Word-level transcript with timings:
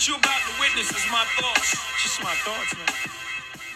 What 0.00 0.08
you 0.08 0.16
about 0.16 0.32
to 0.32 0.56
witness 0.58 0.88
is 0.88 1.04
my 1.12 1.26
thoughts. 1.38 1.76
Just 2.02 2.22
my 2.22 2.32
thoughts, 2.36 2.74
man. 2.74 2.86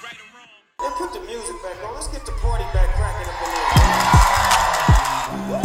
Right 0.02 0.16
or 0.16 0.24
wrong. 0.34 0.48
Hey, 0.80 0.88
put 0.96 1.12
the 1.12 1.20
music 1.20 1.62
back 1.62 1.76
on. 1.84 1.92
Let's 1.92 2.08
get 2.08 2.24
the 2.24 2.32
party 2.32 2.64
back 2.72 2.94
cracking 2.94 3.28
up 3.28 3.42
in 3.42 3.48
here. 5.52 5.60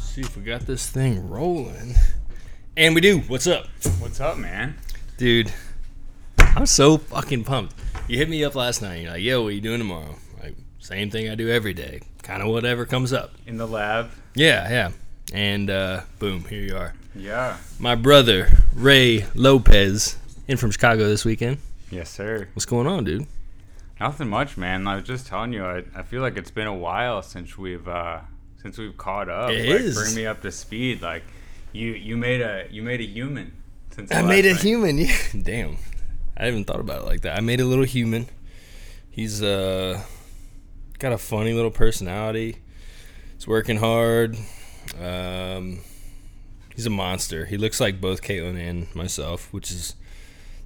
See 0.00 0.22
if 0.22 0.34
we 0.34 0.42
got 0.42 0.62
this 0.62 0.88
thing 0.88 1.28
rolling. 1.28 1.96
And 2.78 2.94
we 2.94 3.02
do. 3.02 3.18
What's 3.18 3.46
up? 3.46 3.66
What's 3.98 4.22
up, 4.22 4.38
man? 4.38 4.78
Dude, 5.18 5.52
I'm 6.38 6.64
so 6.64 6.96
fucking 6.96 7.44
pumped. 7.44 7.74
You 8.08 8.16
hit 8.16 8.30
me 8.30 8.42
up 8.42 8.54
last 8.54 8.80
night. 8.80 9.02
You're 9.02 9.10
like, 9.10 9.22
yo, 9.22 9.42
what 9.42 9.48
are 9.48 9.52
you 9.52 9.60
doing 9.60 9.80
tomorrow? 9.80 10.16
Same 10.86 11.10
thing 11.10 11.28
I 11.28 11.34
do 11.34 11.48
every 11.48 11.74
day. 11.74 12.00
Kind 12.22 12.44
of 12.44 12.48
whatever 12.48 12.86
comes 12.86 13.12
up. 13.12 13.32
In 13.44 13.56
the 13.56 13.66
lab? 13.66 14.12
Yeah, 14.36 14.70
yeah. 14.70 14.90
And 15.32 15.68
uh, 15.68 16.02
boom, 16.20 16.44
here 16.44 16.60
you 16.60 16.76
are. 16.76 16.94
Yeah. 17.12 17.56
My 17.80 17.96
brother, 17.96 18.46
Ray 18.72 19.26
Lopez, 19.34 20.16
in 20.46 20.56
from 20.58 20.70
Chicago 20.70 21.08
this 21.08 21.24
weekend. 21.24 21.58
Yes, 21.90 22.08
sir. 22.08 22.46
What's 22.52 22.66
going 22.66 22.86
on, 22.86 23.02
dude? 23.02 23.26
Nothing 23.98 24.28
much, 24.28 24.56
man. 24.56 24.86
I 24.86 24.94
was 24.94 25.02
just 25.02 25.26
telling 25.26 25.52
you, 25.52 25.64
I, 25.64 25.82
I 25.96 26.04
feel 26.04 26.22
like 26.22 26.36
it's 26.36 26.52
been 26.52 26.68
a 26.68 26.74
while 26.74 27.20
since 27.20 27.58
we've 27.58 27.88
uh 27.88 28.20
since 28.62 28.78
we've 28.78 28.96
caught 28.96 29.28
up. 29.28 29.50
It 29.50 29.68
like, 29.68 29.80
is. 29.80 29.96
Bring 29.96 30.14
me 30.14 30.24
up 30.24 30.40
to 30.42 30.52
speed. 30.52 31.02
Like 31.02 31.24
you 31.72 31.94
you 31.94 32.16
made 32.16 32.40
a 32.40 32.68
you 32.70 32.84
made 32.84 33.00
a 33.00 33.06
human 33.06 33.60
since 33.90 34.12
I 34.12 34.22
made 34.22 34.46
a 34.46 34.52
night. 34.52 34.62
human. 34.62 34.98
Yeah. 34.98 35.16
Damn. 35.42 35.78
I 36.36 36.44
haven't 36.44 36.68
thought 36.68 36.78
about 36.78 37.02
it 37.02 37.06
like 37.06 37.22
that. 37.22 37.36
I 37.36 37.40
made 37.40 37.60
a 37.60 37.64
little 37.64 37.84
human. 37.84 38.28
He's 39.10 39.42
uh 39.42 40.00
got 40.98 41.12
a 41.12 41.18
funny 41.18 41.52
little 41.52 41.70
personality. 41.70 42.56
He's 43.34 43.46
working 43.46 43.76
hard. 43.78 44.36
Um 45.00 45.80
he's 46.74 46.86
a 46.86 46.90
monster. 46.90 47.46
He 47.46 47.56
looks 47.56 47.80
like 47.80 48.00
both 48.00 48.22
Caitlin 48.22 48.58
and 48.58 48.94
myself, 48.94 49.52
which 49.52 49.70
is 49.70 49.94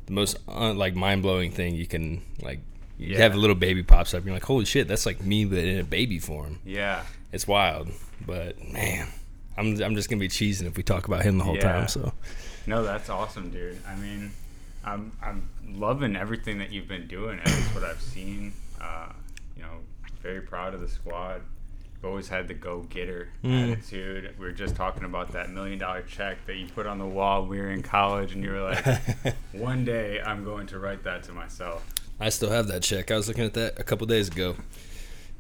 the 0.06 0.12
most 0.12 0.36
uh, 0.48 0.72
like 0.74 0.94
mind-blowing 0.94 1.52
thing 1.52 1.74
you 1.74 1.86
can 1.86 2.22
like 2.42 2.60
you 2.98 3.14
Yeah. 3.14 3.18
have 3.18 3.34
a 3.34 3.38
little 3.38 3.54
baby 3.56 3.82
pops 3.82 4.12
up 4.12 4.24
you're 4.24 4.34
like 4.34 4.42
holy 4.44 4.64
shit 4.64 4.88
that's 4.88 5.06
like 5.06 5.22
me 5.22 5.44
but 5.44 5.58
in 5.58 5.78
a 5.78 5.84
baby 5.84 6.18
form 6.18 6.58
Yeah. 6.66 7.04
it's 7.32 7.46
wild 7.46 7.88
but 8.26 8.60
man 8.72 9.06
i'm, 9.56 9.80
I'm 9.80 9.94
just 9.94 10.10
gonna 10.10 10.18
be 10.20 10.28
cheesing 10.28 10.66
if 10.66 10.76
we 10.76 10.82
talk 10.82 11.06
about 11.06 11.22
him 11.22 11.38
the 11.38 11.44
whole 11.44 11.54
Yeah. 11.54 11.72
time 11.72 11.88
so 11.88 12.12
No, 12.66 12.82
that's 12.82 13.08
awesome, 13.08 13.50
dude. 13.50 13.78
I 13.88 13.94
mean, 13.96 14.32
I'm 14.84 15.12
I'm 15.22 15.48
loving 15.66 16.14
everything 16.16 16.58
that 16.58 16.70
you've 16.70 16.86
been 16.88 17.06
doing. 17.06 17.38
At 17.40 17.46
least 17.46 17.74
what 17.74 17.84
I've 17.84 18.02
seen. 18.02 18.52
Uh, 18.80 19.12
very 20.22 20.40
proud 20.40 20.74
of 20.74 20.80
the 20.80 20.88
squad. 20.88 21.42
You've 21.94 22.04
always 22.04 22.28
had 22.28 22.48
the 22.48 22.54
go 22.54 22.80
getter 22.88 23.28
Mm. 23.44 23.72
attitude. 23.72 24.34
We 24.38 24.46
were 24.46 24.52
just 24.52 24.74
talking 24.74 25.04
about 25.04 25.32
that 25.32 25.50
million 25.50 25.78
dollar 25.78 26.02
check 26.02 26.44
that 26.46 26.56
you 26.56 26.66
put 26.66 26.86
on 26.86 26.98
the 26.98 27.06
wall. 27.06 27.42
when 27.42 27.50
We 27.50 27.58
were 27.60 27.70
in 27.70 27.82
college, 27.82 28.32
and 28.34 28.42
you 28.42 28.50
were 28.50 28.60
like, 28.62 29.36
"One 29.52 29.84
day, 29.84 30.20
I'm 30.24 30.44
going 30.44 30.66
to 30.68 30.78
write 30.78 31.02
that 31.04 31.22
to 31.24 31.32
myself." 31.32 31.84
I 32.18 32.28
still 32.30 32.50
have 32.50 32.68
that 32.68 32.82
check. 32.82 33.10
I 33.10 33.16
was 33.16 33.28
looking 33.28 33.44
at 33.44 33.54
that 33.54 33.78
a 33.78 33.84
couple 33.84 34.06
days 34.06 34.28
ago, 34.28 34.56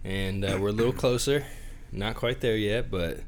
and 0.04 0.44
uh, 0.44 0.58
we're 0.60 0.68
a 0.68 0.72
little 0.72 0.92
closer. 0.92 1.44
Not 1.92 2.14
quite 2.14 2.40
there 2.40 2.56
yet, 2.56 2.90
but 2.90 3.20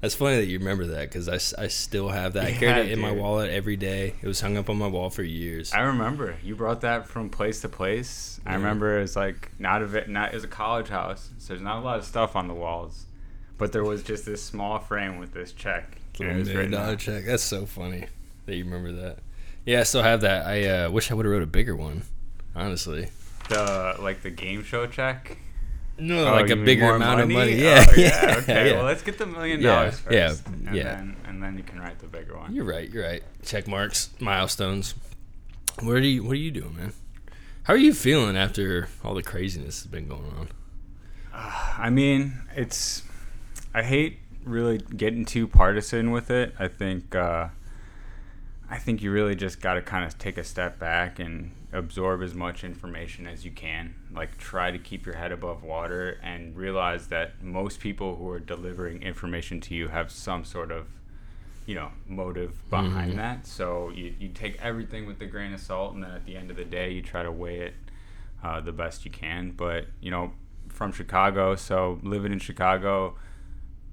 that's 0.00 0.14
funny 0.14 0.36
that 0.36 0.46
you 0.46 0.58
remember 0.58 0.86
that 0.86 1.08
because 1.10 1.28
I, 1.28 1.62
I 1.62 1.68
still 1.68 2.08
have 2.08 2.32
that. 2.34 2.44
I 2.44 2.52
carried 2.52 2.76
Yeah, 2.76 2.82
it 2.84 2.92
in 2.92 3.00
my 3.00 3.10
wallet 3.12 3.50
every 3.50 3.76
day. 3.76 4.14
It 4.22 4.26
was 4.26 4.40
hung 4.40 4.56
up 4.56 4.70
on 4.70 4.78
my 4.78 4.86
wall 4.86 5.10
for 5.10 5.22
years. 5.22 5.72
I 5.72 5.80
remember 5.82 6.36
you 6.42 6.56
brought 6.56 6.80
that 6.82 7.06
from 7.06 7.28
place 7.30 7.60
to 7.62 7.68
place. 7.68 8.40
I 8.46 8.54
remember 8.54 8.98
it 8.98 9.02
was 9.02 9.16
like 9.16 9.50
not 9.58 9.82
a 9.82 10.10
not 10.10 10.30
it 10.32 10.34
was 10.34 10.44
a 10.44 10.48
college 10.48 10.88
house, 10.88 11.30
so 11.38 11.48
there's 11.52 11.62
not 11.62 11.78
a 11.78 11.80
lot 11.82 11.98
of 11.98 12.04
stuff 12.04 12.34
on 12.36 12.48
the 12.48 12.54
walls, 12.54 13.06
but 13.58 13.72
there 13.72 13.84
was 13.84 14.02
just 14.02 14.24
this 14.24 14.42
small 14.42 14.78
frame 14.78 15.18
with 15.18 15.32
this 15.32 15.52
check. 15.52 15.96
Million 16.18 16.70
dollar 16.70 16.96
check. 16.96 17.24
That's 17.24 17.42
so 17.42 17.66
funny 17.66 18.06
that 18.46 18.54
you 18.56 18.64
remember 18.64 18.92
that. 18.92 19.18
Yeah, 19.66 19.80
I 19.80 19.82
still 19.84 20.02
have 20.02 20.22
that. 20.22 20.46
I 20.46 20.64
uh, 20.66 20.90
wish 20.90 21.10
I 21.10 21.14
would 21.14 21.24
have 21.26 21.32
wrote 21.32 21.42
a 21.42 21.46
bigger 21.46 21.76
one. 21.76 22.02
Honestly, 22.54 23.08
The 23.48 23.96
like 24.00 24.22
the 24.22 24.30
game 24.30 24.62
show 24.64 24.86
check. 24.86 25.38
No, 25.98 26.28
Oh, 26.28 26.32
like 26.34 26.50
a 26.50 26.56
bigger 26.56 26.94
amount 26.94 27.20
of 27.20 27.28
money. 27.28 27.52
Oh, 27.54 27.56
Yeah, 27.70 27.86
yeah. 27.96 28.34
Okay. 28.38 28.70
yeah. 28.70 28.76
Well, 28.76 28.84
let's 28.84 29.02
get 29.02 29.18
the 29.18 29.26
million 29.26 29.60
Yeah, 29.60 29.74
dollars 29.74 29.98
first. 30.00 30.14
yeah, 30.14 30.34
and 30.66 30.76
yeah. 30.76 30.82
Then, 30.96 31.16
and 31.26 31.42
then 31.42 31.56
you 31.56 31.62
can 31.62 31.78
write 31.80 31.98
the 31.98 32.06
bigger 32.06 32.36
one. 32.36 32.54
You're 32.54 32.64
right. 32.64 32.88
You're 32.90 33.04
right. 33.04 33.22
Check 33.44 33.66
marks, 33.68 34.10
milestones. 34.20 34.94
What 35.82 35.96
are 35.96 36.00
you 36.00 36.22
What 36.24 36.32
are 36.32 36.36
you 36.36 36.50
doing, 36.50 36.76
man? 36.76 36.92
How 37.64 37.74
are 37.74 37.78
you 37.78 37.92
feeling 37.94 38.36
after 38.36 38.88
all 39.04 39.14
the 39.14 39.22
craziness 39.22 39.82
that's 39.82 39.86
been 39.86 40.08
going 40.08 40.32
on? 40.38 40.48
I 41.32 41.90
mean, 41.90 42.34
it's. 42.56 43.02
I 43.72 43.82
hate 43.82 44.18
really 44.44 44.78
getting 44.78 45.24
too 45.24 45.46
partisan 45.46 46.10
with 46.10 46.30
it. 46.30 46.54
I 46.58 46.68
think. 46.68 47.14
Uh, 47.14 47.48
I 48.68 48.78
think 48.78 49.02
you 49.02 49.10
really 49.10 49.34
just 49.34 49.60
got 49.60 49.74
to 49.74 49.82
kind 49.82 50.04
of 50.04 50.18
take 50.18 50.38
a 50.38 50.44
step 50.44 50.78
back 50.78 51.18
and 51.18 51.52
absorb 51.72 52.22
as 52.22 52.34
much 52.34 52.64
information 52.64 53.26
as 53.26 53.44
you 53.44 53.50
can. 53.50 53.94
Like, 54.12 54.38
try 54.38 54.70
to 54.70 54.78
keep 54.78 55.06
your 55.06 55.16
head 55.16 55.32
above 55.32 55.62
water 55.62 56.18
and 56.22 56.56
realize 56.56 57.08
that 57.08 57.42
most 57.42 57.80
people 57.80 58.16
who 58.16 58.28
are 58.30 58.40
delivering 58.40 59.02
information 59.02 59.60
to 59.62 59.74
you 59.74 59.88
have 59.88 60.10
some 60.10 60.44
sort 60.44 60.72
of, 60.72 60.86
you 61.66 61.74
know, 61.74 61.90
motive 62.08 62.68
behind 62.70 63.18
that. 63.18 63.46
So 63.46 63.90
you, 63.90 64.14
you 64.18 64.28
take 64.28 64.60
everything 64.60 65.06
with 65.06 65.20
a 65.22 65.26
grain 65.26 65.52
of 65.52 65.60
salt, 65.60 65.94
and 65.94 66.02
then 66.02 66.10
at 66.10 66.24
the 66.24 66.36
end 66.36 66.50
of 66.50 66.56
the 66.56 66.64
day, 66.64 66.90
you 66.90 67.02
try 67.02 67.22
to 67.22 67.30
weigh 67.30 67.60
it 67.60 67.74
uh, 68.42 68.60
the 68.60 68.72
best 68.72 69.04
you 69.04 69.10
can. 69.10 69.52
But, 69.52 69.86
you 70.00 70.10
know, 70.10 70.32
from 70.68 70.92
Chicago, 70.92 71.54
so 71.54 72.00
living 72.02 72.32
in 72.32 72.38
Chicago, 72.38 73.16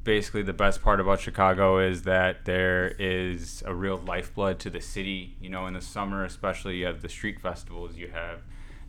basically 0.07 0.41
the 0.41 0.53
best 0.53 0.81
part 0.81 1.01
about 1.01 1.19
Chicago 1.19 1.79
is 1.79 2.03
that 2.03 2.45
there 2.45 2.95
is 2.97 3.61
a 3.65 3.75
real 3.75 3.97
lifeblood 3.97 4.57
to 4.57 4.69
the 4.69 4.79
city. 4.79 5.35
You 5.41 5.49
know, 5.49 5.67
in 5.67 5.73
the 5.73 5.81
summer, 5.81 6.23
especially, 6.23 6.77
you 6.77 6.85
have 6.85 7.01
the 7.01 7.09
street 7.09 7.41
festivals, 7.41 7.97
you 7.97 8.07
have 8.07 8.39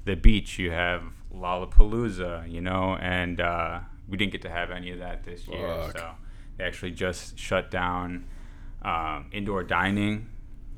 the 0.04 0.14
beach, 0.14 0.60
you 0.60 0.70
have 0.70 1.02
Lollapalooza, 1.34 2.48
you 2.48 2.60
know, 2.60 2.96
and 3.00 3.40
uh, 3.40 3.80
we 4.08 4.16
didn't 4.16 4.30
get 4.30 4.42
to 4.42 4.48
have 4.48 4.70
any 4.70 4.92
of 4.92 5.00
that 5.00 5.24
this 5.24 5.48
year. 5.48 5.66
So 5.92 6.10
they 6.56 6.64
actually 6.64 6.92
just 6.92 7.36
shut 7.36 7.68
down 7.68 8.24
um, 8.82 9.26
indoor 9.32 9.64
dining. 9.64 10.28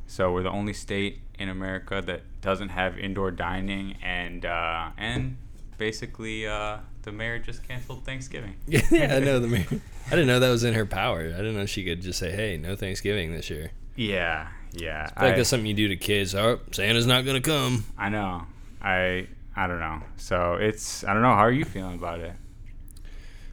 So 0.07 0.33
we're 0.33 0.43
the 0.43 0.51
only 0.51 0.73
state 0.73 1.21
in 1.39 1.51
America 1.51 2.03
that 2.07 2.23
doesn't 2.41 2.71
have 2.71 2.99
indoor 2.99 3.31
dining, 3.31 3.99
and 4.03 4.47
uh, 4.47 4.89
and 4.97 5.37
basically 5.77 6.47
uh, 6.47 6.79
the 7.03 7.13
mayor 7.13 7.39
just 7.39 7.67
canceled 7.67 8.05
Thanksgiving. 8.05 8.57
yeah, 8.67 9.17
I 9.17 9.21
know 9.21 9.39
the. 9.41 9.49
mayor- 9.49 9.67
I 10.07 10.11
didn't 10.11 10.27
know 10.27 10.41
that 10.41 10.51
was 10.51 10.65
in 10.65 10.75
her 10.75 10.87
power. 10.87 11.21
I 11.21 11.37
didn't 11.37 11.57
know 11.57 11.67
she 11.67 11.85
could 11.85 12.03
just 12.03 12.19
say, 12.19 12.31
"Hey, 12.33 12.57
no 12.57 12.77
Thanksgiving 12.77 13.33
this 13.33 13.51
year." 13.51 13.71
Yeah, 13.97 14.49
yeah. 14.73 15.11
I 15.17 15.27
like 15.27 15.37
that's 15.37 15.49
something 15.49 15.67
you 15.67 15.75
do 15.75 15.89
to 15.89 15.97
kids. 15.97 16.35
Oh, 16.35 16.61
Santa's 16.73 17.07
not 17.07 17.25
gonna 17.25 17.41
come. 17.41 17.85
I 17.99 18.09
know. 18.09 18.43
I 18.83 19.27
I 19.55 19.67
don't 19.67 19.81
know. 19.81 20.03
So 20.17 20.55
it's 20.55 21.05
I 21.05 21.13
don't 21.13 21.23
know. 21.23 21.35
How 21.35 21.45
are 21.45 21.53
you 21.53 21.65
feeling 21.65 21.95
about 21.95 22.21
it? 22.21 22.33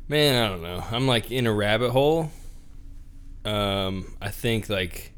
Man, 0.07 0.41
I 0.41 0.47
don't 0.47 0.62
know. 0.62 0.84
I'm 0.91 1.06
like 1.07 1.31
in 1.31 1.47
a 1.47 1.53
rabbit 1.53 1.91
hole. 1.91 2.31
Um, 3.44 4.16
I 4.22 4.30
think 4.30 4.69
like, 4.69 5.13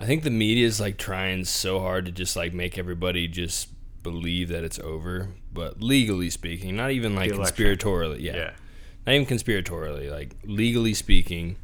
I 0.00 0.06
think 0.06 0.22
the 0.22 0.30
media 0.30 0.66
is 0.66 0.80
like 0.80 0.96
trying 0.96 1.44
so 1.44 1.80
hard 1.80 2.06
to 2.06 2.12
just 2.12 2.36
like 2.36 2.52
make 2.52 2.78
everybody 2.78 3.26
just 3.26 3.68
believe 4.02 4.48
that 4.48 4.62
it's 4.64 4.78
over. 4.78 5.30
But 5.54 5.80
legally 5.80 6.30
speaking, 6.30 6.76
not 6.76 6.90
even 6.90 7.14
like 7.14 7.30
conspiratorially, 7.30 8.20
yeah, 8.20 8.50
not 9.06 9.14
even 9.14 9.26
conspiratorially, 9.26 10.10
like 10.10 10.34
legally 10.44 10.94
speaking, 10.94 11.56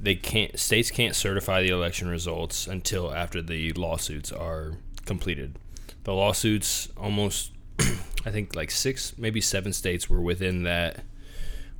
they 0.00 0.14
can't 0.14 0.58
states 0.58 0.90
can't 0.92 1.16
certify 1.16 1.60
the 1.62 1.70
election 1.70 2.08
results 2.08 2.66
until 2.68 3.12
after 3.12 3.42
the 3.42 3.72
lawsuits 3.72 4.30
are 4.30 4.74
completed. 5.04 5.58
The 6.04 6.14
lawsuits 6.14 6.88
almost 6.96 7.50
I 8.24 8.30
think 8.30 8.54
like 8.54 8.70
six, 8.70 9.18
maybe 9.18 9.40
seven 9.40 9.72
states 9.72 10.08
were 10.08 10.20
within 10.20 10.62
that 10.62 11.02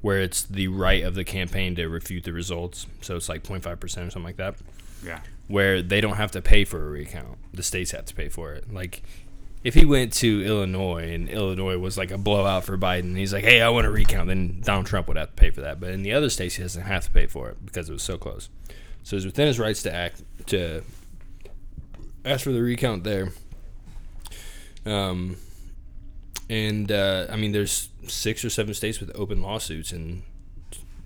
where 0.00 0.20
it's 0.20 0.42
the 0.44 0.68
right 0.68 1.02
of 1.04 1.14
the 1.14 1.24
campaign 1.24 1.74
to 1.76 1.86
refute 1.88 2.24
the 2.24 2.32
results. 2.32 2.86
So 3.00 3.16
it's 3.16 3.28
like 3.28 3.42
0.5% 3.42 3.82
or 3.82 3.88
something 3.88 4.22
like 4.22 4.36
that 4.36 4.54
Yeah. 5.04 5.20
where 5.48 5.82
they 5.82 6.00
don't 6.00 6.16
have 6.16 6.30
to 6.32 6.42
pay 6.42 6.64
for 6.64 6.84
a 6.86 6.88
recount. 6.88 7.36
The 7.52 7.64
states 7.64 7.90
have 7.92 8.04
to 8.06 8.14
pay 8.14 8.28
for 8.28 8.52
it. 8.54 8.72
Like 8.72 9.02
if 9.64 9.74
he 9.74 9.84
went 9.84 10.12
to 10.14 10.44
Illinois 10.44 11.12
and 11.12 11.28
Illinois 11.28 11.78
was 11.78 11.98
like 11.98 12.10
a 12.10 12.18
blowout 12.18 12.64
for 12.64 12.78
Biden, 12.78 13.00
and 13.00 13.18
he's 13.18 13.32
like, 13.32 13.44
"Hey, 13.44 13.60
I 13.60 13.68
want 13.68 13.86
a 13.86 13.90
recount," 13.90 14.28
then 14.28 14.60
Donald 14.62 14.86
Trump 14.86 15.08
would 15.08 15.16
have 15.16 15.30
to 15.30 15.34
pay 15.34 15.50
for 15.50 15.60
that. 15.62 15.80
But 15.80 15.90
in 15.90 16.02
the 16.02 16.12
other 16.12 16.30
states, 16.30 16.56
he 16.56 16.62
doesn't 16.62 16.82
have 16.82 17.04
to 17.04 17.10
pay 17.10 17.26
for 17.26 17.50
it 17.50 17.64
because 17.64 17.88
it 17.88 17.92
was 17.92 18.02
so 18.02 18.18
close. 18.18 18.48
So 19.02 19.16
it's 19.16 19.24
within 19.24 19.46
his 19.46 19.58
rights 19.58 19.82
to 19.82 19.94
act 19.94 20.22
to 20.46 20.82
ask 22.24 22.44
for 22.44 22.52
the 22.52 22.62
recount 22.62 23.04
there. 23.04 23.32
Um, 24.86 25.36
and 26.48 26.90
uh, 26.90 27.26
I 27.30 27.36
mean, 27.36 27.52
there's 27.52 27.88
six 28.06 28.44
or 28.44 28.50
seven 28.50 28.74
states 28.74 29.00
with 29.00 29.10
open 29.14 29.42
lawsuits, 29.42 29.92
and 29.92 30.22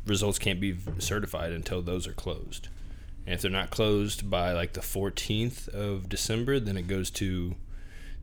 results 0.06 0.38
can't 0.38 0.60
be 0.60 0.76
certified 0.98 1.52
until 1.52 1.82
those 1.82 2.06
are 2.06 2.12
closed. 2.12 2.68
And 3.26 3.34
if 3.34 3.42
they're 3.42 3.50
not 3.50 3.70
closed 3.70 4.28
by 4.28 4.52
like 4.52 4.72
the 4.72 4.80
14th 4.80 5.68
of 5.68 6.08
December, 6.08 6.58
then 6.58 6.76
it 6.76 6.88
goes 6.88 7.10
to 7.12 7.54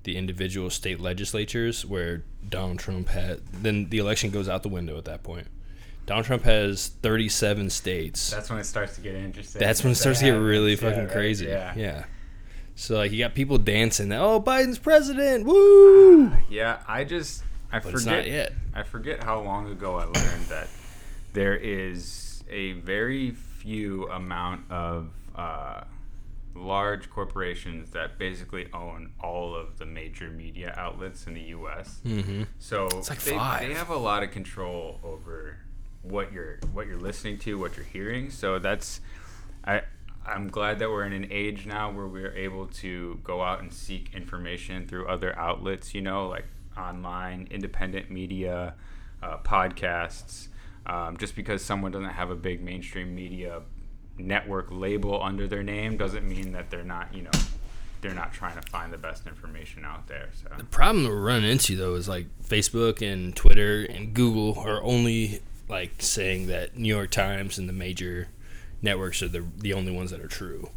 the 0.03 0.17
individual 0.17 0.69
state 0.69 0.99
legislatures 0.99 1.85
where 1.85 2.23
Donald 2.47 2.79
Trump 2.79 3.09
had. 3.09 3.41
Then 3.51 3.89
the 3.89 3.97
election 3.99 4.29
goes 4.31 4.47
out 4.49 4.63
the 4.63 4.69
window 4.69 4.97
at 4.97 5.05
that 5.05 5.23
point. 5.23 5.47
Donald 6.05 6.25
Trump 6.25 6.43
has 6.43 6.87
37 7.03 7.69
states. 7.69 8.31
That's 8.31 8.49
when 8.49 8.57
it 8.59 8.63
starts 8.63 8.95
to 8.95 9.01
get 9.01 9.13
interesting. 9.15 9.59
That's 9.59 9.83
when 9.83 9.91
it 9.91 9.95
starts 9.95 10.19
to 10.19 10.25
get 10.25 10.31
really 10.31 10.71
Yeah, 10.71 10.77
fucking 10.77 11.05
that- 11.05 11.11
crazy. 11.13 11.45
Yeah. 11.45 11.73
yeah. 11.75 12.05
So 12.75 12.95
like 12.95 13.11
you 13.11 13.19
got 13.19 13.35
people 13.35 13.57
dancing. 13.57 14.11
Oh, 14.13 14.41
Biden's 14.41 14.79
president! 14.79 15.45
Woo! 15.45 16.31
Yeah, 16.49 16.79
I 16.87 17.03
just 17.03 17.43
I 17.71 17.79
But 17.79 17.91
forget 17.91 17.95
it's 17.95 18.05
not 18.05 18.27
yet. 18.27 18.53
I 18.73 18.83
forget 18.83 19.21
how 19.23 19.41
long 19.41 19.69
ago 19.69 19.97
I 19.97 20.05
learned 20.05 20.45
that 20.47 20.67
there 21.33 21.55
is 21.57 22.41
a 22.49 22.71
very 22.73 23.31
few 23.31 24.09
amount 24.09 24.61
of 24.71 25.09
uh, 25.35 25.81
large 26.55 27.09
corporations 27.09 27.91
that 27.91 28.17
basically 28.17 28.67
own 28.73 29.11
all 29.19 29.55
of 29.55 29.77
the 29.77 29.85
major 29.85 30.29
media 30.29 30.73
outlets 30.77 31.27
in 31.27 31.33
the 31.33 31.41
U.S. 31.41 32.01
Mm-hmm. 32.05 32.43
So 32.59 32.89
like 33.09 33.21
they, 33.21 33.31
they 33.31 33.73
have 33.73 33.89
a 33.89 33.97
lot 33.97 34.23
of 34.23 34.31
control 34.31 34.99
over 35.03 35.57
what 36.01 36.31
you're 36.31 36.59
what 36.73 36.87
you're 36.87 36.99
listening 36.99 37.37
to, 37.39 37.57
what 37.57 37.75
you're 37.77 37.85
hearing. 37.85 38.29
So 38.29 38.59
that's 38.59 39.01
I 39.65 39.83
I'm 40.25 40.49
glad 40.49 40.79
that 40.79 40.89
we're 40.89 41.05
in 41.05 41.13
an 41.13 41.27
age 41.31 41.65
now 41.65 41.91
where 41.91 42.07
we're 42.07 42.33
able 42.33 42.67
to 42.67 43.19
go 43.23 43.41
out 43.41 43.61
and 43.61 43.73
seek 43.73 44.13
information 44.13 44.87
through 44.87 45.07
other 45.07 45.37
outlets. 45.37 45.93
You 45.93 46.01
know, 46.01 46.27
like 46.27 46.45
online, 46.77 47.47
independent 47.51 48.09
media, 48.09 48.75
uh, 49.21 49.37
podcasts. 49.37 50.47
Um, 50.85 51.17
just 51.17 51.35
because 51.35 51.63
someone 51.63 51.91
doesn't 51.91 52.09
have 52.09 52.31
a 52.31 52.35
big 52.35 52.63
mainstream 52.63 53.13
media 53.13 53.61
network 54.19 54.67
label 54.69 55.21
under 55.23 55.47
their 55.47 55.63
name 55.63 55.97
doesn't 55.97 56.27
mean 56.27 56.51
that 56.51 56.69
they're 56.69 56.83
not 56.83 57.13
you 57.13 57.23
know 57.23 57.31
they're 58.01 58.13
not 58.13 58.31
trying 58.33 58.55
to 58.55 58.61
find 58.69 58.93
the 58.93 58.97
best 58.97 59.27
information 59.27 59.83
out 59.83 60.07
there. 60.07 60.29
So 60.41 60.55
The 60.57 60.63
problem 60.63 61.05
we're 61.05 61.19
running 61.19 61.49
into 61.51 61.75
though 61.75 61.95
is 61.95 62.07
like 62.07 62.27
Facebook 62.47 63.01
and 63.01 63.35
Twitter 63.35 63.83
and 63.83 64.13
Google 64.13 64.57
are 64.59 64.81
only 64.83 65.41
like 65.67 65.93
saying 65.99 66.47
that 66.47 66.77
New 66.77 66.87
York 66.87 67.11
Times 67.11 67.57
and 67.57 67.67
the 67.67 67.73
major 67.73 68.29
networks 68.81 69.21
are 69.21 69.27
the 69.27 69.43
the 69.57 69.73
only 69.73 69.91
ones 69.91 70.11
that 70.11 70.21
are 70.21 70.27
true. 70.29 70.69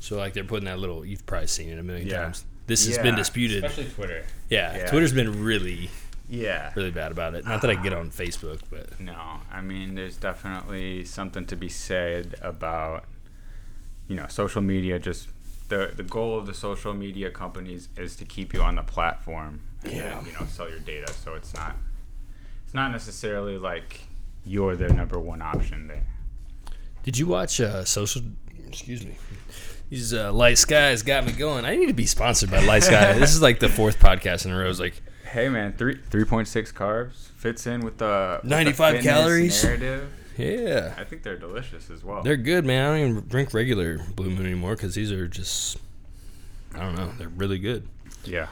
So 0.00 0.16
like 0.16 0.32
they're 0.32 0.42
putting 0.44 0.64
that 0.66 0.78
little 0.78 1.04
you've 1.04 1.24
probably 1.26 1.46
seen 1.46 1.68
it 1.68 1.78
a 1.78 1.82
million 1.82 2.08
Yeah. 2.08 2.22
times. 2.24 2.44
This 2.66 2.86
has 2.86 2.98
been 2.98 3.16
disputed. 3.16 3.64
especially 3.64 3.90
Twitter. 3.92 4.24
yeah, 4.48 4.76
yeah. 4.76 4.86
Twitter's 4.90 5.12
been 5.12 5.42
really 5.42 5.90
Yeah. 6.30 6.72
really 6.76 6.90
bad 6.92 7.10
about 7.12 7.34
it. 7.34 7.44
Not 7.44 7.60
that 7.62 7.70
I 7.70 7.74
get 7.74 7.92
on 7.92 8.10
Facebook, 8.10 8.60
but 8.70 8.98
No, 9.00 9.40
I 9.52 9.60
mean, 9.60 9.96
there's 9.96 10.16
definitely 10.16 11.04
something 11.04 11.44
to 11.46 11.56
be 11.56 11.68
said 11.68 12.36
about, 12.40 13.04
you 14.08 14.14
know, 14.16 14.26
social 14.28 14.62
media. 14.62 14.98
Just 14.98 15.28
the 15.68 15.92
the 15.94 16.02
goal 16.04 16.38
of 16.38 16.46
the 16.46 16.54
social 16.54 16.94
media 16.94 17.30
companies 17.30 17.88
is 17.96 18.16
to 18.16 18.24
keep 18.24 18.54
you 18.54 18.62
on 18.62 18.76
the 18.76 18.82
platform. 18.82 19.60
And 19.82 19.92
Yeah. 19.92 20.24
you 20.24 20.32
know, 20.32 20.46
sell 20.46 20.68
your 20.70 20.78
data. 20.78 21.12
So 21.12 21.34
it's 21.34 21.52
not 21.54 21.74
it's 22.64 22.74
not 22.74 22.92
necessarily 22.92 23.58
like 23.58 24.00
you're 24.44 24.76
their 24.76 24.90
number 24.92 25.18
one 25.18 25.42
option 25.42 25.88
there. 25.88 26.06
Did 27.02 27.18
you 27.18 27.26
watch 27.26 27.60
uh, 27.60 27.84
social? 27.84 28.22
Excuse 28.68 29.04
me. 29.04 29.16
These 29.88 30.14
uh, 30.14 30.32
light 30.32 30.58
skies 30.58 31.02
got 31.02 31.26
me 31.26 31.32
going. 31.32 31.64
I 31.64 31.74
need 31.74 31.86
to 31.88 31.92
be 31.92 32.06
sponsored 32.06 32.50
by 32.52 32.60
Light 32.64 32.84
Sky. 32.84 33.14
this 33.18 33.34
is 33.34 33.42
like 33.42 33.58
the 33.58 33.68
fourth 33.68 33.98
podcast 33.98 34.44
in 34.44 34.52
a 34.52 34.56
row. 34.56 34.70
It's 34.70 34.78
like 34.78 35.02
Hey 35.30 35.48
man, 35.48 35.74
three 35.74 35.96
three 36.10 36.24
point 36.24 36.48
six 36.48 36.72
carbs 36.72 37.28
fits 37.36 37.64
in 37.66 37.82
with 37.82 37.98
the 37.98 38.40
95 38.42 39.00
calories. 39.00 39.62
narrative. 39.62 40.12
yeah, 40.36 40.92
I 40.98 41.04
think 41.04 41.22
they're 41.22 41.38
delicious 41.38 41.88
as 41.88 42.02
well. 42.02 42.22
they're 42.22 42.36
good, 42.36 42.64
man. 42.64 42.84
I 42.84 42.98
don't 42.98 43.10
even 43.10 43.28
drink 43.28 43.54
regular 43.54 43.98
Blue 44.16 44.30
Moon 44.30 44.44
anymore 44.44 44.74
because 44.74 44.96
these 44.96 45.12
are 45.12 45.28
just 45.28 45.76
I 46.74 46.80
don't 46.80 46.96
know. 46.96 47.12
They're 47.16 47.28
really 47.28 47.58
good. 47.60 47.86
yeah. 48.24 48.48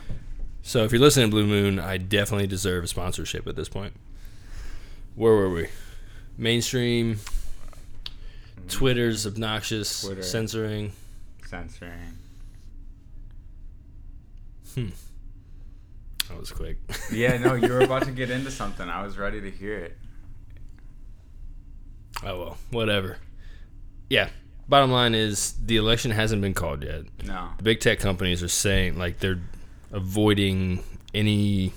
So 0.63 0.85
if 0.85 0.93
you're 0.93 1.01
listening 1.01 1.27
to 1.27 1.31
Blue 1.31 1.47
Moon, 1.47 1.81
I 1.81 1.97
definitely 1.97 2.47
deserve 2.47 2.85
a 2.85 2.87
sponsorship 2.87 3.49
at 3.49 3.57
this 3.57 3.69
point. 3.69 3.95
Where 5.17 5.33
were 5.33 5.51
we? 5.51 5.67
Mainstream. 6.37 7.17
Mm-hmm. 7.17 8.69
Twitter's 8.69 9.27
obnoxious, 9.27 10.03
Twitter. 10.03 10.23
censoring. 10.23 10.93
Censoring. 11.45 12.19
Hmm. 14.75 14.89
That 16.29 16.39
was 16.39 16.53
quick. 16.53 16.77
Yeah, 17.11 17.39
no, 17.39 17.55
you 17.55 17.73
were 17.73 17.81
about 17.81 18.05
to 18.05 18.11
get 18.13 18.31
into 18.31 18.51
something. 18.51 18.89
I 18.89 19.03
was 19.03 19.17
ready 19.17 19.41
to 19.41 19.51
hear 19.51 19.79
it. 19.79 19.99
Oh 22.25 22.39
well, 22.39 22.57
whatever. 22.71 23.19
Yeah. 24.11 24.31
Bottom 24.69 24.91
line 24.91 25.15
is 25.15 25.55
the 25.65 25.77
election 25.77 26.11
hasn't 26.11 26.43
been 26.43 26.53
called 26.53 26.83
yet. 26.83 27.05
No. 27.25 27.49
The 27.57 27.63
big 27.63 27.81
tech 27.81 28.01
companies 28.01 28.43
are 28.43 28.49
saying 28.49 28.99
like 28.99 29.19
they're 29.19 29.41
avoiding 29.93 30.83
any 31.15 31.73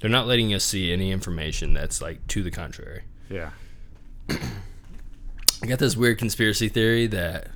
they're 0.00 0.10
not 0.10 0.26
letting 0.26 0.52
us 0.52 0.62
see 0.62 0.92
any 0.92 1.10
information 1.10 1.72
that's 1.72 2.02
like 2.02 2.26
to 2.28 2.42
the 2.42 2.50
contrary. 2.50 3.02
Yeah. 3.30 3.50
I 4.28 5.66
got 5.66 5.78
this 5.78 5.96
weird 5.96 6.18
conspiracy 6.18 6.68
theory 6.68 7.06
that 7.06 7.48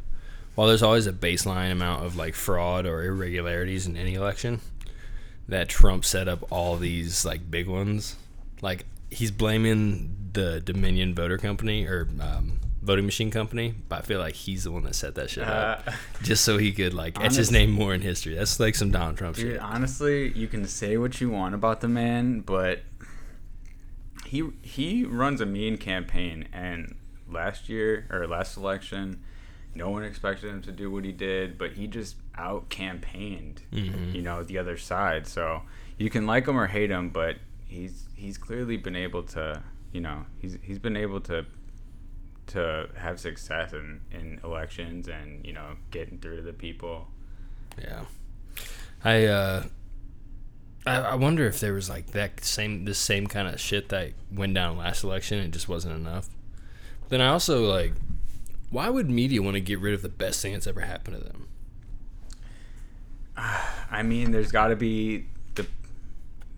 while 0.55 0.67
there's 0.67 0.82
always 0.82 1.06
a 1.06 1.12
baseline 1.12 1.70
amount 1.70 2.05
of 2.05 2.17
like 2.17 2.35
fraud 2.35 2.87
or 2.87 3.05
irregularities 3.05 3.87
in 3.87 3.97
any 3.97 4.14
election, 4.14 4.61
that 5.50 5.69
Trump 5.69 6.05
set 6.05 6.29
up 6.29 6.50
all 6.50 6.76
these 6.76 7.25
like 7.25 7.50
big 7.50 7.69
ones. 7.69 8.17
Like 8.62 8.87
he's 9.11 9.31
blaming 9.31 10.17
the 10.32 10.61
Dominion 10.61 11.14
voter 11.14 11.38
company 11.38 11.87
or 11.87 12.08
um, 12.20 12.61
voting 12.82 13.05
machine 13.05 13.31
company, 13.31 13.75
but 13.88 13.99
I 13.99 14.02
feel 14.02 14.20
like 14.20 14.35
he's 14.35 14.64
the 14.64 14.70
one 14.70 14.85
that 14.85 14.94
set 14.94 15.14
that 15.17 15.31
shit 15.31 15.44
up 15.44 15.82
Uh, 15.87 15.93
just 16.23 16.44
so 16.44 16.56
he 16.58 16.73
could 16.73 16.94
like 16.94 17.20
etch 17.20 17.37
his 17.37 17.50
name 17.50 17.70
more 17.70 17.93
in 17.94 18.00
history. 18.00 18.35
That's 18.35 18.58
like 18.61 18.75
some 18.75 18.91
Donald 18.91 19.17
Trump 19.19 19.37
dude, 19.37 19.52
shit. 19.52 19.61
honestly, 19.61 20.32
you 20.32 20.49
can 20.49 20.67
say 20.67 20.97
what 20.97 21.20
you 21.20 21.31
want 21.31 21.55
about 21.55 21.81
the 21.81 21.88
man, 21.88 22.41
but 22.41 22.81
he 24.26 24.49
he 24.62 25.05
runs 25.05 25.41
a 25.41 25.47
mean 25.47 25.76
campaign 25.76 26.49
and 26.52 26.94
last 27.29 27.69
year 27.69 28.06
or 28.11 28.26
last 28.26 28.56
election, 28.56 29.20
no 29.75 29.91
one 29.91 30.05
expected 30.05 30.50
him 30.50 30.62
to 30.62 30.73
do 30.73 30.91
what 30.91 31.05
he 31.05 31.12
did, 31.12 31.58
but 31.58 31.73
he 31.73 31.87
just 31.87 32.17
out 32.40 32.69
campaigned, 32.70 33.62
Mhm. 33.72 34.14
you 34.14 34.22
know, 34.22 34.42
the 34.42 34.58
other 34.58 34.76
side. 34.78 35.26
So 35.26 35.62
you 35.98 36.08
can 36.10 36.26
like 36.26 36.48
him 36.48 36.58
or 36.58 36.66
hate 36.66 36.90
him, 36.90 37.10
but 37.10 37.37
he's 37.66 38.06
he's 38.16 38.38
clearly 38.38 38.76
been 38.76 38.96
able 38.96 39.22
to, 39.25 39.62
you 39.92 40.00
know, 40.00 40.25
he's 40.40 40.56
he's 40.62 40.78
been 40.78 40.96
able 40.96 41.20
to 41.22 41.44
to 42.48 42.88
have 42.96 43.20
success 43.20 43.72
in, 43.72 44.00
in 44.10 44.40
elections 44.42 45.06
and 45.08 45.44
you 45.46 45.52
know 45.52 45.76
getting 45.92 46.19
through 46.19 46.37
to 46.37 46.42
the 46.42 46.52
people. 46.52 47.06
Yeah. 47.81 48.04
I 49.04 49.25
uh 49.26 49.64
I, 50.87 50.96
I 50.96 51.14
wonder 51.14 51.46
if 51.46 51.60
there 51.60 51.75
was 51.75 51.88
like 51.88 52.08
that 52.12 52.42
same 52.42 52.87
this 52.87 52.98
same 52.98 53.26
kind 53.26 53.46
of 53.46 53.61
shit 53.61 53.90
that 53.90 54.12
went 54.32 54.54
down 54.54 54.78
last 54.78 55.04
election 55.04 55.38
it 55.38 55.50
just 55.52 55.68
wasn't 55.68 55.94
enough. 55.94 56.28
Then 57.11 57.20
I 57.20 57.28
also 57.28 57.64
like 57.70 57.92
why 58.70 58.88
would 58.88 59.11
media 59.11 59.42
want 59.42 59.54
to 59.54 59.61
get 59.61 59.78
rid 59.80 59.94
of 59.94 60.02
the 60.02 60.09
best 60.09 60.40
thing 60.42 60.52
that's 60.52 60.66
ever 60.66 60.80
happened 60.80 61.16
to 61.18 61.23
them? 61.23 61.47
I 63.90 64.02
mean, 64.02 64.30
there's 64.30 64.52
got 64.52 64.68
to 64.68 64.76
be 64.76 65.26
the 65.54 65.66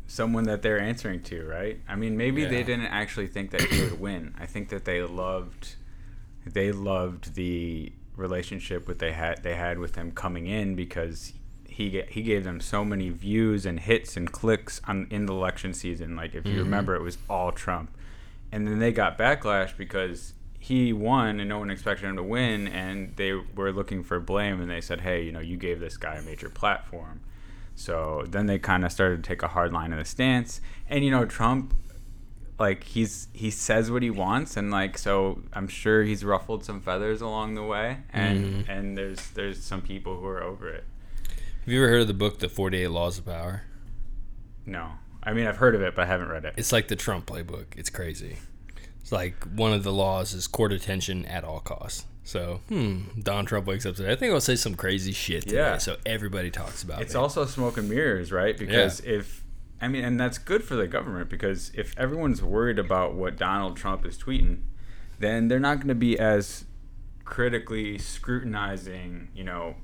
someone 0.06 0.44
that 0.44 0.62
they're 0.62 0.80
answering 0.80 1.22
to, 1.24 1.46
right? 1.46 1.80
I 1.88 1.96
mean, 1.96 2.16
maybe 2.16 2.44
they 2.44 2.62
didn't 2.62 2.86
actually 2.86 3.28
think 3.28 3.50
that 3.52 3.62
he 3.62 3.82
would 3.82 4.00
win. 4.00 4.34
I 4.38 4.46
think 4.46 4.68
that 4.70 4.84
they 4.84 5.02
loved 5.02 5.76
they 6.44 6.72
loved 6.72 7.34
the 7.34 7.92
relationship 8.16 8.86
with 8.86 8.98
they 8.98 9.12
had 9.12 9.42
they 9.42 9.54
had 9.54 9.78
with 9.78 9.94
him 9.94 10.12
coming 10.12 10.46
in 10.46 10.74
because 10.74 11.32
he 11.66 12.02
he 12.08 12.22
gave 12.22 12.44
them 12.44 12.60
so 12.60 12.84
many 12.84 13.08
views 13.08 13.64
and 13.64 13.80
hits 13.80 14.16
and 14.16 14.30
clicks 14.30 14.80
on 14.86 15.06
in 15.10 15.26
the 15.26 15.32
election 15.32 15.72
season. 15.72 16.16
Like 16.16 16.34
if 16.34 16.44
you 16.44 16.52
mm-hmm. 16.52 16.64
remember, 16.64 16.94
it 16.94 17.02
was 17.02 17.18
all 17.30 17.52
Trump, 17.52 17.96
and 18.50 18.66
then 18.66 18.78
they 18.78 18.92
got 18.92 19.16
backlash 19.16 19.76
because 19.76 20.34
he 20.62 20.92
won 20.92 21.40
and 21.40 21.48
no 21.48 21.58
one 21.58 21.70
expected 21.70 22.06
him 22.06 22.14
to 22.14 22.22
win, 22.22 22.68
and 22.68 23.16
they 23.16 23.32
were 23.32 23.72
looking 23.72 24.04
for 24.04 24.20
blame, 24.20 24.60
and 24.60 24.70
they 24.70 24.80
said, 24.80 25.00
hey, 25.00 25.20
you 25.20 25.32
know, 25.32 25.40
you 25.40 25.56
gave 25.56 25.80
this 25.80 25.96
guy 25.96 26.14
a 26.14 26.22
major 26.22 26.48
platform. 26.48 27.20
So 27.74 28.24
then 28.28 28.46
they 28.46 28.60
kind 28.60 28.84
of 28.84 28.92
started 28.92 29.24
to 29.24 29.28
take 29.28 29.42
a 29.42 29.48
hard 29.48 29.72
line 29.72 29.92
in 29.92 29.98
the 29.98 30.04
stance, 30.04 30.60
and 30.88 31.04
you 31.04 31.10
know, 31.10 31.24
Trump 31.24 31.74
like 32.60 32.84
he's 32.84 33.26
he 33.32 33.50
says 33.50 33.90
what 33.90 34.04
he 34.04 34.10
wants 34.10 34.58
and 34.58 34.70
like 34.70 34.96
so 34.96 35.42
i'm 35.54 35.66
sure 35.66 36.04
he's 36.04 36.22
ruffled 36.22 36.62
some 36.62 36.80
feathers 36.82 37.22
along 37.22 37.54
the 37.54 37.62
way 37.62 37.96
and 38.12 38.44
mm-hmm. 38.44 38.70
and 38.70 38.96
there's 38.96 39.30
there's 39.30 39.60
some 39.60 39.80
people 39.80 40.20
who 40.20 40.26
are 40.26 40.42
over 40.42 40.68
it 40.68 40.84
Have 41.64 41.72
you 41.72 41.82
ever 41.82 41.90
heard 41.90 42.02
of 42.02 42.08
the 42.08 42.14
book 42.14 42.38
The 42.38 42.50
48 42.50 42.88
Laws 42.88 43.18
of 43.18 43.24
Power? 43.24 43.62
no 44.66 44.92
i 45.24 45.32
mean 45.32 45.46
i've 45.46 45.56
heard 45.56 45.74
of 45.74 45.80
it 45.80 45.96
but 45.96 46.02
i 46.02 46.06
haven't 46.06 46.28
read 46.28 46.44
it 46.44 46.54
It's 46.56 46.70
like 46.72 46.86
the 46.86 46.94
Trump 46.94 47.26
playbook. 47.26 47.66
It's 47.74 47.90
crazy. 47.90 48.36
It's 49.02 49.12
like 49.12 49.44
one 49.44 49.72
of 49.72 49.82
the 49.82 49.92
laws 49.92 50.32
is 50.32 50.46
court 50.46 50.72
attention 50.72 51.26
at 51.26 51.44
all 51.44 51.60
costs. 51.60 52.06
So, 52.24 52.60
hmm, 52.68 53.00
Don 53.20 53.44
Trump 53.46 53.66
wakes 53.66 53.84
up 53.84 53.96
today. 53.96 54.12
I 54.12 54.16
think 54.16 54.32
I'll 54.32 54.40
say 54.40 54.54
some 54.56 54.76
crazy 54.76 55.10
shit 55.12 55.42
today. 55.42 55.56
Yeah. 55.56 55.78
So 55.78 55.96
everybody 56.06 56.50
talks 56.52 56.82
about 56.84 57.00
it. 57.00 57.04
it's 57.04 57.16
also 57.16 57.44
smoke 57.46 57.76
and 57.78 57.88
mirrors 57.90 58.30
right 58.30 58.56
because 58.56 59.00
if 59.00 59.42
i 59.80 59.88
mean 59.88 60.04
and 60.04 60.20
that's 60.20 60.38
good 60.38 60.62
for 60.62 60.76
the 60.76 60.86
government 60.86 61.28
because 61.28 61.72
if 61.74 61.98
everyone's 61.98 62.40
worried 62.40 62.78
about 62.78 63.14
what 63.14 63.36
donald 63.36 63.76
trump 63.76 64.06
is 64.06 64.16
tweeting 64.16 64.60
then 65.18 65.48
they're 65.48 65.58
not 65.58 65.78
going 65.78 65.88
to 65.88 65.94
be 65.96 66.16
as 66.16 66.64
critically 67.24 67.98
scrutinizing 67.98 69.28
you 69.34 69.44
know 69.44 69.74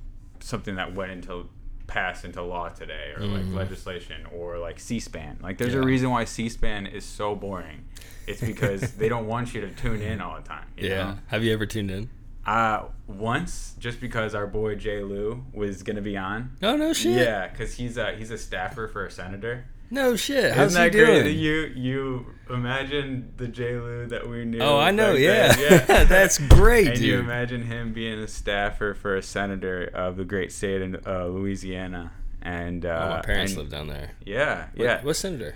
something 0.40 0.76
that 0.76 0.94
went 0.94 1.10
into 1.10 1.48
passed 1.88 2.24
into 2.24 2.42
law 2.42 2.68
today 2.68 3.12
or 3.16 3.22
like 3.24 3.46
legislation 3.52 4.26
or 4.32 4.58
like 4.58 4.78
c-span 4.78 5.38
like 5.42 5.56
there's 5.58 5.74
a 5.74 5.80
reason 5.82 6.10
why 6.10 6.22
c-span 6.24 6.86
is 6.86 7.02
so 7.04 7.34
boring 7.34 7.87
It's 8.28 8.40
because 8.40 8.92
they 8.92 9.08
don't 9.08 9.26
want 9.26 9.54
you 9.54 9.60
to 9.62 9.70
tune 9.70 10.00
in 10.02 10.20
all 10.20 10.36
the 10.36 10.42
time. 10.48 10.66
you 10.76 10.88
Yeah. 10.88 10.96
know? 11.04 11.18
Have 11.28 11.42
you 11.44 11.52
ever 11.52 11.66
tuned 11.66 11.90
in? 11.90 12.10
Uh, 12.46 12.84
once, 13.06 13.74
just 13.78 14.00
because 14.00 14.34
our 14.34 14.46
boy 14.46 14.74
Jay 14.74 15.02
Lou 15.02 15.44
was 15.52 15.82
gonna 15.82 16.00
be 16.00 16.16
on. 16.16 16.56
Oh 16.62 16.76
no 16.76 16.92
shit. 16.94 17.18
Yeah, 17.20 17.48
because 17.48 17.74
he's 17.74 17.96
a 17.98 18.12
he's 18.16 18.30
a 18.30 18.38
staffer 18.38 18.88
for 18.88 19.04
a 19.04 19.10
senator. 19.10 19.66
No 19.90 20.16
shit. 20.16 20.52
How's 20.54 20.72
Isn't 20.72 20.82
he 20.82 20.88
that 20.90 20.92
doing? 21.06 21.22
great? 21.22 21.36
You 21.36 21.72
you 21.74 22.26
imagine 22.48 23.32
the 23.36 23.48
J 23.48 23.74
Lou 23.78 24.06
that 24.06 24.28
we 24.28 24.44
knew. 24.44 24.60
Oh, 24.60 24.78
I 24.78 24.90
know. 24.92 25.12
Yeah, 25.14 25.54
yeah. 25.58 26.04
that's 26.04 26.38
great, 26.38 26.88
and 26.88 26.96
dude. 26.96 27.04
you 27.06 27.18
imagine 27.18 27.62
him 27.62 27.92
being 27.92 28.18
a 28.18 28.28
staffer 28.28 28.94
for 28.94 29.16
a 29.16 29.22
senator 29.22 29.84
of 29.94 30.16
the 30.16 30.24
great 30.24 30.50
state 30.52 30.80
of 30.82 31.06
uh, 31.06 31.26
Louisiana, 31.26 32.12
and 32.42 32.84
uh, 32.86 32.88
oh, 33.02 33.10
my 33.16 33.20
parents 33.22 33.52
and- 33.52 33.60
live 33.62 33.70
down 33.70 33.88
there. 33.88 34.12
Yeah, 34.24 34.66
What, 34.74 34.84
yeah. 34.84 35.02
What 35.02 35.16
senator? 35.16 35.54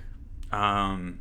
Um, 0.50 1.20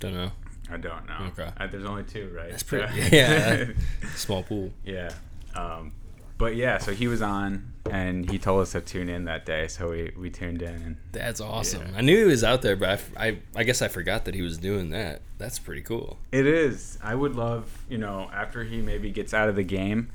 Don't 0.00 0.14
know. 0.14 0.30
I 0.70 0.76
don't 0.76 1.06
know. 1.06 1.18
Okay. 1.28 1.50
Uh, 1.58 1.66
there's 1.66 1.84
only 1.84 2.04
two, 2.04 2.30
right? 2.36 2.50
That's 2.50 2.62
pretty. 2.62 2.86
Yeah. 3.16 3.66
Small 4.14 4.42
pool. 4.42 4.70
yeah. 4.84 5.12
Um, 5.54 5.92
but 6.36 6.54
yeah, 6.54 6.78
so 6.78 6.92
he 6.92 7.08
was 7.08 7.20
on, 7.20 7.72
and 7.90 8.30
he 8.30 8.38
told 8.38 8.60
us 8.62 8.70
to 8.72 8.80
tune 8.80 9.08
in 9.08 9.24
that 9.24 9.44
day, 9.44 9.66
so 9.66 9.90
we 9.90 10.12
we 10.16 10.30
tuned 10.30 10.62
in, 10.62 10.74
and 10.74 10.96
That's 11.10 11.40
awesome. 11.40 11.82
Yeah. 11.92 11.98
I 11.98 12.00
knew 12.02 12.16
he 12.16 12.24
was 12.24 12.44
out 12.44 12.62
there, 12.62 12.76
but 12.76 13.00
I 13.16 13.38
I 13.56 13.64
guess 13.64 13.82
I 13.82 13.88
forgot 13.88 14.24
that 14.26 14.34
he 14.34 14.42
was 14.42 14.56
doing 14.58 14.90
that. 14.90 15.22
That's 15.38 15.58
pretty 15.58 15.82
cool. 15.82 16.16
It 16.30 16.46
is. 16.46 16.96
I 17.02 17.14
would 17.16 17.34
love, 17.34 17.84
you 17.88 17.98
know, 17.98 18.30
after 18.32 18.62
he 18.62 18.80
maybe 18.82 19.10
gets 19.10 19.34
out 19.34 19.48
of 19.48 19.56
the 19.56 19.64
game, 19.64 20.10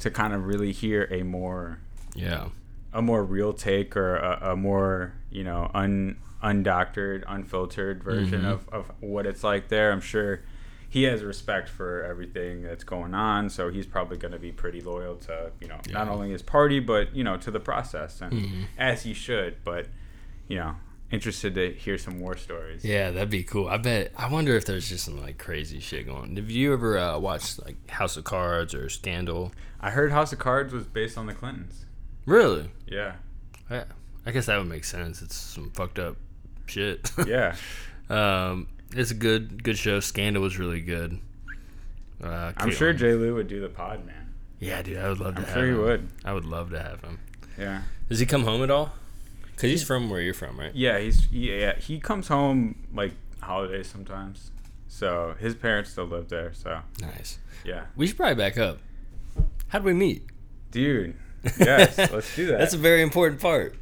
to 0.00 0.10
kind 0.10 0.32
of 0.34 0.46
really 0.46 0.70
hear 0.72 1.08
a 1.10 1.22
more 1.24 1.78
Yeah. 2.14 2.50
a 2.92 3.02
more 3.02 3.24
real 3.24 3.52
take 3.54 3.96
or 3.96 4.16
a, 4.16 4.52
a 4.52 4.56
more 4.56 5.14
you 5.32 5.42
know 5.42 5.68
un 5.74 6.16
undoctored, 6.44 7.24
unfiltered 7.26 8.04
version 8.04 8.42
Mhm. 8.42 8.52
of, 8.52 8.68
of 8.68 8.92
what 9.00 9.26
it's 9.26 9.42
like 9.42 9.68
there. 9.68 9.90
I'm 9.90 10.00
sure 10.00 10.42
he 10.88 11.04
has 11.04 11.24
respect 11.24 11.68
for 11.68 12.04
everything 12.04 12.62
that's 12.62 12.84
going 12.84 13.14
on, 13.14 13.48
so 13.50 13.68
he's 13.70 13.86
probably 13.86 14.16
going 14.18 14.32
to 14.32 14.38
be 14.38 14.52
pretty 14.52 14.80
loyal 14.80 15.16
to 15.16 15.50
you 15.60 15.66
know 15.68 15.80
not 15.90 16.08
only 16.08 16.30
his 16.30 16.42
party 16.42 16.78
but 16.80 17.14
you 17.16 17.24
know 17.24 17.36
to 17.38 17.50
the 17.50 17.60
process, 17.60 18.20
and 18.20 18.32
Mhm. 18.32 18.64
as 18.78 19.02
he 19.02 19.12
should. 19.14 19.56
But 19.64 19.88
you 20.46 20.56
know, 20.58 20.76
interested 21.10 21.54
to 21.54 21.72
hear 21.72 21.96
some 21.98 22.20
war 22.20 22.36
stories. 22.36 22.84
Yeah, 22.84 23.10
that'd 23.10 23.30
be 23.30 23.42
cool. 23.42 23.66
I 23.68 23.78
bet. 23.78 24.12
I 24.16 24.28
wonder 24.30 24.54
if 24.56 24.66
there's 24.66 24.88
just 24.88 25.04
some 25.04 25.20
like 25.20 25.38
crazy 25.38 25.80
shit 25.80 26.06
going. 26.06 26.18
on. 26.30 26.36
Have 26.36 26.50
you 26.50 26.72
ever 26.72 26.98
uh, 26.98 27.18
watched 27.18 27.64
like 27.64 27.88
House 27.90 28.16
of 28.16 28.24
Cards 28.24 28.74
or 28.74 28.88
Scandal? 28.88 29.52
I 29.80 29.90
heard 29.90 30.12
House 30.12 30.32
of 30.32 30.38
Cards 30.38 30.72
was 30.72 30.86
based 30.86 31.16
on 31.18 31.26
the 31.26 31.34
Clintons. 31.34 31.86
Really? 32.26 32.70
Yeah. 32.86 33.14
I, 33.70 33.84
I 34.26 34.30
guess 34.30 34.46
that 34.46 34.58
would 34.58 34.68
make 34.68 34.84
sense. 34.84 35.20
It's 35.22 35.34
some 35.36 35.70
fucked 35.72 35.98
up 35.98 36.16
shit. 36.66 37.10
Yeah. 37.26 37.56
um, 38.10 38.68
it's 38.94 39.10
a 39.10 39.14
good 39.14 39.62
good 39.64 39.76
show. 39.78 40.00
Scandal 40.00 40.42
was 40.42 40.58
really 40.58 40.80
good. 40.80 41.18
Uh, 42.22 42.52
I'm 42.56 42.70
sure 42.70 42.92
Jay 42.92 43.12
Lou 43.14 43.34
would 43.34 43.48
do 43.48 43.60
the 43.60 43.68
pod, 43.68 44.04
man. 44.06 44.32
Yeah, 44.60 44.80
dude, 44.82 44.96
I 44.98 45.08
would 45.08 45.18
love 45.20 45.34
to 45.34 45.40
I'm 45.42 45.46
have 45.46 45.54
sure 45.54 45.64
he 45.66 45.72
him. 45.72 45.78
would. 45.82 46.08
I 46.24 46.32
would 46.32 46.44
love 46.44 46.70
to 46.70 46.80
have 46.80 47.00
him. 47.02 47.18
Yeah. 47.58 47.82
Does 48.08 48.18
he 48.20 48.26
come 48.26 48.44
home 48.44 48.62
at 48.62 48.70
all? 48.70 48.92
Cause 49.56 49.70
he's 49.70 49.84
from 49.84 50.10
where 50.10 50.20
you're 50.20 50.34
from, 50.34 50.58
right? 50.58 50.74
Yeah, 50.74 50.98
he's 50.98 51.30
yeah, 51.30 51.76
he 51.76 52.00
comes 52.00 52.26
home 52.28 52.74
like 52.92 53.12
holidays 53.40 53.88
sometimes. 53.88 54.50
So 54.88 55.34
his 55.38 55.54
parents 55.54 55.90
still 55.90 56.06
live 56.06 56.28
there, 56.28 56.52
so 56.54 56.80
Nice. 57.00 57.38
yeah. 57.64 57.84
We 57.96 58.06
should 58.06 58.16
probably 58.16 58.34
back 58.36 58.58
up. 58.58 58.78
How 59.68 59.78
do 59.80 59.84
we 59.84 59.92
meet? 59.92 60.22
Dude. 60.70 61.14
Yes, 61.58 61.98
let's 61.98 62.34
do 62.34 62.46
that. 62.46 62.58
That's 62.58 62.72
a 62.74 62.78
very 62.78 63.02
important 63.02 63.40
part. 63.40 63.76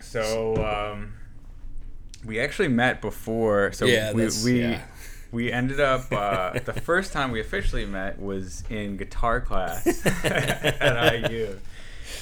so 0.00 0.56
um 0.56 1.12
we 2.26 2.40
actually 2.40 2.68
met 2.68 3.00
before 3.00 3.72
so 3.72 3.86
Yeah, 3.86 4.12
we 4.12 4.28
we 4.44 4.60
yeah. 4.60 4.82
we 5.32 5.52
ended 5.52 5.80
up 5.80 6.10
uh, 6.12 6.58
the 6.64 6.72
first 6.90 7.12
time 7.12 7.30
we 7.30 7.40
officially 7.40 7.86
met 7.86 8.20
was 8.20 8.62
in 8.68 8.96
guitar 8.96 9.40
class 9.40 9.86
at 10.24 11.30
IU. 11.30 11.58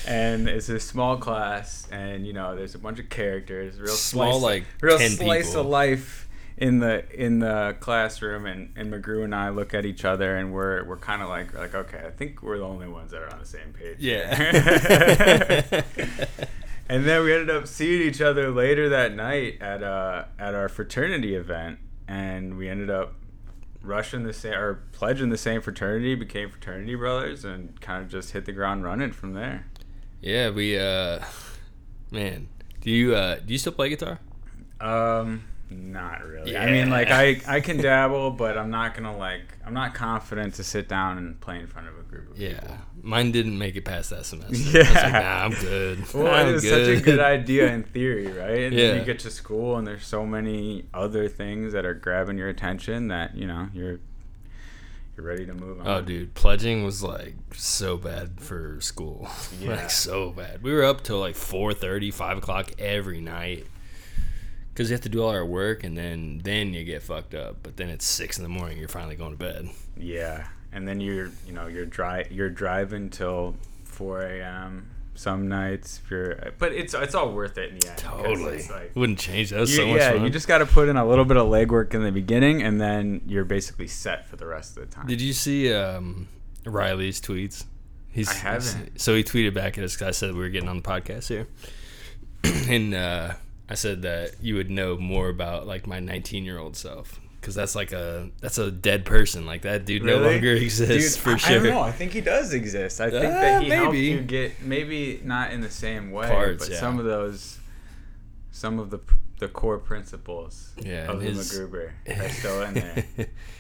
And 0.07 0.49
it's 0.49 0.69
a 0.69 0.79
small 0.81 1.17
class, 1.17 1.89
and 1.91 2.27
you 2.27 2.33
know, 2.35 2.55
there's 2.55 2.75
a 2.75 2.79
bunch 2.79 2.99
of 2.99 3.09
characters, 3.09 3.79
real 3.81 3.89
Small, 3.95 4.39
slice, 4.41 4.43
like, 4.43 4.65
real 4.83 4.99
10 4.99 5.11
slice 5.13 5.47
people. 5.49 5.61
of 5.63 5.67
life 5.67 6.29
in 6.59 6.79
the 6.81 7.05
in 7.15 7.39
the 7.39 7.75
classroom. 7.81 8.45
And, 8.45 8.71
and 8.77 8.93
McGrew 8.93 9.25
and 9.25 9.35
I 9.35 9.49
look 9.49 9.73
at 9.73 9.87
each 9.87 10.05
other, 10.05 10.37
and 10.37 10.53
we're 10.53 10.85
we're 10.85 10.99
kind 10.99 11.23
of 11.23 11.29
like 11.31 11.55
like 11.55 11.75
okay, 11.75 12.03
I 12.07 12.11
think 12.11 12.43
we're 12.43 12.59
the 12.59 12.65
only 12.67 12.87
ones 12.89 13.13
that 13.13 13.23
are 13.23 13.33
on 13.33 13.39
the 13.39 13.47
same 13.47 13.73
page. 13.73 13.97
Yeah. 13.99 15.81
and 16.89 17.05
then 17.05 17.23
we 17.25 17.33
ended 17.33 17.51
up 17.51 17.67
seeing 17.67 18.03
each 18.03 18.21
other 18.21 18.51
later 18.51 18.89
that 18.89 19.15
night 19.15 19.61
at 19.61 19.83
uh 19.83 20.25
at 20.39 20.55
our 20.55 20.69
fraternity 20.69 21.35
event, 21.35 21.79
and 22.09 22.57
we 22.57 22.69
ended 22.69 22.91
up 22.91 23.15
rushing 23.83 24.23
the 24.25 24.33
same 24.33 24.55
or 24.55 24.83
pledging 24.93 25.29
the 25.31 25.37
same 25.39 25.61
fraternity, 25.61 26.15
became 26.15 26.51
fraternity 26.51 26.95
brothers, 26.95 27.45
and 27.45 27.81
kind 27.81 28.03
of 28.03 28.11
just 28.11 28.33
hit 28.33 28.45
the 28.47 28.53
ground 28.53 28.85
running 28.85 29.13
from 29.13 29.35
there. 29.35 29.67
yeah, 30.21 30.51
we 30.51 30.79
uh 30.79 31.21
man. 32.11 32.49
Do 32.81 32.91
you 32.91 33.15
uh 33.15 33.37
do 33.37 33.53
you 33.53 33.59
still 33.59 33.73
play 33.73 33.89
guitar? 33.89 34.21
Um, 34.81 35.45
not 35.75 36.25
really. 36.25 36.57
I 36.57 36.71
mean, 36.71 36.91
like 36.91 37.11
I 37.11 37.41
I 37.47 37.61
can 37.61 37.79
dabble, 37.79 38.31
but 38.33 38.57
I'm 38.57 38.71
not 38.71 38.95
gonna 38.95 39.17
like 39.17 39.59
I'm 39.65 39.75
not 39.75 39.95
confident 39.95 40.55
to 40.55 40.65
sit 40.65 40.89
down 40.89 41.19
and 41.19 41.41
play 41.41 41.59
in 41.59 41.67
front 41.67 41.89
of 41.89 41.99
a 41.99 42.03
group 42.03 42.31
of 42.31 42.37
people. 42.37 42.53
Yeah. 42.53 42.79
Mine 43.03 43.33
didn't 43.33 43.59
make 43.59 43.77
it 43.77 43.85
past 43.85 44.11
that 44.11 44.25
semester. 44.27 44.55
Yeah. 44.57 44.85
I 44.85 44.93
was 44.93 44.95
like, 44.95 45.13
nah, 45.13 45.45
I'm 45.45 45.53
good. 45.53 45.99
Well, 46.15 46.35
I'm 46.35 46.49
it 46.49 46.53
was 46.53 46.69
such 46.69 46.89
a 46.89 47.01
good 47.01 47.21
idea 47.37 47.73
in 47.73 47.83
theory, 47.83 48.27
right? 48.27 48.63
And 48.65 48.79
then 48.79 48.95
Yeah. 48.95 49.01
you 49.01 49.05
get 49.05 49.19
to 49.21 49.31
school 49.31 49.77
and 49.77 49.87
there's 49.87 50.07
so 50.07 50.25
many 50.25 50.87
other 50.95 51.29
things 51.29 51.73
that 51.73 51.85
are 51.85 51.95
grabbing 51.95 52.39
your 52.39 52.49
attention 52.49 53.09
that, 53.09 53.37
you 53.37 53.47
know, 53.47 53.69
you're 53.75 54.01
you're 55.17 55.27
ready 55.27 55.47
to 55.47 55.55
move 55.55 55.79
oh, 55.79 55.83
on. 55.83 55.87
Oh, 55.89 56.03
dude, 56.03 56.35
pledging 56.35 56.85
was 56.85 57.03
like 57.03 57.35
so 57.53 57.97
bad 57.97 58.41
for 58.41 58.81
school. 58.81 59.29
Yeah. 59.61 59.77
like 59.77 59.91
so 59.91 60.31
bad. 60.31 60.63
We 60.63 60.73
were 60.73 60.85
up 60.85 61.05
till 61.05 61.21
like 61.21 61.37
4:30, 61.37 62.13
5 62.13 62.39
o'clock 62.39 62.73
every 62.79 63.21
night 63.21 63.67
because 64.75 64.91
you 64.91 64.95
have 64.95 65.03
to 65.03 65.09
do 65.09 65.23
all 65.23 65.31
our 65.31 65.47
work, 65.47 65.85
and 65.85 65.97
then 65.97 66.41
then 66.45 66.75
you 66.75 66.85
get 66.85 67.03
fucked 67.03 67.35
up. 67.35 67.59
But 67.63 67.77
then 67.77 67.89
it's 67.89 68.05
six 68.05 68.37
in 68.37 68.43
the 68.43 68.49
morning. 68.51 68.77
You're 68.79 68.89
finally 68.89 69.17
going 69.17 69.31
to 69.33 69.39
bed. 69.39 69.69
Yeah. 69.97 70.47
And 70.73 70.87
then 70.89 71.01
you're, 71.01 71.31
you 71.47 71.53
know, 71.53 71.69
you're 71.69 71.87
dri- 71.87 72.27
you're 72.33 72.51
driving 72.51 73.09
till 73.09 73.55
4 73.85 74.23
a.m. 74.23 74.91
some 75.15 75.49
nights 75.49 76.01
if 76.05 76.11
you're 76.11 76.51
but 76.59 76.73
it's 76.73 76.93
it's 76.95 77.15
all 77.15 77.31
worth 77.33 77.57
it 77.59 77.71
in 77.71 77.79
the 77.79 77.89
end 77.89 77.99
Totally. 77.99 78.63
like- 78.69 78.91
Wouldn't 78.97 79.21
change. 79.21 79.51
That 79.51 79.61
You- 79.61 79.67
so 79.67 79.87
much 79.87 80.01
yeah, 80.01 80.11
fun. 80.15 80.25
you 80.25 80.31
just 80.31 80.49
got 80.49 80.59
to 80.59 80.67
put 80.67 80.89
in 80.89 80.97
a 80.97 81.07
little 81.07 81.25
bit 81.25 81.37
of 81.37 81.47
legwork 81.47 81.95
in 81.95 82.03
the 82.03 82.11
beginning, 82.11 82.61
and 82.63 82.81
then 82.81 83.21
you're 83.25 83.45
basically 83.45 83.87
set 83.87 84.27
for 84.27 84.35
the 84.35 84.47
rest 84.47 84.77
of 84.77 84.91
the 84.91 84.93
time. 84.97 85.07
Did 85.07 85.21
you 85.21 85.33
see 85.33 85.73
um, 85.73 86.27
Riley's 86.67 87.21
tweets? 87.21 87.65
He's, 88.11 88.29
I 88.29 88.35
haven't. 88.35 89.01
So 89.01 89.15
he 89.15 89.23
tweeted 89.23 89.55
back 89.55 89.79
at 89.79 89.85
us 89.85 89.97
'cause 89.97 90.09
I 90.09 90.11
said 90.11 90.33
we 90.35 90.41
were 90.41 90.49
getting 90.49 90.69
on 90.69 90.77
the 90.79 90.83
podcast 90.83 91.29
here, 91.29 91.47
and 92.69 92.95
uh, 92.95 93.35
I 93.69 93.75
said 93.75 94.03
that 94.03 94.33
you 94.43 94.57
would 94.57 94.71
know 94.71 94.97
more 94.97 95.29
about 95.29 95.67
like 95.67 95.87
my 95.87 95.99
19 96.01 96.45
year 96.45 96.59
old 96.59 96.77
self 96.77 97.19
because 97.41 97.55
that's 97.55 97.75
like 97.75 97.93
a 97.93 98.29
that's 98.41 98.59
a 98.59 98.71
dead 98.71 99.05
person. 99.05 99.47
Like 99.47 99.63
that 99.63 99.85
dude 99.87 100.03
no 100.03 100.19
longer 100.19 100.53
exists 100.55 101.15
Dude, 101.17 101.23
for 101.23 101.39
sure. 101.39 101.51
I 101.61 101.63
don't 101.63 101.75
know. 101.75 101.81
I 101.81 101.93
think 101.93 102.13
he 102.13 102.21
does 102.21 102.53
exist. 102.53 103.01
I 103.01 103.11
think 103.11 103.25
Uh, 103.25 103.31
that 103.31 103.63
he 103.63 103.69
helped 103.71 103.97
you 103.97 104.21
get 104.21 104.63
maybe 104.63 105.21
not 105.25 105.51
in 105.53 105.61
the 105.61 105.71
same 105.71 106.11
way, 106.11 106.29
Parts, 106.29 106.65
but 106.67 106.75
yeah. 106.75 106.81
some 106.81 106.99
of 106.99 107.05
those, 107.07 107.59
some 108.51 108.79
of 108.79 108.91
the 108.91 109.01
the 109.41 109.49
core 109.49 109.79
principles 109.79 110.73
Yeah, 110.79 111.11
of 111.11 111.21
his- 111.21 111.53
MacGruber 111.53 111.91
are 112.21 112.29
still 112.31 112.63
in 112.63 112.75
there. 112.75 113.05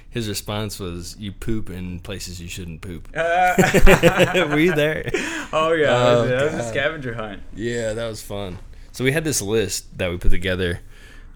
His 0.08 0.28
response 0.28 0.78
was, 0.78 1.16
"You 1.18 1.32
poop 1.32 1.68
in 1.68 1.99
places 1.99 2.40
you 2.40 2.46
shouldn't 2.49 2.80
poop." 2.80 3.08
Uh, 3.14 3.54
Were 4.50 4.58
you 4.61 4.73
there? 4.75 5.11
Oh 5.52 5.73
yeah, 5.73 5.87
that 5.87 6.14
Oh, 6.14 6.20
was, 6.20 6.30
that 6.30 6.44
was 6.44 6.54
a 6.66 6.68
scavenger 6.68 7.14
hunt. 7.14 7.42
Yeah, 7.56 7.92
that 7.94 8.06
was 8.06 8.23
fun. 8.23 8.58
So 8.94 9.02
we 9.02 9.10
had 9.10 9.24
this 9.24 9.42
list 9.42 9.98
that 9.98 10.08
we 10.08 10.18
put 10.18 10.30
together 10.30 10.78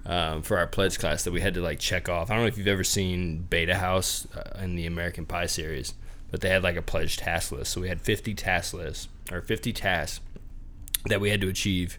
um, 0.06 0.42
for 0.42 0.58
our 0.58 0.68
pledge 0.68 0.96
class 0.96 1.24
that 1.24 1.32
we 1.32 1.40
had 1.40 1.54
to 1.54 1.60
like 1.60 1.80
check 1.80 2.08
off. 2.08 2.30
I 2.30 2.34
don't 2.34 2.44
know 2.44 2.48
if 2.48 2.56
you've 2.56 2.68
ever 2.68 2.84
seen 2.84 3.46
Beta 3.50 3.74
House 3.74 4.28
uh, 4.32 4.62
in 4.62 4.76
the 4.76 4.86
American 4.86 5.26
Pie 5.26 5.46
series, 5.46 5.94
but 6.30 6.40
they 6.40 6.50
had 6.50 6.62
like 6.62 6.76
a 6.76 6.82
pledge 6.82 7.16
task 7.16 7.50
list. 7.50 7.72
So 7.72 7.80
we 7.80 7.88
had 7.88 8.00
50 8.00 8.32
task 8.34 8.74
lists 8.74 9.08
or 9.32 9.40
50 9.40 9.72
tasks 9.72 10.20
that 11.06 11.20
we 11.20 11.30
had 11.30 11.40
to 11.40 11.48
achieve, 11.48 11.98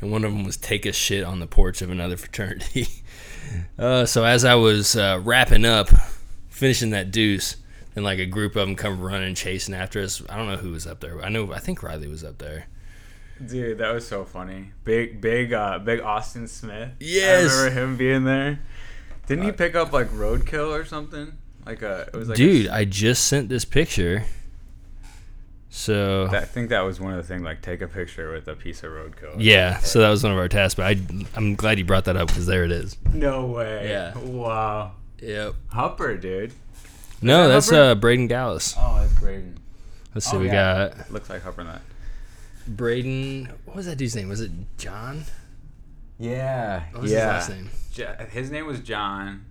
and 0.00 0.12
one 0.12 0.24
of 0.24 0.32
them 0.32 0.44
was 0.44 0.56
take 0.56 0.86
a 0.86 0.92
shit 0.92 1.24
on 1.24 1.40
the 1.40 1.48
porch 1.48 1.82
of 1.82 1.90
another 1.90 2.16
fraternity. 2.16 2.86
uh, 3.76 4.06
so 4.06 4.24
as 4.24 4.44
I 4.44 4.54
was 4.54 4.94
uh, 4.94 5.20
wrapping 5.20 5.64
up, 5.64 5.88
finishing 6.48 6.90
that 6.90 7.10
deuce. 7.10 7.56
And 7.94 8.06
like 8.06 8.18
a 8.18 8.24
group 8.24 8.56
of 8.56 8.66
them 8.66 8.74
come 8.74 9.02
running, 9.02 9.34
chasing 9.34 9.74
after 9.74 10.00
us. 10.00 10.22
I 10.30 10.38
don't 10.38 10.46
know 10.46 10.56
who 10.56 10.70
was 10.70 10.86
up 10.86 11.00
there. 11.00 11.22
I 11.22 11.28
know. 11.28 11.52
I 11.52 11.58
think 11.58 11.82
Riley 11.82 12.08
was 12.08 12.24
up 12.24 12.38
there. 12.38 12.68
Dude, 13.46 13.78
that 13.78 13.92
was 13.92 14.06
so 14.06 14.24
funny. 14.24 14.72
Big, 14.84 15.20
big, 15.20 15.52
uh, 15.52 15.78
big 15.78 16.00
Austin 16.00 16.46
Smith. 16.48 16.90
Yes. 17.00 17.52
I 17.52 17.56
remember 17.64 17.80
him 17.80 17.96
being 17.96 18.24
there. 18.24 18.60
Didn't 19.26 19.44
he 19.44 19.52
pick 19.52 19.74
up 19.74 19.92
like 19.92 20.08
roadkill 20.10 20.68
or 20.70 20.84
something? 20.84 21.32
Like 21.64 21.82
a, 21.82 22.08
it 22.12 22.16
was 22.16 22.28
like 22.28 22.36
Dude, 22.36 22.68
I 22.68 22.84
just 22.84 23.26
sent 23.26 23.48
this 23.48 23.64
picture. 23.64 24.24
So 25.70 26.28
I 26.30 26.40
think 26.40 26.68
that 26.68 26.80
was 26.82 27.00
one 27.00 27.12
of 27.12 27.16
the 27.16 27.22
things. 27.22 27.42
Like, 27.42 27.62
take 27.62 27.80
a 27.80 27.88
picture 27.88 28.30
with 28.32 28.46
a 28.46 28.54
piece 28.54 28.82
of 28.82 28.90
roadkill. 28.92 29.36
yeah, 29.38 29.78
so 29.78 30.00
that 30.00 30.10
was 30.10 30.22
one 30.22 30.32
of 30.32 30.38
our 30.38 30.48
tasks. 30.48 30.74
But 30.74 30.86
I, 30.86 30.96
I'm 31.34 31.54
glad 31.54 31.78
you 31.78 31.84
brought 31.86 32.04
that 32.04 32.16
up 32.16 32.28
because 32.28 32.46
there 32.46 32.64
it 32.64 32.72
is. 32.72 32.96
No 33.12 33.46
way. 33.46 33.88
Yeah. 33.88 34.16
Wow. 34.18 34.92
Yep. 35.20 35.54
Hupper, 35.72 36.20
dude. 36.20 36.52
No, 37.22 37.44
that 37.46 37.54
that's 37.54 37.70
Hubbard? 37.70 37.80
uh 37.86 37.94
Braden 37.94 38.26
Gallus. 38.26 38.74
Oh, 38.76 38.98
that's 39.00 39.18
Braden. 39.18 39.56
Let's 40.14 40.26
see, 40.30 40.36
Oh, 40.36 40.40
we 40.40 40.46
yeah. 40.48 40.88
got 40.96 41.10
Looks 41.10 41.30
like 41.30 41.42
Hupper 41.42 41.60
in 41.60 41.68
that. 41.68 41.80
Braden. 42.66 43.52
What 43.64 43.76
was 43.76 43.86
that 43.86 43.96
dude's 43.96 44.16
name? 44.16 44.28
Was 44.28 44.40
it 44.40 44.50
John? 44.78 45.24
Yeah. 46.18 46.84
What 46.92 47.02
was 47.02 47.12
yeah. 47.12 47.38
his 47.38 47.48
last 47.48 47.50
name? 47.50 47.70
Jo- 47.92 48.26
his 48.30 48.50
name 48.50 48.66
was 48.66 48.80
John, 48.80 49.44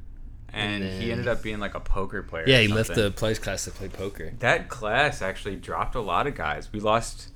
and, 0.51 0.84
And 0.84 1.01
he 1.03 1.12
ended 1.12 1.27
up 1.27 1.44
being 1.44 1.60
like 1.60 1.75
a 1.75 1.80
poker 1.80 2.24
player. 2.24 2.46
Yeah, 2.48 2.58
or 2.58 2.62
he 2.62 2.68
left 2.68 2.96
the 2.96 3.12
place 3.12 3.39
class 3.39 3.65
to 3.65 3.72
play 3.72 3.89
poker. 3.89 4.34
That 4.39 4.70
class 4.70 5.22
actually 5.22 5.58
dropped 5.58 5.96
a 5.96 6.01
lot 6.01 6.27
of 6.27 6.36
guys. 6.36 6.70
We 6.72 6.80
lost 6.80 7.30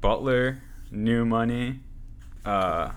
Butler, 0.00 0.62
New 0.90 1.24
Money, 1.24 1.80
uh, 2.44 2.92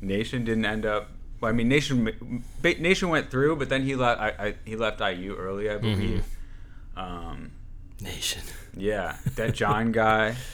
Nation 0.00 0.44
didn't 0.44 0.64
end 0.64 0.84
up. 0.84 1.10
Well, 1.40 1.50
I 1.50 1.54
mean, 1.54 1.68
Nation 1.68 2.44
Nation 2.62 3.08
went 3.08 3.30
through, 3.30 3.56
but 3.56 3.68
then 3.68 3.82
he 3.82 3.94
left. 3.94 4.20
I, 4.20 4.28
I 4.38 4.54
he 4.64 4.76
left 4.76 5.00
IU 5.00 5.34
early, 5.36 5.70
I 5.70 5.78
believe. 5.78 6.24
Um, 6.96 7.52
Nation. 8.00 8.42
yeah, 8.76 9.16
that 9.36 9.54
John 9.54 9.92
guy. 9.92 10.36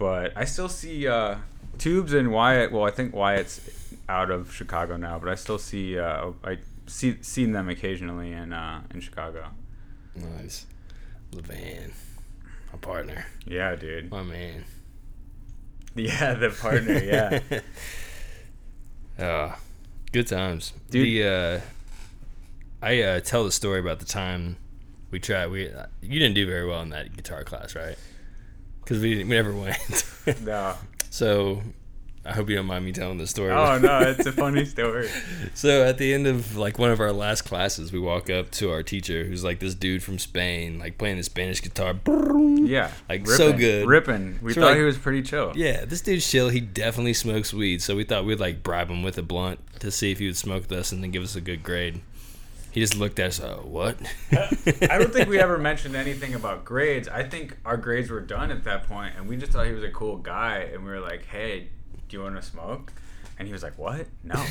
But 0.00 0.32
I 0.34 0.46
still 0.46 0.70
see 0.70 1.06
uh, 1.06 1.36
Tubes 1.76 2.14
and 2.14 2.32
Wyatt. 2.32 2.72
Well, 2.72 2.84
I 2.84 2.90
think 2.90 3.14
Wyatt's 3.14 3.60
out 4.08 4.30
of 4.30 4.50
Chicago 4.50 4.96
now, 4.96 5.18
but 5.18 5.28
I 5.28 5.34
still 5.34 5.58
see 5.58 5.98
uh, 5.98 6.30
I 6.42 6.56
see 6.86 7.18
seen 7.20 7.52
them 7.52 7.68
occasionally 7.68 8.32
in 8.32 8.54
uh, 8.54 8.80
in 8.94 9.02
Chicago. 9.02 9.48
Nice. 10.16 10.64
Levan. 11.32 11.92
My 12.72 12.78
partner. 12.78 13.26
Yeah, 13.44 13.76
dude. 13.76 14.10
My 14.10 14.22
man. 14.22 14.64
Yeah, 15.96 16.34
the 16.34 16.50
partner. 16.50 16.98
Yeah. 16.98 17.40
Uh, 19.18 19.54
good 20.12 20.26
times. 20.26 20.72
Dude. 20.88 21.04
The 21.04 21.28
uh, 21.28 21.60
I 22.80 23.02
uh, 23.02 23.20
tell 23.20 23.44
the 23.44 23.52
story 23.52 23.80
about 23.80 23.98
the 23.98 24.06
time 24.06 24.56
we 25.10 25.20
tried. 25.20 25.48
We 25.48 25.70
uh, 25.70 25.86
you 26.00 26.18
didn't 26.18 26.36
do 26.36 26.46
very 26.46 26.66
well 26.66 26.80
in 26.80 26.88
that 26.90 27.14
guitar 27.14 27.44
class, 27.44 27.74
right? 27.74 27.98
Because 28.90 29.04
we, 29.04 29.18
we 29.18 29.22
never 29.24 29.52
went. 29.52 30.04
no. 30.42 30.74
so 31.10 31.62
I 32.24 32.32
hope 32.32 32.50
you 32.50 32.56
don't 32.56 32.66
mind 32.66 32.84
me 32.84 32.90
telling 32.90 33.18
the 33.18 33.26
story. 33.28 33.52
Oh 33.52 33.78
no, 33.78 34.00
it's 34.02 34.26
a 34.26 34.32
funny 34.32 34.64
story. 34.64 35.08
So 35.54 35.84
at 35.84 35.96
the 35.96 36.12
end 36.12 36.26
of 36.26 36.56
like 36.56 36.76
one 36.76 36.90
of 36.90 36.98
our 36.98 37.12
last 37.12 37.42
classes, 37.42 37.92
we 37.92 38.00
walk 38.00 38.28
up 38.28 38.50
to 38.52 38.72
our 38.72 38.82
teacher, 38.82 39.22
who's 39.24 39.44
like 39.44 39.60
this 39.60 39.76
dude 39.76 40.02
from 40.02 40.18
Spain, 40.18 40.80
like 40.80 40.98
playing 40.98 41.18
the 41.18 41.22
Spanish 41.22 41.62
guitar. 41.62 41.94
Yeah. 42.62 42.90
Like, 43.08 43.28
so 43.28 43.52
good. 43.52 43.86
Ripping. 43.86 44.40
We 44.42 44.54
So, 44.54 44.60
thought 44.60 44.66
like- 44.70 44.78
he 44.78 44.82
was 44.82 44.98
pretty 44.98 45.22
chill. 45.22 45.52
Yeah, 45.54 45.84
this 45.84 46.00
dude's 46.00 46.28
chill. 46.28 46.48
He 46.48 46.58
definitely 46.58 47.14
smokes 47.14 47.54
weed, 47.54 47.80
so 47.80 47.94
we 47.94 48.02
thought 48.02 48.24
we'd 48.24 48.40
like 48.40 48.64
bribe 48.64 48.90
him 48.90 49.04
with 49.04 49.16
a 49.18 49.22
blunt 49.22 49.60
to 49.78 49.92
see 49.92 50.10
if 50.10 50.18
he 50.18 50.26
would 50.26 50.36
smoke 50.36 50.62
with 50.68 50.72
us 50.72 50.90
and 50.90 51.00
then 51.02 51.12
give 51.12 51.22
us 51.22 51.36
a 51.36 51.40
good 51.40 51.62
grade. 51.62 52.00
He 52.72 52.80
just 52.80 52.96
looked 52.96 53.18
at 53.18 53.28
us. 53.28 53.40
Oh, 53.40 53.62
what? 53.64 53.96
I 54.32 54.98
don't 54.98 55.12
think 55.12 55.28
we 55.28 55.38
ever 55.40 55.58
mentioned 55.58 55.96
anything 55.96 56.34
about 56.34 56.64
grades. 56.64 57.08
I 57.08 57.24
think 57.24 57.56
our 57.64 57.76
grades 57.76 58.10
were 58.10 58.20
done 58.20 58.50
at 58.50 58.64
that 58.64 58.86
point, 58.88 59.14
and 59.16 59.28
we 59.28 59.36
just 59.36 59.52
thought 59.52 59.66
he 59.66 59.72
was 59.72 59.82
a 59.84 59.90
cool 59.90 60.16
guy, 60.18 60.70
and 60.72 60.84
we 60.84 60.90
were 60.90 61.00
like, 61.00 61.24
"Hey, 61.26 61.68
do 62.08 62.16
you 62.16 62.22
want 62.22 62.36
to 62.36 62.42
smoke?" 62.42 62.92
And 63.38 63.48
he 63.48 63.52
was 63.52 63.62
like, 63.62 63.76
"What? 63.78 64.06
No, 64.22 64.44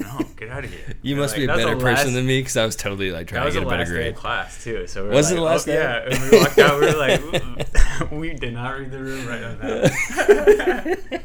no, 0.00 0.18
get 0.36 0.48
out 0.48 0.64
of 0.64 0.70
here." 0.70 0.94
You 1.02 1.16
must 1.16 1.34
like, 1.36 1.40
be 1.40 1.52
a 1.52 1.56
better 1.56 1.76
person 1.76 2.06
last- 2.06 2.12
than 2.14 2.26
me 2.26 2.40
because 2.40 2.56
I 2.56 2.64
was 2.66 2.74
totally 2.76 3.12
like 3.12 3.28
trying 3.28 3.46
to 3.46 3.52
get 3.52 3.62
a 3.62 3.66
better 3.68 3.84
grade. 3.84 4.16
class 4.16 4.64
too. 4.64 4.86
So 4.88 5.04
we 5.04 5.10
Was 5.14 5.30
it 5.30 5.34
the 5.36 5.40
last 5.42 5.68
oh, 5.68 5.72
day? 5.72 5.78
Yeah, 5.78 6.08
and 6.10 6.30
we 6.30 6.38
walked 6.38 6.58
out. 6.58 6.80
We 6.80 6.86
were 6.86 6.96
like, 6.98 8.10
we 8.10 8.34
did 8.34 8.54
not 8.54 8.70
read 8.78 8.90
the 8.90 8.98
room 8.98 9.26
right 9.26 9.42
on 9.44 9.58
that. 9.58 11.22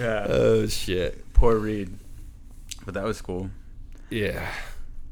yeah, 0.00 0.26
Oh 0.28 0.66
shit! 0.66 1.32
poor 1.34 1.56
Reed, 1.56 1.90
but 2.84 2.94
that 2.94 3.04
was 3.04 3.20
cool. 3.20 3.50
Yeah, 4.10 4.48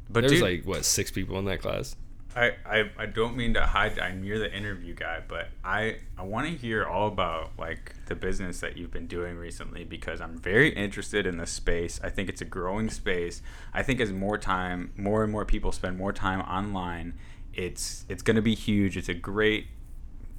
But 0.08 0.20
there 0.22 0.30
was 0.30 0.40
dude, 0.40 0.42
like 0.42 0.64
what 0.64 0.84
six 0.84 1.10
people 1.10 1.38
in 1.38 1.44
that 1.46 1.60
class. 1.60 1.96
I, 2.34 2.52
I, 2.66 2.90
I 2.98 3.06
don't 3.06 3.34
mean 3.34 3.54
to 3.54 3.62
hide 3.62 3.98
I'm 3.98 4.22
you're 4.22 4.38
the 4.38 4.54
interview 4.54 4.94
guy, 4.94 5.22
but 5.26 5.48
I 5.64 5.96
I 6.18 6.22
want 6.22 6.46
to 6.48 6.54
hear 6.54 6.84
all 6.84 7.08
about 7.08 7.52
like 7.58 7.94
the 8.06 8.14
business 8.14 8.60
that 8.60 8.76
you've 8.76 8.90
been 8.90 9.06
doing 9.06 9.36
recently 9.36 9.84
because 9.84 10.20
I'm 10.20 10.36
very 10.38 10.68
interested 10.68 11.26
in 11.26 11.38
this 11.38 11.50
space. 11.50 11.98
I 12.04 12.10
think 12.10 12.28
it's 12.28 12.42
a 12.42 12.44
growing 12.44 12.90
space. 12.90 13.40
I 13.72 13.82
think 13.82 14.00
as 14.00 14.12
more 14.12 14.36
time, 14.36 14.92
more 14.98 15.22
and 15.24 15.32
more 15.32 15.46
people 15.46 15.72
spend 15.72 15.96
more 15.96 16.12
time 16.12 16.40
online, 16.42 17.14
it's 17.54 18.04
it's 18.08 18.22
going 18.22 18.36
to 18.36 18.42
be 18.42 18.54
huge. 18.54 18.98
It's 18.98 19.08
a 19.08 19.14
great 19.14 19.68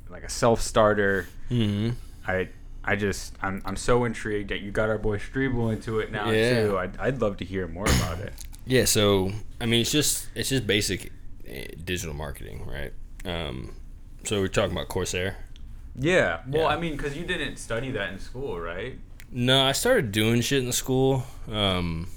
like 0.08 0.24
a 0.24 0.30
self-starter. 0.30 1.28
Mm-hmm. 1.50 1.90
I 2.28 2.50
I 2.84 2.96
just 2.96 3.34
I'm, 3.42 3.62
I'm 3.66 3.76
so 3.76 4.06
intrigued 4.06 4.52
that 4.52 4.62
you 4.62 4.70
got 4.72 4.90
our 4.90 5.00
boy 5.00 5.18
Strebel 5.18 5.74
into 5.74 6.00
it 6.00 6.12
now 6.12 6.30
Yeah. 6.30 6.62
too. 6.68 6.78
I'd, 6.78 6.98
I'd 7.00 7.22
love 7.22 7.38
to 7.38 7.46
hear 7.46 7.68
more 7.68 7.86
about 7.86 8.20
it. 8.20 8.34
Yeah, 8.68 8.86
so 8.86 9.32
I 9.62 9.66
mean, 9.66 9.82
it's 9.82 9.92
just 9.92 10.28
it's 10.36 10.50
just 10.50 10.68
basic 10.68 11.12
eh, 11.48 11.68
digital 11.84 12.14
marketing, 12.14 12.66
right? 12.68 12.94
Um, 13.26 13.76
so 14.24 14.42
we're 14.42 14.48
talking 14.48 14.72
about 14.74 14.88
Corsair. 14.90 15.38
Yeah. 15.96 16.42
Well, 16.48 16.64
Yeah. 16.64 16.68
I 16.68 16.78
mean, 16.80 16.96
because 16.98 17.16
you 17.18 17.26
didn't 17.26 17.58
study 17.58 17.92
that 17.92 18.12
in 18.12 18.20
school, 18.20 18.60
right? 18.60 18.98
No, 19.32 19.64
I 19.64 19.72
started 19.72 20.12
doing 20.12 20.42
shit 20.42 20.64
in 20.64 20.72
school. 20.72 21.24
Um, 21.52 22.08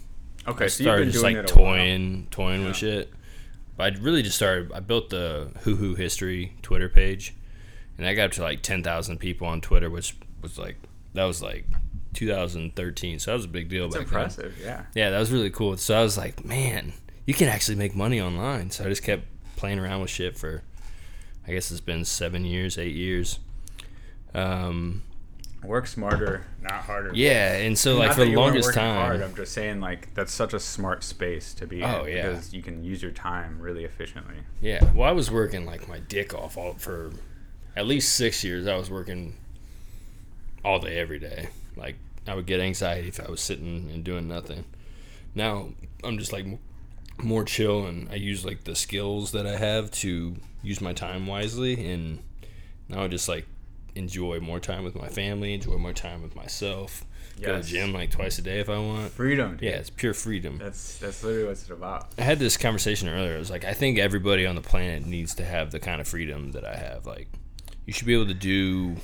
Okay, 0.49 0.65
I 0.65 0.69
so 0.69 0.83
you've 0.83 0.87
started 0.87 1.05
been 1.05 1.13
just 1.13 1.23
doing 1.23 1.37
like 1.37 1.45
it 1.45 1.51
a 1.51 1.55
while. 1.59 1.75
toying, 1.77 2.27
toying 2.31 2.61
Yeah. 2.63 2.67
with 2.69 2.77
shit. 2.77 3.13
But 3.77 3.95
I 3.95 3.97
really 4.01 4.23
just 4.23 4.37
started. 4.37 4.73
I 4.73 4.81
built 4.81 5.11
the 5.11 5.51
Hoo 5.63 5.77
Hoo 5.77 5.95
History 5.95 6.55
Twitter 6.63 6.89
page, 6.89 7.35
and 7.97 8.07
I 8.07 8.15
got 8.15 8.25
up 8.27 8.33
to 8.33 8.43
like 8.43 8.63
ten 8.63 8.83
thousand 8.83 9.19
people 9.19 9.47
on 9.47 9.61
Twitter, 9.61 9.89
which 9.91 10.17
was 10.43 10.59
like 10.59 10.77
that 11.15 11.25
was 11.25 11.41
like 11.43 11.67
2013. 12.15 13.19
So 13.19 13.31
that 13.31 13.35
was 13.37 13.45
a 13.45 13.49
big 13.49 13.69
deal 13.69 13.87
It's 13.87 13.97
back 13.97 14.07
then. 14.07 14.15
impressive, 14.21 14.55
yeah. 14.63 14.85
Yeah, 14.95 15.11
that 15.11 15.19
was 15.19 15.31
really 15.33 15.51
cool. 15.51 15.77
So 15.77 15.99
I 15.99 16.03
was 16.03 16.17
like, 16.19 16.45
man, 16.45 16.93
you 17.27 17.35
can 17.35 17.49
actually 17.49 17.77
make 17.77 17.95
money 17.95 18.21
online. 18.21 18.71
So 18.71 18.85
I 18.85 18.89
just 18.89 19.03
kept 19.03 19.25
playing 19.57 19.79
around 19.79 20.01
with 20.01 20.11
shit 20.11 20.37
for, 20.37 20.63
I 21.47 21.53
guess 21.53 21.71
it's 21.71 21.81
been 21.81 22.05
seven 22.05 22.45
years, 22.45 22.79
eight 22.79 22.95
years. 22.95 23.39
Um, 24.35 25.03
Work 25.63 25.87
smarter, 25.89 26.47
not 26.63 26.73
harder. 26.85 27.11
yeah, 27.15 27.53
and 27.57 27.77
so 27.79 27.99
like 27.99 28.09
Not 28.09 28.15
for 28.17 28.25
the 28.25 28.35
longest 28.35 28.73
time, 28.73 28.95
hard, 28.97 29.21
I'm 29.21 29.35
just 29.35 29.53
saying 29.53 29.79
like 29.81 30.15
that's 30.15 30.33
such 30.33 30.55
a 30.55 30.59
smart 30.61 31.05
space 31.05 31.53
to 31.55 31.67
be 31.67 31.83
Oh, 31.85 32.05
in 32.05 32.17
yeah. 32.17 32.29
because 32.31 32.55
you 32.55 32.63
can 32.63 32.83
use 32.83 33.03
your 33.03 33.11
time 33.11 33.61
really 33.61 33.85
efficiently. 33.85 34.37
Yeah, 34.63 34.83
well, 34.95 35.07
I 35.07 35.13
was 35.13 35.31
working 35.31 35.67
like 35.67 35.87
my 35.87 35.99
dick 35.99 36.33
off 36.33 36.57
all 36.57 36.75
for 36.79 37.11
at 37.77 37.87
least 37.87 38.15
six 38.15 38.43
years. 38.43 38.67
I 38.67 38.77
was 38.77 38.89
working 38.91 39.37
all 40.65 40.79
day, 40.79 40.99
every 40.99 41.19
day. 41.19 41.51
Like 41.81 41.97
I 42.29 42.35
would 42.35 42.47
get 42.47 42.61
anxiety 42.61 43.09
if 43.09 43.19
I 43.21 43.31
was 43.31 43.41
sitting 43.41 43.91
and 43.93 44.05
doing 44.05 44.29
nothing. 44.29 44.65
Now 45.35 45.71
I'm 46.05 46.19
just 46.19 46.33
like 46.33 46.47
more 47.19 47.45
chill, 47.45 47.87
and 47.87 48.09
I 48.11 48.15
use 48.15 48.45
like 48.45 48.65
the 48.65 48.77
skills 48.77 49.33
that 49.33 49.47
I 49.47 49.57
have 49.57 49.91
to 49.93 50.37
use 50.63 50.81
my 50.81 50.93
time 50.93 51.27
wisely, 51.27 51.91
and 51.91 52.21
now 52.89 53.05
I 53.05 53.09
just 53.09 53.29
like 53.29 53.47
enjoy 53.95 54.41
more 54.41 54.61
time 54.61 54.85
with 54.85 54.95
my 54.95 55.09
family, 55.09 55.55
enjoy 55.55 55.77
more 55.77 55.93
time 55.93 56.23
with 56.23 56.37
myself. 56.37 57.05
Go 57.41 57.57
to 57.57 57.63
the 57.63 57.67
gym 57.67 57.95
like 57.95 58.11
twice 58.11 58.39
a 58.39 58.43
day 58.43 58.61
if 58.61 58.69
I 58.69 58.79
want. 58.79 59.13
Freedom. 59.13 59.53
dude. 59.53 59.63
Yeah, 59.63 59.77
it's 59.77 59.89
pure 59.89 60.13
freedom. 60.13 60.59
That's 60.59 60.99
that's 60.99 61.25
literally 61.25 61.45
what 61.47 61.53
it's 61.53 61.71
about. 61.71 62.09
I 62.19 62.23
had 62.23 62.39
this 62.39 62.57
conversation 62.59 63.09
earlier. 63.09 63.35
I 63.35 63.39
was 63.39 63.51
like, 63.51 63.65
I 63.65 63.73
think 63.73 63.99
everybody 63.99 64.45
on 64.47 64.57
the 64.57 64.61
planet 64.61 65.07
needs 65.07 65.35
to 65.37 65.45
have 65.45 65.71
the 65.71 65.81
kind 65.81 66.01
of 66.01 66.09
freedom 66.09 66.53
that 66.53 66.65
I 66.65 66.77
have. 66.77 67.07
Like, 67.07 67.29
you 67.87 67.93
should 67.93 68.07
be 68.07 68.15
able 68.15 68.27
to 68.27 68.35
do. 68.35 68.97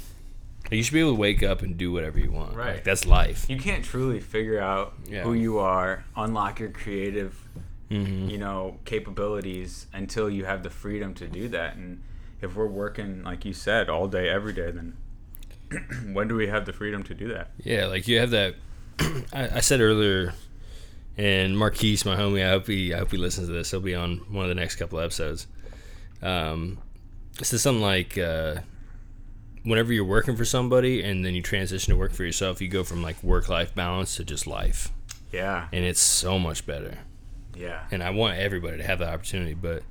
You 0.71 0.83
should 0.83 0.95
be 0.95 1.01
able 1.01 1.13
to 1.15 1.21
wake 1.21 1.43
up 1.43 1.63
and 1.63 1.77
do 1.77 1.93
whatever 1.93 2.19
you 2.19 2.31
want. 2.33 2.55
Right. 2.57 2.75
Like, 2.77 2.85
that's 2.85 3.07
life. 3.07 3.49
You 3.49 3.57
can't 3.59 3.85
truly 3.85 4.21
figure 4.21 4.59
out 4.61 4.95
Yeah. 5.09 5.23
who 5.23 5.33
you 5.35 5.59
are, 5.59 6.05
unlock 6.17 6.59
your 6.61 6.71
creative, 6.71 7.35
hmm 7.89 8.29
you 8.29 8.37
know, 8.39 8.79
capabilities 8.85 9.87
until 9.93 10.29
you 10.29 10.45
have 10.45 10.63
the 10.65 10.71
freedom 10.71 11.15
to 11.15 11.29
do 11.29 11.49
that. 11.49 11.77
And 11.77 12.03
if 12.43 12.57
we're 12.57 12.67
working, 12.67 13.23
like 13.23 13.45
you 13.45 13.53
said, 13.53 13.89
all 13.89 14.09
day, 14.09 14.29
every 14.29 14.53
day, 14.53 14.71
then 14.73 14.97
when 16.13 16.27
do 16.29 16.35
we 16.35 16.49
have 16.49 16.67
the 16.67 16.73
freedom 16.73 17.03
to 17.05 17.15
do 17.15 17.29
that? 17.29 17.51
Yeah, 17.63 17.87
like 17.87 18.09
you 18.09 18.19
have 18.19 18.31
that. 18.31 18.55
I, 19.33 19.49
I 19.57 19.61
said 19.61 19.81
earlier, 19.81 20.35
and 21.17 21.57
Marquise, 21.57 22.05
my 22.05 22.17
homie, 22.17 22.45
I 22.45 22.51
hope 22.51 22.67
he, 22.67 22.93
I 22.93 22.99
hope 22.99 23.11
he 23.13 23.17
listens 23.19 23.47
to 23.49 23.53
this. 23.53 23.71
He'll 23.71 23.81
be 23.81 23.95
on 23.95 24.19
one 24.31 24.45
of 24.45 24.49
the 24.49 24.55
next 24.57 24.77
couple 24.77 24.99
episodes. 25.01 25.47
Um, 26.23 26.79
this 27.39 27.53
is 27.53 27.63
something 27.63 27.83
like 27.83 28.19
uh, 28.19 28.57
whenever 29.67 29.93
you're 29.93 30.05
working 30.05 30.37
for 30.37 30.45
somebody 30.47 31.03
and 31.03 31.25
then 31.25 31.35
you 31.35 31.43
transition 31.43 31.93
to 31.93 31.99
work 31.99 32.13
for 32.13 32.25
yourself, 32.25 32.61
you 32.63 32.69
go 32.69 32.83
from 32.85 33.03
like 33.03 33.23
work 33.23 33.49
life 33.49 33.75
balance 33.75 34.17
to 34.17 34.25
just 34.25 34.47
life, 34.47 34.91
Yeah. 35.33 35.69
and 35.73 35.85
it's 35.85 36.01
so 36.01 36.39
much 36.39 36.65
better. 36.67 36.99
Yeah. 37.55 37.85
and 37.91 38.03
I 38.03 38.11
want 38.11 38.39
everybody 38.39 38.77
to 38.79 38.83
have 38.85 38.99
the 38.99 39.09
opportunity. 39.09 39.55
But 39.55 39.83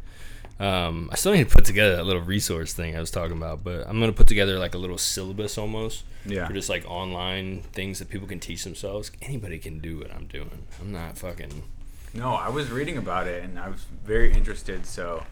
um, 0.60 1.10
I 1.12 1.16
still 1.16 1.34
need 1.34 1.50
to 1.50 1.54
put 1.56 1.66
together 1.66 1.96
that 1.98 2.04
little 2.06 2.22
resource 2.22 2.74
thing 2.74 2.96
I 2.96 3.00
was 3.00 3.12
talking 3.12 3.36
about. 3.36 3.64
But 3.64 3.88
I'm 3.88 4.00
gonna 4.00 4.14
put 4.14 4.28
together 4.28 4.58
like 4.60 4.74
a 4.76 4.78
little 4.78 4.98
syllabus 4.98 5.58
almost 5.58 6.04
Yeah. 6.26 6.48
for 6.48 6.54
just 6.54 6.70
like 6.70 6.86
online 6.90 7.62
things 7.74 8.00
that 8.00 8.10
people 8.10 8.28
can 8.28 8.40
teach 8.40 8.64
themselves. 8.64 9.12
Anybody 9.22 9.58
can 9.60 9.80
do 9.80 9.98
what 10.00 10.12
I'm 10.16 10.28
doing. 10.28 10.64
I'm 10.80 10.92
not 10.92 11.18
fucking. 11.18 11.64
No, 12.14 12.30
I 12.36 12.48
was 12.50 12.72
reading 12.72 12.98
about 12.98 13.28
it 13.28 13.44
and 13.44 13.60
I 13.60 13.68
was 13.68 13.86
very 14.06 14.32
interested. 14.32 14.86
So 14.86 15.24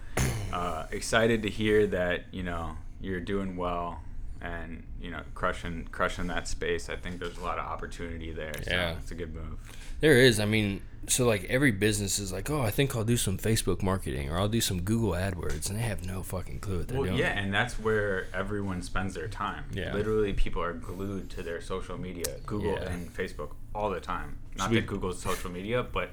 uh, 0.52 0.88
excited 0.92 1.44
to 1.44 1.50
hear 1.50 1.88
that 1.88 2.26
you 2.32 2.44
know 2.44 2.76
you're 3.00 3.22
doing 3.22 3.56
well 3.56 4.02
and 4.44 4.84
you 5.02 5.10
know 5.10 5.22
crushing 5.34 5.88
crushing 5.92 6.28
that 6.28 6.48
space. 6.48 6.90
I 6.90 6.96
think 6.98 7.20
there's 7.20 7.38
a 7.38 7.42
lot 7.44 7.58
of 7.58 7.66
opportunity 7.66 8.32
there. 8.32 8.54
So 8.64 8.72
Yeah. 8.72 8.96
it's 9.00 9.12
a 9.12 9.16
good 9.16 9.34
move. 9.34 9.58
There 10.02 10.18
is. 10.18 10.40
I 10.40 10.46
mean, 10.46 10.82
so 11.08 11.26
like 11.26 11.46
every 11.46 11.72
business 11.72 12.20
is 12.20 12.32
like, 12.34 12.50
oh, 12.50 12.62
I 12.62 12.70
think 12.72 12.96
I'll 12.96 13.06
do 13.06 13.16
some 13.18 13.38
Facebook 13.38 13.82
marketing 13.82 14.30
or 14.30 14.38
I'll 14.38 14.50
do 14.50 14.60
some 14.62 14.82
Google 14.82 15.12
AdWords, 15.12 15.70
and 15.70 15.80
they 15.80 15.84
have 15.84 16.06
no 16.06 16.24
fucking 16.24 16.60
clue 16.60 16.80
what 16.80 16.88
they're 16.90 16.98
Well, 17.00 17.08
doing. 17.08 17.20
yeah, 17.20 17.40
and 17.40 17.54
that's 17.54 17.80
where 17.80 18.28
everyone 18.34 18.82
spends 18.82 19.14
their 19.14 19.28
time. 19.30 19.64
Yeah. 19.74 19.94
Literally, 19.94 20.34
people 20.34 20.62
are 20.62 20.74
glued 20.74 21.30
to 21.32 21.42
their 21.44 21.62
social 21.62 21.98
media, 21.98 22.26
Google 22.46 22.74
Yeah. 22.74 22.90
and 22.92 23.14
Facebook, 23.16 23.52
all 23.74 23.90
the 23.90 24.02
time. 24.02 24.38
Not 24.58 24.70
we- 24.70 24.76
that 24.78 24.88
Google's 24.88 25.22
social 25.22 25.50
media, 25.52 25.84
but 25.84 26.12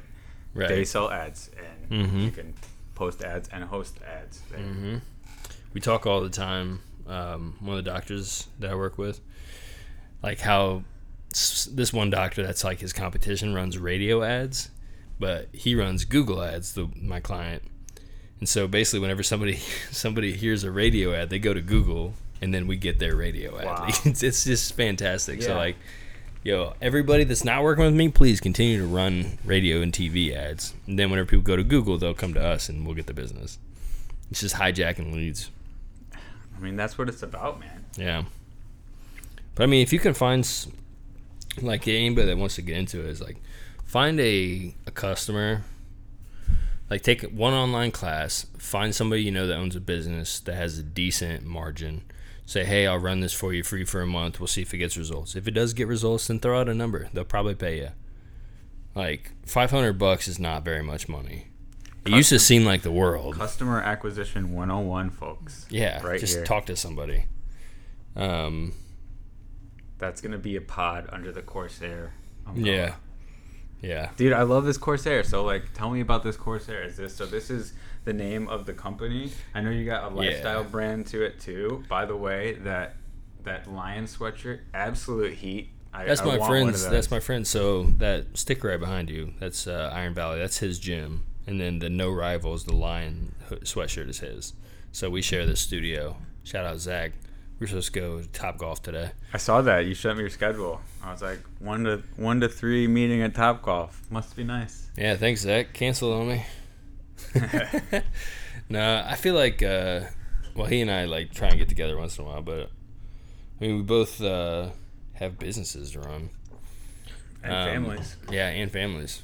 right. 0.54 0.68
they 0.68 0.84
sell 0.84 1.10
ads, 1.10 1.50
and 1.90 2.06
Mhm. 2.10 2.24
you 2.24 2.30
can 2.30 2.54
post 2.94 3.22
ads 3.22 3.48
and 3.48 3.64
host 3.64 3.98
ads. 4.06 4.40
there. 4.50 4.60
hmm 4.60 4.96
We 5.72 5.80
talk 5.80 6.06
all 6.06 6.20
the 6.20 6.30
time. 6.30 6.80
Um, 7.10 7.56
one 7.58 7.76
of 7.76 7.84
the 7.84 7.90
doctors 7.90 8.46
that 8.60 8.70
I 8.70 8.74
work 8.76 8.96
with, 8.96 9.20
like 10.22 10.38
how 10.38 10.84
this 11.30 11.92
one 11.92 12.08
doctor 12.08 12.42
that's 12.44 12.62
like 12.62 12.78
his 12.78 12.92
competition 12.92 13.52
runs 13.52 13.78
radio 13.78 14.22
ads, 14.22 14.70
but 15.18 15.48
he 15.52 15.74
runs 15.74 16.04
Google 16.04 16.40
ads. 16.42 16.74
The 16.74 16.88
my 16.96 17.18
client, 17.18 17.64
and 18.38 18.48
so 18.48 18.68
basically, 18.68 19.00
whenever 19.00 19.24
somebody 19.24 19.56
somebody 19.90 20.32
hears 20.32 20.62
a 20.62 20.70
radio 20.70 21.12
ad, 21.12 21.30
they 21.30 21.40
go 21.40 21.52
to 21.52 21.60
Google, 21.60 22.14
and 22.40 22.54
then 22.54 22.68
we 22.68 22.76
get 22.76 23.00
their 23.00 23.16
radio 23.16 23.58
ad. 23.58 23.64
Wow. 23.64 23.86
it's, 24.04 24.22
it's 24.22 24.44
just 24.44 24.74
fantastic. 24.74 25.42
So 25.42 25.56
like. 25.56 25.76
Yo, 26.42 26.72
everybody 26.80 27.24
that's 27.24 27.44
not 27.44 27.62
working 27.62 27.84
with 27.84 27.92
me, 27.92 28.08
please 28.08 28.40
continue 28.40 28.78
to 28.78 28.86
run 28.86 29.36
radio 29.44 29.82
and 29.82 29.92
TV 29.92 30.34
ads. 30.34 30.72
And 30.86 30.98
then 30.98 31.10
whenever 31.10 31.26
people 31.26 31.42
go 31.42 31.54
to 31.54 31.62
Google, 31.62 31.98
they'll 31.98 32.14
come 32.14 32.32
to 32.32 32.42
us 32.42 32.70
and 32.70 32.86
we'll 32.86 32.94
get 32.94 33.06
the 33.06 33.12
business. 33.12 33.58
It's 34.30 34.40
just 34.40 34.54
hijacking 34.54 35.12
leads. 35.12 35.50
I 36.60 36.64
mean, 36.64 36.76
that's 36.76 36.98
what 36.98 37.08
it's 37.08 37.22
about, 37.22 37.58
man. 37.58 37.84
Yeah. 37.96 38.24
But 39.54 39.64
I 39.64 39.66
mean, 39.66 39.82
if 39.82 39.92
you 39.92 39.98
can 39.98 40.14
find, 40.14 40.48
like, 41.62 41.88
anybody 41.88 42.26
that 42.26 42.36
wants 42.36 42.56
to 42.56 42.62
get 42.62 42.76
into 42.76 43.00
it 43.00 43.06
is 43.06 43.20
like, 43.20 43.38
find 43.84 44.20
a, 44.20 44.74
a 44.86 44.90
customer, 44.90 45.62
like, 46.90 47.02
take 47.02 47.22
one 47.22 47.54
online 47.54 47.92
class, 47.92 48.46
find 48.58 48.94
somebody 48.94 49.22
you 49.22 49.30
know 49.30 49.46
that 49.46 49.56
owns 49.56 49.74
a 49.74 49.80
business 49.80 50.38
that 50.40 50.54
has 50.54 50.78
a 50.78 50.82
decent 50.82 51.44
margin. 51.44 52.02
Say, 52.44 52.64
hey, 52.64 52.86
I'll 52.86 52.98
run 52.98 53.20
this 53.20 53.32
for 53.32 53.52
you 53.52 53.62
free 53.62 53.84
for 53.84 54.02
a 54.02 54.06
month. 54.06 54.40
We'll 54.40 54.48
see 54.48 54.62
if 54.62 54.74
it 54.74 54.78
gets 54.78 54.96
results. 54.96 55.36
If 55.36 55.46
it 55.46 55.52
does 55.52 55.72
get 55.72 55.86
results, 55.86 56.26
then 56.26 56.40
throw 56.40 56.60
out 56.60 56.68
a 56.68 56.74
number. 56.74 57.08
They'll 57.12 57.24
probably 57.24 57.54
pay 57.54 57.78
you. 57.78 57.90
Like, 58.94 59.32
500 59.46 59.94
bucks 59.94 60.26
is 60.26 60.40
not 60.40 60.64
very 60.64 60.82
much 60.82 61.08
money. 61.08 61.46
It 62.06 62.12
used 62.12 62.30
to 62.30 62.38
seem 62.38 62.64
like 62.64 62.82
the 62.82 62.90
world. 62.92 63.36
Customer 63.36 63.80
acquisition 63.80 64.52
101, 64.54 65.10
folks. 65.10 65.66
Yeah, 65.70 66.02
Right 66.02 66.18
just 66.20 66.36
here. 66.36 66.44
talk 66.44 66.66
to 66.66 66.76
somebody. 66.76 67.26
Um, 68.16 68.72
That's 69.98 70.20
going 70.20 70.32
to 70.32 70.38
be 70.38 70.56
a 70.56 70.60
pod 70.60 71.08
under 71.12 71.30
the 71.30 71.42
Corsair. 71.42 72.14
umbrella. 72.46 72.76
yeah, 72.76 72.94
yeah. 73.82 74.10
Dude, 74.16 74.32
I 74.32 74.42
love 74.42 74.64
this 74.64 74.78
Corsair. 74.78 75.22
So, 75.24 75.44
like, 75.44 75.72
tell 75.74 75.90
me 75.90 76.00
about 76.00 76.22
this 76.22 76.36
Corsair. 76.36 76.82
Is 76.82 76.96
this 76.96 77.14
so? 77.16 77.26
This 77.26 77.50
is 77.50 77.74
the 78.04 78.12
name 78.14 78.48
of 78.48 78.64
the 78.66 78.72
company. 78.72 79.30
I 79.54 79.60
know 79.60 79.70
you 79.70 79.84
got 79.84 80.10
a 80.10 80.14
lifestyle 80.14 80.62
Yeah. 80.62 80.68
brand 80.68 81.06
to 81.08 81.22
it 81.22 81.38
too. 81.38 81.84
By 81.88 82.06
the 82.06 82.16
way, 82.16 82.54
that 82.64 82.96
that 83.44 83.70
lion 83.72 84.04
sweatshirt, 84.04 84.60
absolute 84.74 85.34
heat. 85.34 85.70
I, 85.92 86.04
That's 86.04 86.20
I 86.20 86.24
my 86.24 86.30
want 86.38 86.40
one 86.40 86.50
of 86.60 86.64
friend's. 86.66 86.88
That's 86.88 87.10
my 87.10 87.20
friend. 87.20 87.46
So 87.46 87.84
that 87.98 88.26
sticker 88.34 88.68
right 88.68 88.80
behind 88.80 89.10
you, 89.10 89.34
that's 89.38 89.66
uh, 89.66 89.90
Iron 89.92 90.14
Valley. 90.14 90.38
That's 90.38 90.58
his 90.58 90.78
gym, 90.78 91.24
and 91.50 91.60
then 91.60 91.80
the 91.80 91.90
No 91.90 92.10
Rivals, 92.10 92.64
the 92.64 92.74
Lion 92.74 93.34
sweatshirt 93.50 94.08
is 94.08 94.20
his. 94.20 94.52
So 94.92 95.10
we 95.10 95.20
share 95.20 95.44
this 95.46 95.60
studio. 95.60 96.16
Shout 96.44 96.64
out 96.64 96.78
Zach. 96.78 97.12
We're 97.58 97.66
supposed 97.66 97.92
to 97.92 98.00
go 98.00 98.20
to 98.22 98.28
Top 98.28 98.56
Golf 98.56 98.82
today. 98.82 99.10
I 99.34 99.38
saw 99.38 99.60
that 99.62 99.84
you 99.84 99.94
sent 99.94 100.16
me 100.16 100.22
your 100.22 100.30
schedule. 100.30 100.80
I 101.02 101.10
was 101.12 101.22
like 101.22 101.40
one 101.58 101.84
to 101.84 102.02
one 102.16 102.40
to 102.40 102.48
three 102.48 102.86
meeting 102.86 103.20
at 103.22 103.34
Top 103.34 103.62
Golf. 103.62 104.00
Must 104.10 104.34
be 104.36 104.44
nice. 104.44 104.88
Yeah, 104.96 105.16
thanks 105.16 105.40
Zach. 105.42 105.72
Cancel 105.74 106.12
on 106.12 106.28
me. 106.28 106.44
no, 108.68 109.04
I 109.06 109.16
feel 109.16 109.34
like 109.34 109.62
uh, 109.62 110.02
well, 110.54 110.66
he 110.66 110.80
and 110.80 110.90
I 110.90 111.04
like 111.04 111.34
try 111.34 111.48
and 111.48 111.58
get 111.58 111.68
together 111.68 111.96
once 111.96 112.16
in 112.18 112.24
a 112.24 112.28
while, 112.28 112.42
but 112.42 112.70
I 113.60 113.64
mean, 113.64 113.76
we 113.76 113.82
both 113.82 114.22
uh, 114.22 114.68
have 115.14 115.38
businesses 115.38 115.90
to 115.92 116.00
run. 116.00 116.30
And 117.42 117.52
Um, 117.52 117.68
families. 117.68 118.16
Yeah, 118.30 118.48
and 118.48 118.70
families. 118.70 119.22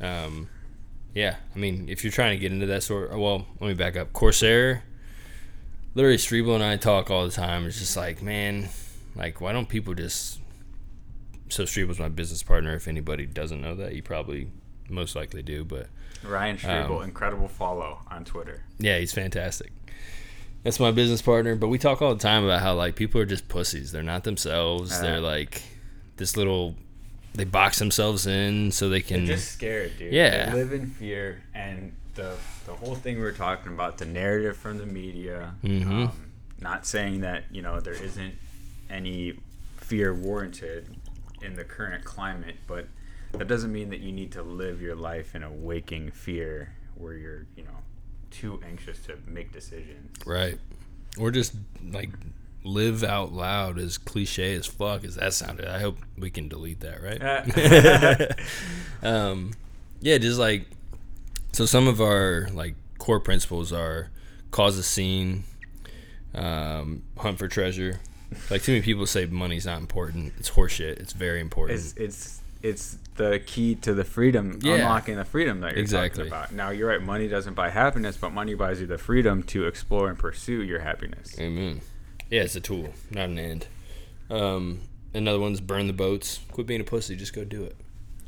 Um, 0.00 0.48
yeah, 1.14 1.36
I 1.54 1.58
mean, 1.58 1.88
if 1.88 2.04
you're 2.04 2.12
trying 2.12 2.36
to 2.36 2.40
get 2.40 2.52
into 2.52 2.66
that 2.66 2.82
sort, 2.82 3.10
well, 3.16 3.46
let 3.60 3.68
me 3.68 3.74
back 3.74 3.96
up. 3.96 4.12
Corsair, 4.12 4.84
literally, 5.94 6.16
Strebel 6.16 6.54
and 6.54 6.62
I 6.64 6.76
talk 6.76 7.10
all 7.10 7.24
the 7.24 7.32
time. 7.32 7.66
It's 7.66 7.78
just 7.78 7.96
like, 7.96 8.22
man, 8.22 8.68
like, 9.16 9.40
why 9.40 9.52
don't 9.52 9.68
people 9.68 9.94
just? 9.94 10.38
So 11.48 11.64
Strebel's 11.64 11.98
my 11.98 12.08
business 12.08 12.42
partner. 12.42 12.74
If 12.74 12.86
anybody 12.86 13.26
doesn't 13.26 13.60
know 13.60 13.74
that, 13.74 13.94
you 13.94 14.02
probably 14.02 14.48
most 14.88 15.16
likely 15.16 15.42
do, 15.42 15.64
but 15.64 15.88
Ryan 16.22 16.56
Strebel, 16.56 16.98
um, 16.98 17.02
incredible 17.04 17.48
follow 17.48 18.00
on 18.08 18.24
Twitter. 18.24 18.64
yeah, 18.78 18.98
he's 18.98 19.12
fantastic. 19.12 19.72
That's 20.62 20.78
my 20.78 20.90
business 20.90 21.22
partner. 21.22 21.56
But 21.56 21.68
we 21.68 21.78
talk 21.78 22.02
all 22.02 22.14
the 22.14 22.20
time 22.20 22.44
about 22.44 22.60
how 22.60 22.74
like 22.74 22.94
people 22.94 23.20
are 23.20 23.26
just 23.26 23.48
pussies. 23.48 23.92
They're 23.92 24.02
not 24.02 24.24
themselves. 24.24 24.92
Uh. 24.92 25.02
They're 25.02 25.20
like 25.20 25.62
this 26.16 26.36
little. 26.36 26.76
They 27.34 27.44
box 27.44 27.78
themselves 27.78 28.26
in 28.26 28.72
so 28.72 28.88
they 28.88 29.00
can. 29.00 29.24
They're 29.24 29.36
just 29.36 29.52
scared, 29.52 29.96
dude. 29.98 30.12
Yeah. 30.12 30.50
They 30.50 30.56
live 30.56 30.72
in 30.72 30.86
fear, 30.86 31.42
and 31.54 31.92
the 32.14 32.36
the 32.66 32.74
whole 32.74 32.94
thing 32.96 33.16
we 33.16 33.22
were 33.22 33.32
talking 33.32 33.72
about, 33.72 33.98
the 33.98 34.04
narrative 34.04 34.56
from 34.56 34.78
the 34.78 34.86
media. 34.86 35.54
Mhm. 35.62 36.08
Um, 36.08 36.32
not 36.60 36.86
saying 36.86 37.20
that 37.20 37.44
you 37.50 37.62
know 37.62 37.80
there 37.80 37.94
isn't 37.94 38.34
any 38.90 39.38
fear 39.76 40.12
warranted 40.12 40.96
in 41.42 41.54
the 41.54 41.64
current 41.64 42.04
climate, 42.04 42.56
but 42.66 42.88
that 43.32 43.46
doesn't 43.48 43.72
mean 43.72 43.90
that 43.90 44.00
you 44.00 44.12
need 44.12 44.32
to 44.32 44.42
live 44.42 44.82
your 44.82 44.96
life 44.96 45.34
in 45.34 45.42
a 45.42 45.50
waking 45.50 46.10
fear 46.10 46.74
where 46.96 47.14
you're 47.14 47.46
you 47.56 47.62
know 47.62 47.78
too 48.30 48.60
anxious 48.66 48.98
to 49.06 49.16
make 49.26 49.52
decisions. 49.52 50.10
Right. 50.26 50.58
Or 51.18 51.30
just 51.30 51.54
like 51.92 52.10
live 52.62 53.02
out 53.02 53.32
loud 53.32 53.78
as 53.78 53.96
cliche 53.98 54.54
as 54.54 54.66
fuck 54.66 55.04
as 55.04 55.14
that 55.16 55.32
sounded. 55.32 55.66
I 55.66 55.78
hope 55.80 55.98
we 56.18 56.30
can 56.30 56.48
delete 56.48 56.80
that, 56.80 57.02
right? 57.02 58.30
um, 59.02 59.52
yeah, 60.00 60.18
just 60.18 60.38
like 60.38 60.66
so 61.52 61.66
some 61.66 61.88
of 61.88 62.00
our 62.00 62.48
like 62.52 62.74
core 62.98 63.20
principles 63.20 63.72
are 63.72 64.10
cause 64.50 64.76
a 64.78 64.82
scene, 64.82 65.44
um, 66.34 67.02
hunt 67.18 67.38
for 67.38 67.48
treasure. 67.48 68.00
Like 68.50 68.62
too 68.62 68.72
many 68.72 68.82
people 68.82 69.06
say 69.06 69.26
money's 69.26 69.66
not 69.66 69.80
important. 69.80 70.34
It's 70.38 70.50
horseshit. 70.50 70.98
It's 71.00 71.12
very 71.12 71.40
important. 71.40 71.78
It's 71.78 71.94
it's 71.94 72.40
it's 72.62 72.98
the 73.16 73.40
key 73.44 73.74
to 73.76 73.94
the 73.94 74.04
freedom, 74.04 74.58
Yeah. 74.62 74.74
unlocking 74.74 75.16
the 75.16 75.24
freedom 75.24 75.60
that 75.60 75.72
you're 75.72 75.80
Exactly. 75.80 76.24
talking 76.28 76.32
about. 76.32 76.52
Now 76.52 76.70
you're 76.70 76.88
right. 76.88 77.02
Money 77.02 77.26
doesn't 77.26 77.54
buy 77.54 77.70
happiness, 77.70 78.16
but 78.16 78.30
money 78.32 78.54
buys 78.54 78.80
you 78.80 78.86
the 78.86 78.98
freedom 78.98 79.42
to 79.44 79.66
explore 79.66 80.08
and 80.08 80.18
pursue 80.18 80.62
your 80.62 80.80
happiness. 80.80 81.34
Amen. 81.40 81.80
Yeah, 82.30 82.42
it's 82.42 82.54
a 82.54 82.60
tool, 82.60 82.94
not 83.10 83.28
an 83.28 83.38
end. 83.38 83.66
Um, 84.30 84.82
another 85.12 85.40
one's 85.40 85.60
burn 85.60 85.88
the 85.88 85.92
boats. 85.92 86.38
Quit 86.52 86.66
being 86.66 86.80
a 86.80 86.84
pussy. 86.84 87.16
Just 87.16 87.34
go 87.34 87.44
do 87.44 87.64
it. 87.64 87.76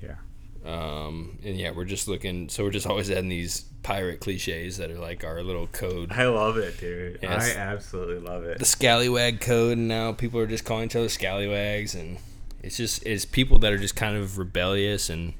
Yeah. 0.02 0.16
Um, 0.64 1.38
and 1.44 1.56
yeah, 1.56 1.70
we're 1.70 1.84
just 1.84 2.08
looking. 2.08 2.48
So 2.48 2.64
we're 2.64 2.70
just 2.70 2.86
always 2.86 3.10
adding 3.10 3.28
these 3.28 3.64
pirate 3.82 4.20
cliches 4.20 4.76
that 4.78 4.90
are 4.90 4.98
like 4.98 5.24
our 5.24 5.42
little 5.42 5.68
code. 5.68 6.12
I 6.12 6.26
love 6.26 6.56
it, 6.56 6.78
dude. 6.78 7.20
Yes. 7.22 7.56
I 7.56 7.60
absolutely 7.60 8.18
love 8.18 8.44
it. 8.44 8.58
The 8.58 8.64
scallywag 8.64 9.40
code, 9.40 9.78
and 9.78 9.88
now 9.88 10.12
people 10.12 10.40
are 10.40 10.46
just 10.46 10.64
calling 10.64 10.86
each 10.86 10.96
other 10.96 11.08
scallywags, 11.08 11.94
and 11.94 12.18
it's 12.62 12.76
just 12.76 13.04
it's 13.06 13.24
people 13.24 13.58
that 13.60 13.72
are 13.72 13.78
just 13.78 13.96
kind 13.96 14.16
of 14.16 14.38
rebellious. 14.38 15.10
And 15.10 15.34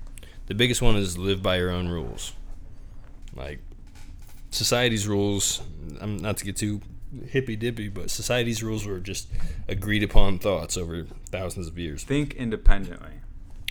the 0.47 0.55
biggest 0.55 0.83
one 0.83 0.97
is 0.97 1.19
live 1.19 1.43
by 1.43 1.59
your 1.59 1.71
own 1.71 1.89
rules. 1.89 2.33
Like 3.35 3.61
society's 4.51 5.09
rules. 5.09 5.63
I'm 6.01 6.19
not 6.19 6.37
to 6.39 6.45
get 6.45 6.57
too 6.57 6.81
hippy 7.31 7.57
dippy, 7.57 7.89
but 7.89 8.11
society's 8.11 8.63
rules 8.63 8.87
were 8.87 8.99
just 9.01 9.29
agreed 9.69 10.03
upon 10.03 10.39
thoughts 10.39 10.77
over 10.77 11.05
thousands 11.31 11.69
of 11.69 11.79
years. 11.79 12.05
Think 12.05 12.35
independently. 12.35 13.15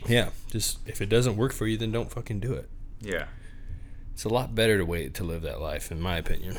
Yeah, 0.07 0.29
just 0.49 0.79
if 0.87 1.01
it 1.01 1.07
doesn't 1.09 1.37
work 1.37 1.53
for 1.53 1.67
you, 1.67 1.77
then 1.77 1.91
don't 1.91 2.11
fucking 2.11 2.39
do 2.39 2.53
it. 2.53 2.69
Yeah. 2.99 3.25
It's 4.13 4.23
a 4.25 4.29
lot 4.29 4.53
better 4.55 4.77
to 4.77 4.85
wait 4.85 5.13
to 5.15 5.23
live 5.23 5.41
that 5.43 5.61
life, 5.61 5.91
in 5.91 6.01
my 6.01 6.17
opinion. 6.17 6.57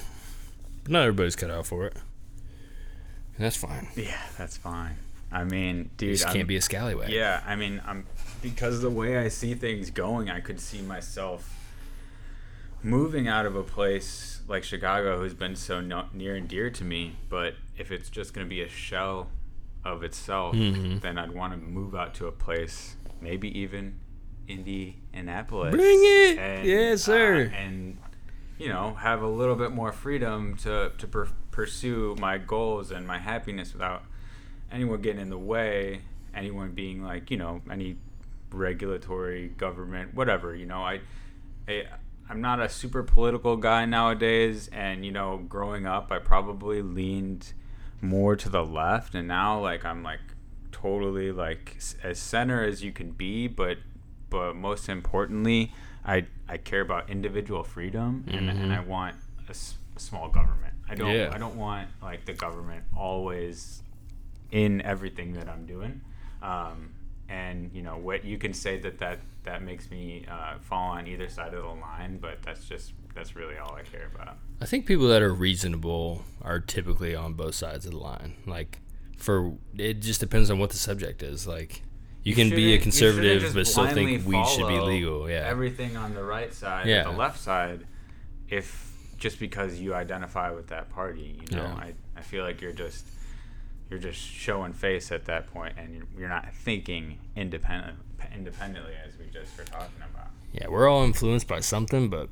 But 0.83 0.93
not 0.93 1.03
everybody's 1.03 1.37
cut 1.37 1.51
out 1.51 1.67
for 1.67 1.87
it. 1.87 1.95
And 3.37 3.45
that's 3.47 3.57
fine. 3.57 3.89
Yeah, 3.97 4.21
that's 4.37 4.57
fine. 4.57 4.97
I 5.31 5.45
mean, 5.45 5.91
dude, 5.97 6.09
You 6.11 6.15
just 6.15 6.27
I'm- 6.27 6.37
can't 6.37 6.49
be 6.49 6.57
a 6.57 6.61
scallywag. 6.61 7.11
Yeah, 7.11 7.41
I 7.47 7.57
mean, 7.57 7.81
I'm 7.87 8.07
because 8.43 8.81
the 8.81 8.91
way 8.91 9.17
I 9.19 9.29
see 9.29 9.55
things 9.55 9.91
going, 9.91 10.29
I 10.31 10.41
could 10.41 10.61
see 10.61 10.83
myself 10.83 11.49
moving 12.83 13.29
out 13.29 13.47
of 13.47 13.55
a 13.57 13.63
place 13.63 14.41
like 14.49 14.65
Chicago, 14.65 15.19
who's 15.19 15.35
been 15.35 15.55
so 15.57 15.81
no, 15.81 16.07
near 16.13 16.35
and 16.35 16.49
dear 16.49 16.71
to 16.71 16.85
me. 16.85 17.17
But 17.29 17.55
if 17.79 17.91
it's 17.93 18.11
just 18.11 18.35
going 18.35 18.47
to 18.47 18.49
be 18.51 18.61
a 18.63 18.69
shell 18.69 19.29
of 19.85 20.03
itself, 20.03 20.55
Mhm. 20.55 21.01
then 21.01 21.19
I'd 21.19 21.33
want 21.33 21.53
to 21.53 21.59
move 21.59 21.95
out 21.95 22.15
to 22.15 22.27
a 22.27 22.33
place, 22.33 22.97
maybe 23.21 23.57
even 23.59 23.99
Indianapolis. 24.49 25.75
Bring 25.75 26.01
it! 26.03 26.39
And, 26.39 26.67
Yes, 26.67 27.03
sir. 27.03 27.47
uh, 27.53 27.57
and 27.57 27.99
you 28.59 28.69
know, 28.69 28.95
have 28.95 29.23
a 29.23 29.27
little 29.29 29.57
bit 29.57 29.73
more 29.73 29.91
freedom 29.93 30.55
to 30.57 30.93
to 30.99 31.07
per- 31.09 31.29
pursue 31.51 32.15
my 32.21 32.39
goals 32.39 32.93
and 32.93 33.07
my 33.07 33.19
happiness 33.19 33.73
without 33.73 34.05
anyone 34.71 35.01
getting 35.03 35.21
in 35.21 35.31
the 35.31 35.39
way, 35.39 36.03
anyone 36.35 36.71
being 36.73 37.03
like, 37.03 37.31
you 37.31 37.37
know, 37.37 37.61
any 37.71 37.97
regulatory 38.53 39.49
government, 39.49 40.15
whatever. 40.15 40.55
You 40.55 40.67
know, 40.67 40.83
I, 40.83 41.01
I 41.69 41.87
I'm 42.29 42.41
not 42.41 42.61
a 42.61 42.69
super 42.69 43.03
political 43.03 43.57
guy 43.57 43.85
nowadays, 43.85 44.69
and 44.73 45.05
you 45.05 45.13
know, 45.13 45.39
growing 45.49 45.87
up, 45.87 46.11
I 46.11 46.19
probably 46.19 46.81
leaned 46.83 47.53
more 48.01 48.37
to 48.37 48.49
the 48.49 48.65
left, 48.65 49.15
and 49.15 49.29
now 49.29 49.61
like 49.61 49.85
I'm 49.85 50.03
like 50.03 50.21
totally 50.71 51.31
like 51.33 51.77
as 52.03 52.19
center 52.19 52.65
as 52.65 52.83
you 52.83 52.93
can 52.93 53.11
be, 53.13 53.49
but 53.49 53.79
but 54.31 54.55
most 54.57 54.89
importantly, 54.89 55.73
I 56.05 56.27
I 56.49 56.57
care 56.57 56.81
about 56.81 57.11
individual 57.11 57.63
freedom, 57.63 58.25
and, 58.29 58.49
and 58.51 58.73
I 58.73 58.81
want 58.81 59.17
a, 59.47 59.51
s- 59.51 59.75
small 59.97 60.29
government. 60.29 60.75
I 60.89 60.95
don't 60.95 61.15
Yeah. 61.15 61.31
I 61.33 61.39
don't 61.39 61.57
want 61.57 61.89
like 62.03 62.25
the 62.25 62.33
government 62.35 62.85
always 62.97 63.83
in 64.51 64.81
everything 64.83 65.33
that 65.35 65.49
I'm 65.49 65.67
doing. 65.67 66.01
Um, 66.43 66.91
and 67.33 67.71
you 67.73 67.83
know 67.83 67.97
what 67.97 68.25
you 68.25 68.37
can 68.37 68.53
say 68.53 68.79
that 68.79 68.99
that 68.99 69.19
that 69.45 69.63
makes 69.63 69.91
me 69.91 70.25
uh, 70.31 70.59
fall 70.61 70.91
on 70.91 71.07
either 71.07 71.29
side 71.29 71.55
of 71.55 71.63
the 71.63 71.69
line, 71.69 72.19
but 72.21 72.43
that's 72.43 72.65
just 72.67 72.93
that's 73.15 73.35
really 73.35 73.57
all 73.57 73.75
I 73.75 73.83
care 73.83 74.11
about. 74.15 74.37
I 74.61 74.67
think 74.67 74.87
people 74.87 75.09
that 75.09 75.23
are 75.23 75.33
reasonable 75.33 76.25
are 76.43 76.61
typically 76.61 77.17
on 77.17 77.33
both 77.33 77.55
sides 77.55 77.87
of 77.87 77.93
the 77.93 77.99
line. 77.99 78.35
Like, 78.47 78.81
for 79.17 79.55
it 79.77 80.01
just 80.01 80.21
depends 80.21 80.51
on 80.51 80.59
what 80.59 80.71
the 80.71 80.77
subject 80.77 81.23
is. 81.23 81.47
Like, 81.47 81.83
you, 82.23 82.35
can 82.35 82.51
be 82.51 82.69
a 82.69 82.75
you 82.75 82.79
conservative 82.79 83.55
but 83.55 83.67
still 83.67 83.89
think 83.89 84.27
weed 84.27 84.47
should 84.47 84.69
be 84.69 84.79
legal. 84.79 85.29
Yeah. 85.29 85.47
Everything 85.47 85.97
on 85.97 86.15
the 86.15 86.23
right 86.23 86.53
side, 86.55 86.87
yeah. 86.87 87.05
the 87.05 87.11
left 87.11 87.41
side, 87.41 87.87
if 88.49 88.93
just 89.19 89.41
because 89.41 89.81
you 89.81 89.95
identify 89.95 90.51
with 90.51 90.69
that 90.69 90.91
party, 90.91 91.41
you 91.41 91.57
know, 91.57 91.63
Yeah. 91.63 91.75
I, 91.75 91.95
I 92.17 92.21
feel 92.21 92.45
like 92.45 92.61
you're 92.61 92.73
just 92.73 93.07
you're 93.93 94.01
just 94.01 94.19
showing 94.19 94.73
face 94.73 95.13
at 95.13 95.27
that 95.27 95.53
point, 95.53 95.75
and 95.77 96.03
you're, 96.17 96.29
not 96.29 96.53
thinking 96.55 97.19
independent 97.37 97.99
independently 98.35 98.95
as 99.07 99.19
we 99.19 99.27
just 99.27 99.57
were 99.59 99.65
talking 99.65 100.03
about. 100.11 100.31
yeah, 100.53 100.67
we're 100.69 100.89
all 100.89 101.05
influenced 101.05 101.47
by 101.47 101.61
something, 101.61 102.09
but 102.09 102.31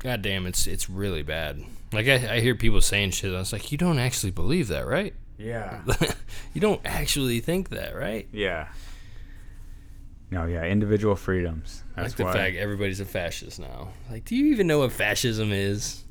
goddamn, 0.00 0.44
it's 0.44 0.66
it's 0.66 0.90
really 0.90 1.22
bad. 1.22 1.62
Like 1.92 2.08
I, 2.08 2.34
I 2.34 2.40
hear 2.40 2.56
people 2.56 2.80
saying 2.80 3.12
shit. 3.12 3.32
I 3.32 3.38
was 3.38 3.52
like, 3.52 3.70
you 3.70 3.78
don't 3.78 4.00
actually 4.00 4.32
believe 4.32 4.68
that, 4.68 4.86
right? 4.86 5.14
Yeah. 5.38 5.82
you 6.54 6.60
don't 6.60 6.80
actually 6.84 7.38
think 7.40 7.68
that, 7.70 7.94
right? 7.94 8.28
yeah. 8.32 8.68
No, 10.30 10.46
yeah, 10.46 10.64
individual 10.64 11.14
freedoms. 11.14 11.84
Like 11.94 12.04
That's 12.06 12.14
the 12.14 12.24
why 12.24 12.32
fact 12.32 12.56
everybody's 12.56 13.00
a 13.00 13.04
fascist 13.04 13.60
now. 13.60 13.88
Like, 14.10 14.24
do 14.24 14.34
you 14.34 14.46
even 14.46 14.66
know 14.66 14.78
what 14.78 14.90
fascism 14.90 15.52
is? 15.52 16.04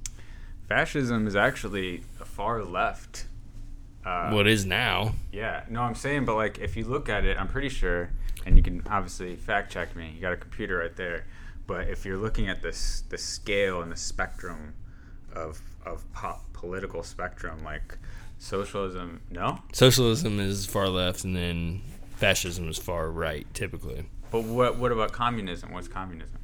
fascism 0.67 1.27
is 1.27 1.36
actually 1.36 2.01
a 2.21 2.25
far 2.25 2.63
left. 2.63 3.25
Uh, 4.06 4.32
what 4.32 4.48
is 4.48 4.66
now? 4.66 5.14
Yeah, 5.32 5.64
no, 5.70 5.82
I'm 5.82 5.96
saying, 5.96 6.26
but 6.26 6.36
like 6.36 6.60
if 6.60 6.76
you 6.76 6.86
look 6.86 7.08
at 7.10 7.24
it, 7.26 7.38
I'm 7.38 7.48
pretty 7.48 7.70
sure, 7.70 8.10
and 8.46 8.58
you 8.58 8.64
can 8.64 8.82
obviously 8.90 9.36
fact 9.36 9.72
check 9.72 9.96
me. 9.96 10.12
You 10.16 10.22
got 10.22 10.34
a 10.34 10.38
computer 10.38 10.78
right 10.78 10.96
there, 10.96 11.26
but 11.68 11.88
if 11.88 12.06
you're 12.06 12.18
looking 12.18 12.50
at 12.50 12.62
this, 12.62 13.04
the 13.10 13.18
scale 13.18 13.82
and 13.82 13.92
the 13.92 13.96
spectrum 13.98 14.74
of 15.36 15.62
of 15.86 16.12
po- 16.14 16.40
political 16.54 17.04
spectrum, 17.04 17.64
like 17.64 17.98
socialism, 18.40 19.22
no, 19.30 19.60
Socialism 19.74 20.40
is 20.40 20.66
far 20.66 20.88
left, 20.90 21.24
and 21.24 21.36
then 21.36 21.82
fascism 22.16 22.70
is 22.70 22.78
far 22.78 23.10
right, 23.12 23.46
typically. 23.54 24.06
but 24.32 24.44
what 24.44 24.78
what 24.78 24.92
about 24.92 25.12
communism? 25.12 25.72
What's 25.72 25.88
communism? 25.88 26.38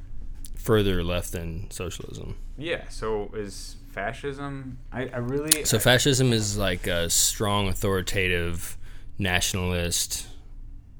Further 0.56 1.02
left 1.02 1.32
than 1.32 1.70
socialism. 1.70 2.36
Yeah, 2.56 2.88
so 2.88 3.30
is 3.34 3.76
fascism? 3.88 4.78
I, 4.92 5.08
I 5.08 5.18
really 5.18 5.64
So 5.64 5.78
fascism 5.78 6.32
is 6.32 6.56
like 6.58 6.86
a 6.86 7.08
strong, 7.10 7.68
authoritative, 7.68 8.76
nationalist, 9.18 10.26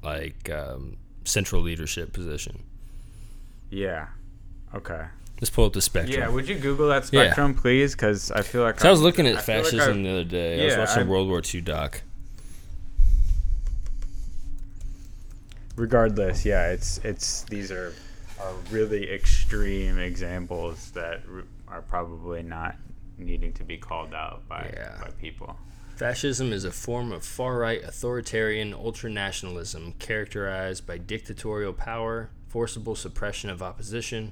like 0.03 0.49
um, 0.49 0.97
central 1.25 1.61
leadership 1.61 2.13
position. 2.13 2.63
yeah, 3.69 4.07
okay. 4.73 5.05
Let's 5.41 5.49
pull 5.49 5.65
up 5.65 5.71
the 5.73 5.81
spectrum. 5.81 6.19
Yeah, 6.19 6.27
would 6.27 6.49
you 6.49 6.55
Google 6.55 6.89
that 6.89 7.03
Yeah. 7.13 7.23
spectrum, 7.23 7.53
please? 7.55 7.93
Because 7.95 8.29
I 8.29 8.41
feel 8.41 8.61
like 8.61 8.77
So 8.79 8.89
I 8.89 8.91
was 8.91 8.99
looking 9.01 9.25
at 9.25 9.35
like 9.35 9.43
fascism 9.45 9.89
I've- 9.99 10.03
the 10.03 10.09
other 10.09 10.23
day. 10.25 10.61
I 10.61 10.65
was 10.65 10.77
watching 10.77 11.01
I've- 11.03 11.09
World 11.09 11.29
War 11.29 11.41
II 11.53 11.61
doc. 11.61 12.01
regardless 15.75 16.43
yeah 16.45 16.71
it's 16.71 16.97
it's 17.05 17.43
these 17.43 17.71
are 17.71 17.93
are 18.41 18.53
really 18.69 19.09
extreme 19.09 19.97
examples 19.97 20.91
that 20.91 21.21
r- 21.33 21.43
are 21.69 21.81
probably 21.81 22.41
not 22.43 22.75
needing 23.17 23.53
to 23.53 23.63
be 23.63 23.77
called 23.77 24.13
out 24.13 24.47
by 24.47 24.71
Yeah. 24.73 24.97
by 25.01 25.11
people 25.11 25.57
Fascism 25.95 26.53
is 26.53 26.63
a 26.63 26.71
form 26.71 27.11
of 27.11 27.25
far 27.25 27.57
right 27.57 27.83
authoritarian 27.83 28.73
ultranationalism 28.73 29.99
characterized 29.99 30.87
by 30.87 30.97
dictatorial 30.97 31.73
power, 31.73 32.29
forcible 32.47 32.95
suppression 32.95 33.49
of 33.49 33.61
opposition, 33.61 34.31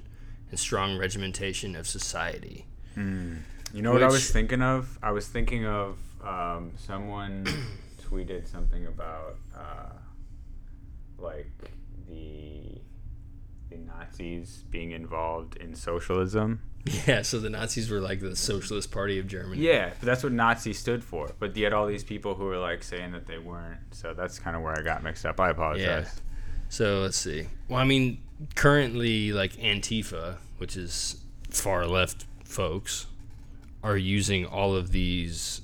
and 0.50 0.58
strong 0.58 0.96
regimentation 0.96 1.76
of 1.76 1.86
society. 1.86 2.64
you 2.96 3.82
know 3.82 3.92
what 3.92 4.02
i 4.02 4.06
was 4.06 4.30
thinking 4.30 4.62
of 4.62 4.98
i 5.02 5.10
was 5.10 5.28
thinking 5.28 5.66
of 5.66 5.98
um, 6.24 6.72
someone 6.76 7.44
tweeted 8.02 8.48
something 8.48 8.86
about 8.86 9.36
uh, 9.54 9.92
like 11.18 11.50
the 12.08 12.80
the 13.70 13.76
nazis 13.76 14.64
being 14.70 14.90
involved 14.92 15.56
in 15.58 15.74
socialism 15.74 16.60
Yeah, 17.06 17.22
so 17.22 17.38
the 17.40 17.50
Nazis 17.50 17.90
were 17.90 18.00
like 18.00 18.20
the 18.20 18.34
Socialist 18.36 18.90
Party 18.90 19.18
of 19.18 19.26
Germany. 19.26 19.60
yeah 19.62 19.90
but 20.00 20.06
that's 20.06 20.22
what 20.22 20.32
nazi 20.32 20.72
stood 20.72 21.02
for 21.04 21.30
but 21.38 21.56
you 21.56 21.64
had 21.64 21.72
all 21.72 21.86
these 21.86 22.04
people 22.04 22.34
who 22.34 22.44
were 22.44 22.58
like 22.58 22.82
saying 22.82 23.12
that 23.12 23.26
they 23.26 23.38
weren't 23.38 23.78
so 23.92 24.14
that's 24.14 24.38
kind 24.38 24.56
of 24.56 24.62
where 24.62 24.78
i 24.78 24.82
got 24.82 25.02
mixed 25.02 25.24
up 25.26 25.38
i 25.40 25.50
apologize 25.50 26.06
Yeah. 26.14 26.22
So 26.70 27.00
let's 27.00 27.16
see. 27.16 27.46
Well, 27.68 27.78
I 27.80 27.84
mean, 27.84 28.18
currently, 28.54 29.32
like 29.32 29.52
Antifa, 29.54 30.36
which 30.58 30.76
is 30.76 31.16
far 31.48 31.86
left 31.86 32.26
folks, 32.44 33.06
are 33.82 33.96
using 33.96 34.44
all 34.44 34.76
of 34.76 34.92
these 34.92 35.62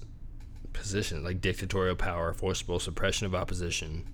positions, 0.72 1.22
like 1.22 1.42
dictatorial 1.42 1.94
power, 1.94 2.32
forcible 2.32 2.80
suppression 2.80 3.26
of 3.26 3.34
opposition, 3.34 4.06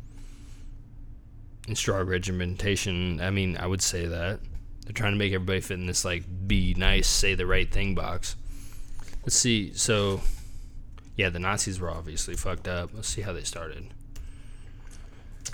and 1.68 1.78
strong 1.78 2.06
regimentation. 2.06 3.20
I 3.20 3.30
mean, 3.30 3.56
I 3.56 3.66
would 3.68 3.82
say 3.82 4.06
that 4.06 4.40
they're 4.90 5.02
trying 5.02 5.12
to 5.12 5.18
make 5.18 5.32
everybody 5.32 5.60
fit 5.60 5.78
in 5.78 5.86
this 5.86 6.04
like 6.04 6.24
be 6.48 6.74
nice, 6.74 7.06
say 7.06 7.36
the 7.36 7.46
right 7.46 7.70
thing 7.70 7.94
box. 7.94 8.34
Let's 9.22 9.36
see. 9.36 9.72
So, 9.72 10.20
yeah, 11.14 11.28
the 11.28 11.38
Nazis 11.38 11.78
were 11.78 11.90
obviously 11.90 12.34
fucked 12.34 12.66
up. 12.66 12.90
Let's 12.92 13.06
see 13.06 13.20
how 13.20 13.32
they 13.32 13.44
started. 13.44 13.86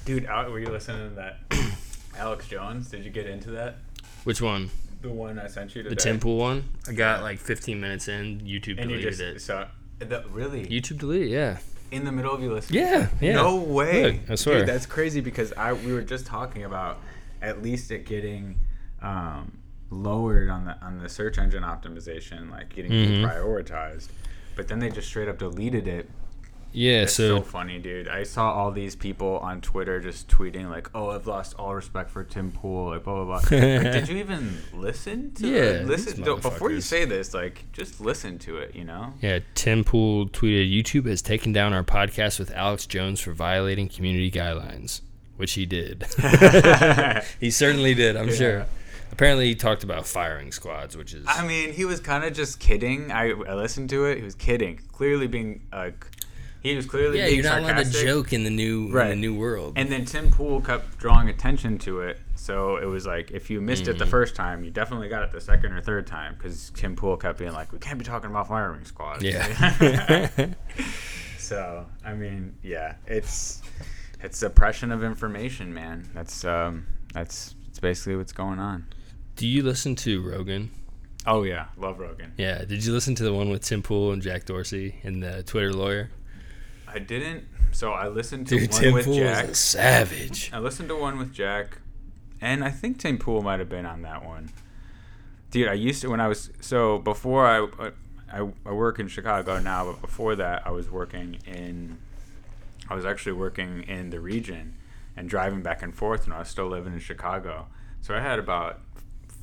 Dude, 0.07 0.25
Al- 0.25 0.51
were 0.51 0.59
you 0.59 0.69
listening 0.69 1.11
to 1.11 1.15
that? 1.17 1.41
Alex 2.19 2.49
Jones, 2.49 2.89
did 2.89 3.05
you 3.05 3.11
get 3.11 3.27
into 3.27 3.51
that? 3.51 3.77
Which 4.25 4.41
one? 4.41 4.71
The 5.03 5.11
one 5.11 5.39
I 5.39 5.49
sent 5.49 5.77
you 5.77 5.83
today. 5.83 6.13
The 6.13 6.19
Pool 6.19 6.39
one? 6.39 6.65
I 6.89 6.93
got 6.93 7.21
like 7.21 7.39
15 7.39 7.79
minutes 7.79 8.09
in. 8.09 8.41
YouTube 8.41 8.81
And 8.81 8.91
you 8.91 8.97
deleted 8.97 9.11
just 9.11 9.21
it. 9.21 9.41
so 9.43 9.67
the, 9.99 10.25
really 10.31 10.65
YouTube 10.65 10.97
deleted, 11.01 11.29
yeah. 11.29 11.59
in 11.91 12.07
the 12.07 12.13
middle 12.13 12.33
of 12.33 12.41
you 12.41 12.55
listening. 12.55 12.81
Yeah, 12.81 13.09
yeah. 13.21 13.35
No 13.35 13.57
way. 13.57 14.13
Look, 14.13 14.31
I 14.31 14.35
swear. 14.37 14.61
Dude, 14.61 14.69
that's 14.69 14.87
crazy 14.87 15.21
because 15.21 15.53
I 15.53 15.75
we 15.75 15.93
were 15.93 16.01
just 16.01 16.25
talking 16.25 16.65
about 16.65 17.01
at 17.43 17.63
least 17.63 17.91
it 17.91 18.07
getting 18.07 18.61
um, 19.07 19.59
lowered 19.91 20.49
on 20.51 20.65
the 20.65 20.77
on 20.85 20.99
the 20.99 21.09
search 21.09 21.39
engine 21.39 21.63
optimization, 21.63 22.51
like 22.51 22.75
getting 22.75 22.91
Mhm. 22.93 23.23
prioritized. 23.25 24.09
But 24.57 24.69
then 24.69 24.79
they 24.81 24.91
just 24.91 25.07
straight 25.09 25.29
up 25.29 25.39
deleted 25.39 25.87
it. 25.87 26.09
Yeah, 26.73 27.03
It's 27.03 27.15
so, 27.15 27.39
so, 27.39 27.43
funny, 27.43 27.79
dude. 27.79 28.07
I 28.07 28.23
saw 28.25 28.53
all 28.53 28.71
these 28.71 28.95
people 28.97 29.39
on 29.39 29.63
Twitter 29.63 29.99
just 29.99 30.29
tweeting 30.29 30.69
like, 30.69 30.91
"Oh, 30.95 31.11
I've 31.11 31.27
lost 31.27 31.55
all 31.59 31.75
respect 31.75 32.11
for 32.11 32.23
Tim 32.23 32.51
Pool." 32.53 32.91
Like, 32.91 33.05
blah 33.05 33.25
blah 33.25 33.25
blah. 33.25 33.37
Like, 33.37 33.51
did 33.93 34.09
you 34.09 34.17
even 34.19 34.59
listen 34.75 35.33
to? 35.37 35.49
Yeah, 35.49 35.61
it? 35.63 35.87
listen. 35.87 36.23
before 36.23 36.71
you 36.71 36.83
say 36.83 37.07
this, 37.07 37.33
like, 37.33 37.65
just 37.73 37.99
listen 38.01 38.39
to 38.41 38.59
it. 38.59 38.75
You 38.75 38.85
know? 38.85 39.15
yeah, 39.23 39.39
Tim 39.55 39.85
Pool 39.85 40.29
tweeted 40.29 40.71
YouTube 40.71 41.07
has 41.07 41.23
taken 41.23 41.53
down 41.53 41.73
our 41.73 41.85
podcast 41.85 42.39
with 42.39 42.51
Alex 42.51 42.85
Jones 42.87 43.21
for 43.21 43.33
violating 43.33 43.89
community 43.89 44.31
guidelines, 44.31 45.01
which 45.37 45.53
he 45.53 45.65
did. 45.65 46.05
he 47.41 47.51
certainly 47.51 47.95
did, 47.95 48.17
I'm 48.17 48.31
sure. 48.33 48.67
Apparently, 49.13 49.47
he 49.47 49.55
talked 49.55 49.83
about 49.85 50.07
firing 50.07 50.53
squads, 50.53 50.97
which 50.97 51.15
is. 51.15 51.25
I 51.29 51.47
mean, 51.47 51.73
he 51.73 51.85
was 51.85 52.01
kind 52.01 52.25
of 52.25 52.33
just 52.35 52.61
kidding. 52.61 53.11
I, 53.11 53.31
I 53.31 53.55
listened 53.55 53.91
to 53.91 54.05
it. 54.07 54.19
He 54.19 54.25
was 54.25 54.35
kidding, 54.35 54.81
clearly 54.93 55.27
being 55.27 55.63
like, 55.73 56.07
he 56.61 56.75
was 56.75 56.87
clearly 56.87 57.19
yeah, 57.19 57.27
being 57.27 57.37
you're 57.37 57.45
not 57.45 57.61
allowed 57.63 57.85
to 57.85 57.91
joke 57.91 58.33
in 58.33 58.43
the 58.45 58.51
new 58.51 58.87
in 58.87 58.91
the 58.91 58.97
Right. 58.97 59.17
new 59.19 59.35
world. 59.35 59.75
And 59.77 59.91
then 59.91 60.05
Tim 60.05 60.31
Pool 60.31 60.61
kept 60.61 60.99
drawing 60.99 61.29
attention 61.29 61.79
to 61.79 62.01
it. 62.01 62.19
So 62.35 62.77
it 62.77 62.85
was 62.87 63.07
like, 63.07 63.31
if 63.31 63.51
you 63.51 63.61
missed 63.61 63.89
it 63.89 63.99
the 63.99 64.07
first 64.07 64.35
time, 64.35 64.65
you 64.65 64.71
definitely 64.71 65.09
got 65.09 65.23
it 65.23 65.33
the 65.33 65.41
second 65.41 65.73
or 65.73 65.81
third 65.81 66.07
time 66.07 66.35
because 66.35 66.71
Tim 66.75 66.95
Pool 66.97 67.17
kept 67.17 67.39
being 67.39 67.53
like, 67.53 67.73
we 67.73 67.79
can't 67.79 67.99
be 67.99 68.05
talking 68.05 68.31
about 68.31 68.49
firing 68.49 68.85
squads. 68.85 69.23
yeah. 69.23 70.29
so, 71.39 71.87
I 72.05 72.15
mean, 72.15 72.55
yeah, 72.63 72.95
it's 73.07 73.63
it's 74.21 74.39
suppression 74.39 74.91
of 74.93 75.03
information, 75.05 75.73
man. 75.73 76.09
That's 76.15 76.45
um, 76.45 76.87
that's 77.13 77.55
it's 77.69 77.79
basically 77.79 78.17
what's 78.17 78.33
going 78.33 78.59
on. 78.59 78.87
Do 79.37 79.47
you 79.47 79.63
listen 79.63 79.95
to 79.97 80.23
Rogan? 80.23 80.71
Oh 81.27 81.43
yeah, 81.43 81.67
love 81.77 81.99
Rogan. 81.99 82.33
Yeah. 82.37 82.65
Did 82.65 82.85
you 82.85 82.93
listen 82.93 83.15
to 83.17 83.25
the 83.25 83.33
one 83.33 83.51
with 83.51 83.63
Tim 83.65 83.83
Pool 83.83 84.13
and 84.13 84.23
Jack 84.23 84.45
Dorsey 84.47 84.97
and 85.03 85.23
the 85.23 85.43
Twitter 85.43 85.73
lawyer? 85.73 86.11
I 86.89 86.99
didn't. 86.99 87.45
So 87.73 87.93
I 87.93 88.09
listened 88.09 88.47
to 88.49 88.59
Dude, 88.59 88.73
one 88.73 88.81
Tim 88.81 88.95
with 88.95 89.05
Pool 89.07 89.17
Jack. 89.19 89.55
savage. 89.55 90.51
I 90.53 90.59
listened 90.61 90.89
to 90.89 90.97
one 90.97 91.19
with 91.19 91.33
Jack. 91.33 91.79
and 92.41 92.65
I 92.65 92.71
think 92.71 92.99
Tim 92.99 93.19
Pool 93.19 93.43
might 93.43 93.59
have 93.59 93.69
been 93.69 93.85
on 93.87 94.03
that 94.03 94.25
one. 94.25 94.51
Dude, 95.51 95.69
I 95.69 95.75
used 95.75 96.01
to 96.03 96.09
when 96.11 96.21
I 96.21 96.29
was 96.29 96.51
so 96.61 96.99
before 96.99 97.47
I 97.47 97.67
I, 98.33 98.49
I 98.65 98.73
work 98.73 98.99
in 98.99 99.09
Chicago 99.09 99.59
now, 99.59 99.85
but 99.85 100.01
before 100.01 100.35
that 100.37 100.63
I 100.67 100.71
was 100.71 100.89
working 100.91 101.39
in 101.47 101.99
I 102.89 102.95
was 102.95 103.05
actually 103.05 103.33
working 103.33 103.83
in 103.83 104.11
the 104.11 104.21
region 104.21 104.77
and 105.17 105.29
driving 105.29 105.63
back 105.63 105.83
and 105.83 105.95
forth, 105.95 106.25
and 106.25 106.33
I 106.33 106.39
was 106.39 106.49
still 106.49 106.69
living 106.69 106.93
in 106.93 107.01
Chicago. 107.01 107.67
So 108.01 108.15
I 108.15 108.21
had 108.21 108.39
about 108.39 108.81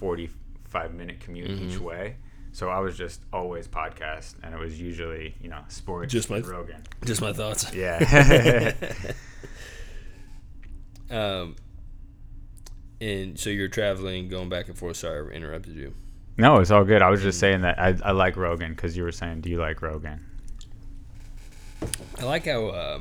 forty-five 0.03 0.93
minute 0.93 1.21
commute 1.21 1.49
each 1.61 1.79
way. 1.79 2.17
So 2.51 2.67
I 2.69 2.79
was 2.79 2.97
just 2.97 3.21
always 3.31 3.69
podcast, 3.69 4.35
and 4.43 4.53
it 4.53 4.59
was 4.59 4.79
usually 4.79 5.33
you 5.39 5.47
know 5.47 5.61
sports. 5.69 6.11
Just 6.11 6.29
my- 6.29 6.39
Rogan. 6.39 6.83
Just 7.05 7.21
my 7.21 7.31
thoughts. 7.31 7.73
Yeah. 7.73 8.73
Um, 11.11 11.55
and 12.99 13.37
so 13.37 13.49
you're 13.51 13.67
traveling, 13.67 14.29
going 14.29 14.49
back 14.49 14.67
and 14.67 14.75
forth. 14.77 14.97
Sorry, 14.97 15.31
I 15.31 15.35
interrupted 15.35 15.75
you. 15.75 15.93
no, 16.37 16.57
it's 16.57 16.71
all 16.71 16.83
good. 16.85 17.03
I 17.03 17.09
was 17.11 17.21
just 17.21 17.39
saying 17.39 17.61
that 17.61 17.77
I, 17.79 17.95
I 18.03 18.11
like 18.13 18.35
Rogan 18.35 18.71
because 18.73 18.97
you 18.97 19.03
were 19.03 19.11
saying, 19.11 19.41
do 19.41 19.49
you 19.51 19.59
like 19.59 19.81
Rogan? 19.83 20.25
I 22.19 22.23
like 22.23 22.45
how, 22.47 22.65
uh, 22.67 22.99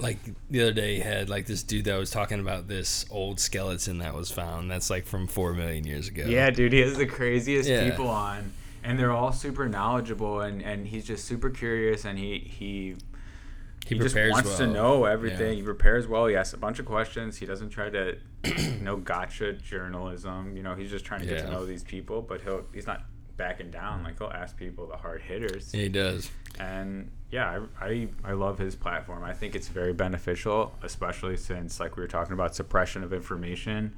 like 0.00 0.18
the 0.50 0.62
other 0.62 0.72
day, 0.72 0.94
he 0.96 1.00
had 1.00 1.28
like 1.28 1.46
this 1.46 1.62
dude 1.62 1.84
that 1.86 1.96
was 1.96 2.10
talking 2.10 2.40
about 2.40 2.68
this 2.68 3.04
old 3.10 3.40
skeleton 3.40 3.98
that 3.98 4.14
was 4.14 4.30
found. 4.30 4.70
That's 4.70 4.90
like 4.90 5.06
from 5.06 5.26
four 5.26 5.52
million 5.54 5.86
years 5.86 6.08
ago. 6.08 6.24
Yeah, 6.26 6.50
dude, 6.50 6.72
he 6.72 6.80
has 6.80 6.96
the 6.96 7.06
craziest 7.06 7.68
Yeah. 7.68 7.88
people 7.90 8.08
on, 8.08 8.52
and 8.84 8.98
they're 8.98 9.12
all 9.12 9.32
super 9.32 9.68
knowledgeable, 9.68 10.40
and, 10.40 10.62
and 10.62 10.86
he's 10.86 11.04
just 11.04 11.24
super 11.24 11.50
curious, 11.50 12.04
and 12.04 12.18
he 12.18 12.38
he 12.38 12.96
he, 13.86 13.94
he 13.94 14.00
just 14.00 14.14
prepares 14.14 14.32
wants 14.32 14.56
to 14.58 14.66
know 14.66 15.04
everything. 15.06 15.48
Yeah. 15.50 15.54
He 15.56 15.62
prepares 15.62 16.06
well. 16.06 16.26
He 16.26 16.36
asks 16.36 16.52
a 16.52 16.58
bunch 16.58 16.78
of 16.78 16.84
questions. 16.84 17.38
He 17.38 17.46
doesn't 17.46 17.70
try 17.70 17.88
to, 17.88 18.18
no 18.82 18.96
gotcha 18.98 19.54
journalism. 19.54 20.56
You 20.56 20.62
know, 20.62 20.74
he's 20.74 20.90
just 20.90 21.06
trying 21.06 21.20
to 21.20 21.26
get 21.26 21.38
Yeah. 21.38 21.44
to 21.46 21.50
know 21.52 21.64
these 21.66 21.84
people, 21.84 22.20
but 22.20 22.42
he'll 22.42 22.64
he's 22.74 22.86
not 22.86 23.04
backing 23.38 23.70
down. 23.70 24.02
Like 24.04 24.18
he'll 24.18 24.28
ask 24.28 24.56
people 24.58 24.86
the 24.86 24.96
hard 24.96 25.22
hitters. 25.22 25.72
Yeah, 25.74 25.82
he 25.84 25.88
does. 25.88 26.30
and 26.60 27.10
yeah 27.30 27.60
I, 27.80 27.84
I 27.84 28.08
i 28.24 28.32
love 28.32 28.58
his 28.58 28.74
platform. 28.74 29.24
I 29.24 29.32
think 29.32 29.54
it's 29.54 29.68
very 29.68 29.92
beneficial 29.92 30.74
especially 30.82 31.36
since 31.36 31.80
like 31.80 31.96
we 31.96 32.02
were 32.02 32.08
talking 32.08 32.32
about 32.32 32.54
suppression 32.54 33.02
of 33.02 33.12
information. 33.12 33.94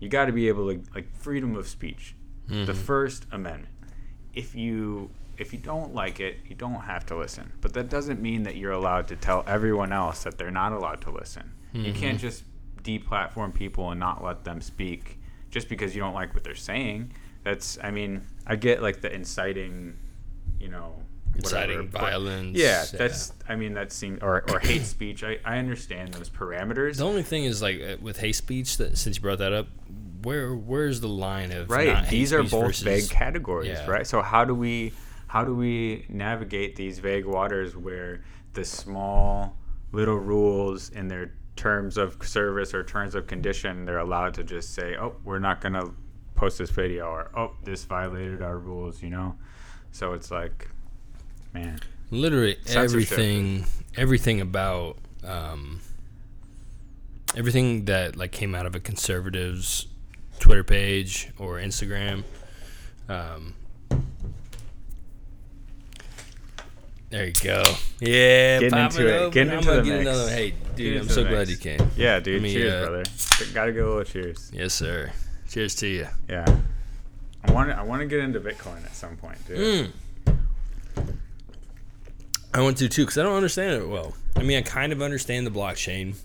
You 0.00 0.08
got 0.08 0.26
to 0.26 0.32
be 0.32 0.48
able 0.48 0.72
to 0.72 0.82
like 0.94 1.14
freedom 1.16 1.56
of 1.56 1.66
speech. 1.66 2.14
The 2.46 2.54
mm-hmm. 2.54 2.72
first 2.72 3.26
amendment. 3.32 3.74
If 4.34 4.54
you 4.54 5.10
if 5.36 5.52
you 5.52 5.58
don't 5.58 5.94
like 5.94 6.20
it 6.20 6.38
you 6.46 6.54
don't 6.54 6.82
have 6.82 7.06
to 7.06 7.16
listen. 7.16 7.52
But 7.60 7.72
that 7.74 7.88
doesn't 7.88 8.20
mean 8.20 8.42
that 8.44 8.56
you're 8.56 8.72
allowed 8.72 9.08
to 9.08 9.16
tell 9.16 9.44
everyone 9.46 9.92
else 9.92 10.24
that 10.24 10.38
they're 10.38 10.50
not 10.50 10.72
allowed 10.72 11.00
to 11.02 11.10
listen. 11.10 11.52
You 11.72 11.92
can't 11.92 12.16
mm-hmm. 12.16 12.26
just 12.26 12.44
deplatform 12.82 13.54
people 13.54 13.90
and 13.90 14.00
not 14.00 14.24
let 14.24 14.44
them 14.44 14.60
speak 14.60 15.18
just 15.50 15.68
because 15.68 15.94
you 15.94 16.00
don't 16.00 16.14
like 16.14 16.34
what 16.34 16.44
they're 16.44 16.54
saying. 16.54 17.12
That's 17.44 17.78
i 17.82 17.90
mean 17.90 18.26
i 18.46 18.56
get 18.56 18.82
like 18.82 19.00
the 19.00 19.12
inciting 19.12 19.96
you 20.60 20.68
know 20.68 21.02
Inciting 21.36 21.88
but- 21.88 22.00
violence, 22.00 22.56
yeah, 22.56 22.84
yeah. 22.92 22.98
that's. 22.98 23.32
I 23.48 23.56
mean, 23.56 23.74
that 23.74 23.92
seems 23.92 24.22
or, 24.22 24.44
or 24.50 24.58
hate 24.58 24.84
speech. 24.84 25.22
I, 25.22 25.38
I 25.44 25.58
understand 25.58 26.14
those 26.14 26.28
parameters. 26.28 26.96
The 26.96 27.04
only 27.04 27.22
thing 27.22 27.44
is 27.44 27.62
like 27.62 27.80
uh, 27.80 27.96
with 28.00 28.18
hate 28.18 28.34
speech. 28.34 28.76
That 28.78 28.98
since 28.98 29.16
you 29.16 29.22
brought 29.22 29.38
that 29.38 29.52
up, 29.52 29.68
where 30.22 30.54
where's 30.54 31.00
the 31.00 31.08
line 31.08 31.52
of 31.52 31.70
right. 31.70 32.08
These 32.08 32.32
are 32.32 32.42
both 32.42 32.66
versus- 32.66 32.82
vague 32.82 33.10
categories, 33.10 33.68
yeah. 33.68 33.86
right? 33.86 34.06
So 34.06 34.22
how 34.22 34.44
do 34.44 34.54
we 34.54 34.92
how 35.28 35.44
do 35.44 35.54
we 35.54 36.06
navigate 36.08 36.74
these 36.74 36.98
vague 36.98 37.26
waters 37.26 37.76
where 37.76 38.24
the 38.54 38.64
small 38.64 39.56
little 39.92 40.16
rules 40.16 40.90
in 40.90 41.08
their 41.08 41.32
terms 41.54 41.96
of 41.96 42.16
service 42.22 42.72
or 42.72 42.82
terms 42.84 43.14
of 43.14 43.26
condition 43.26 43.84
they're 43.84 43.98
allowed 43.98 44.32
to 44.34 44.44
just 44.44 44.74
say, 44.74 44.96
oh, 44.96 45.16
we're 45.24 45.38
not 45.38 45.60
gonna 45.60 45.90
post 46.34 46.58
this 46.58 46.70
video 46.70 47.06
or 47.06 47.30
oh, 47.36 47.52
this 47.64 47.84
violated 47.84 48.42
our 48.42 48.58
rules, 48.58 49.02
you 49.02 49.10
know? 49.10 49.36
So 49.90 50.12
it's 50.12 50.30
like, 50.30 50.68
man. 51.52 51.80
literally 52.10 52.56
Censorship. 52.64 53.12
everything 53.12 53.64
everything 53.96 54.40
about 54.40 54.96
um, 55.24 55.80
everything 57.36 57.84
that 57.86 58.16
like 58.16 58.32
came 58.32 58.54
out 58.54 58.66
of 58.66 58.74
a 58.74 58.80
conservative's 58.80 59.86
Twitter 60.38 60.64
page 60.64 61.30
or 61.38 61.56
Instagram. 61.58 62.22
Um, 63.08 63.54
there 67.10 67.26
you 67.26 67.32
go. 67.42 67.62
Yeah, 68.00 68.58
Getting 68.60 68.70
pop 68.70 68.90
into 68.92 69.08
it. 69.08 69.16
open. 69.18 69.30
Getting 69.32 69.52
I'm 69.52 69.58
into 69.58 69.68
gonna 69.70 69.80
the 69.82 69.88
get 69.88 69.98
mix. 69.98 70.08
another. 70.10 70.30
Hey, 70.30 70.50
Get 70.50 70.76
dude, 70.76 71.00
I'm 71.02 71.08
so 71.08 71.22
glad 71.24 71.48
mix. 71.48 71.50
you 71.50 71.56
came. 71.56 71.90
Yeah, 71.96 72.20
dude. 72.20 72.42
me, 72.42 72.52
cheers, 72.52 72.72
uh, 72.72 72.86
brother. 72.86 73.04
Gotta 73.54 73.72
give 73.72 73.86
a 73.86 73.88
little 73.88 74.04
cheers. 74.04 74.50
Yes, 74.52 74.74
sir. 74.74 75.10
Cheers 75.48 75.74
to 75.76 75.86
you. 75.86 76.06
Yeah. 76.28 76.44
I 77.44 77.52
want 77.52 77.70
to 77.70 77.76
I 77.78 77.82
want 77.82 78.00
to 78.00 78.06
get 78.06 78.18
into 78.20 78.40
Bitcoin 78.40 78.84
at 78.84 78.94
some 78.94 79.16
point, 79.16 79.38
dude. 79.46 79.58
Mm. 79.86 79.90
I 82.54 82.62
want 82.62 82.78
to 82.78 82.88
too 82.88 83.02
because 83.02 83.18
I 83.18 83.22
don't 83.22 83.36
understand 83.36 83.82
it 83.82 83.88
well. 83.88 84.14
I 84.36 84.42
mean, 84.42 84.58
I 84.58 84.62
kind 84.62 84.92
of 84.92 85.02
understand 85.02 85.46
the 85.46 85.50
blockchain. 85.50 86.16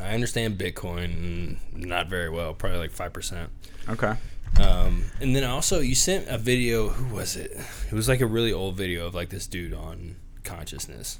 I 0.00 0.14
understand 0.14 0.58
Bitcoin, 0.58 1.56
mm, 1.74 1.86
not 1.86 2.08
very 2.08 2.30
well, 2.30 2.54
probably 2.54 2.78
like 2.78 2.90
five 2.92 3.12
percent. 3.12 3.50
Okay. 3.88 4.14
Um, 4.62 5.04
and 5.20 5.34
then 5.36 5.44
also, 5.44 5.80
you 5.80 5.94
sent 5.94 6.28
a 6.28 6.38
video. 6.38 6.88
Who 6.88 7.14
was 7.14 7.36
it? 7.36 7.52
It 7.52 7.92
was 7.92 8.08
like 8.08 8.20
a 8.20 8.26
really 8.26 8.52
old 8.52 8.76
video 8.76 9.06
of 9.06 9.14
like 9.14 9.28
this 9.30 9.46
dude 9.46 9.74
on 9.74 10.16
consciousness. 10.44 11.18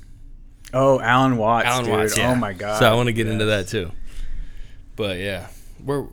Oh, 0.73 1.01
Alan 1.01 1.37
Watts. 1.37 1.67
Alan 1.67 1.85
dude. 1.85 1.95
Watts. 1.95 2.19
Yeah. 2.19 2.33
Oh 2.33 2.35
my 2.35 2.53
god. 2.53 2.79
So 2.79 2.91
I 2.91 2.95
want 2.95 3.07
to 3.09 3.13
get 3.13 3.27
into 3.27 3.47
that 3.47 3.69
too. 3.69 3.91
But 4.97 5.19
yeah, 5.19 5.49
we're 5.85 6.07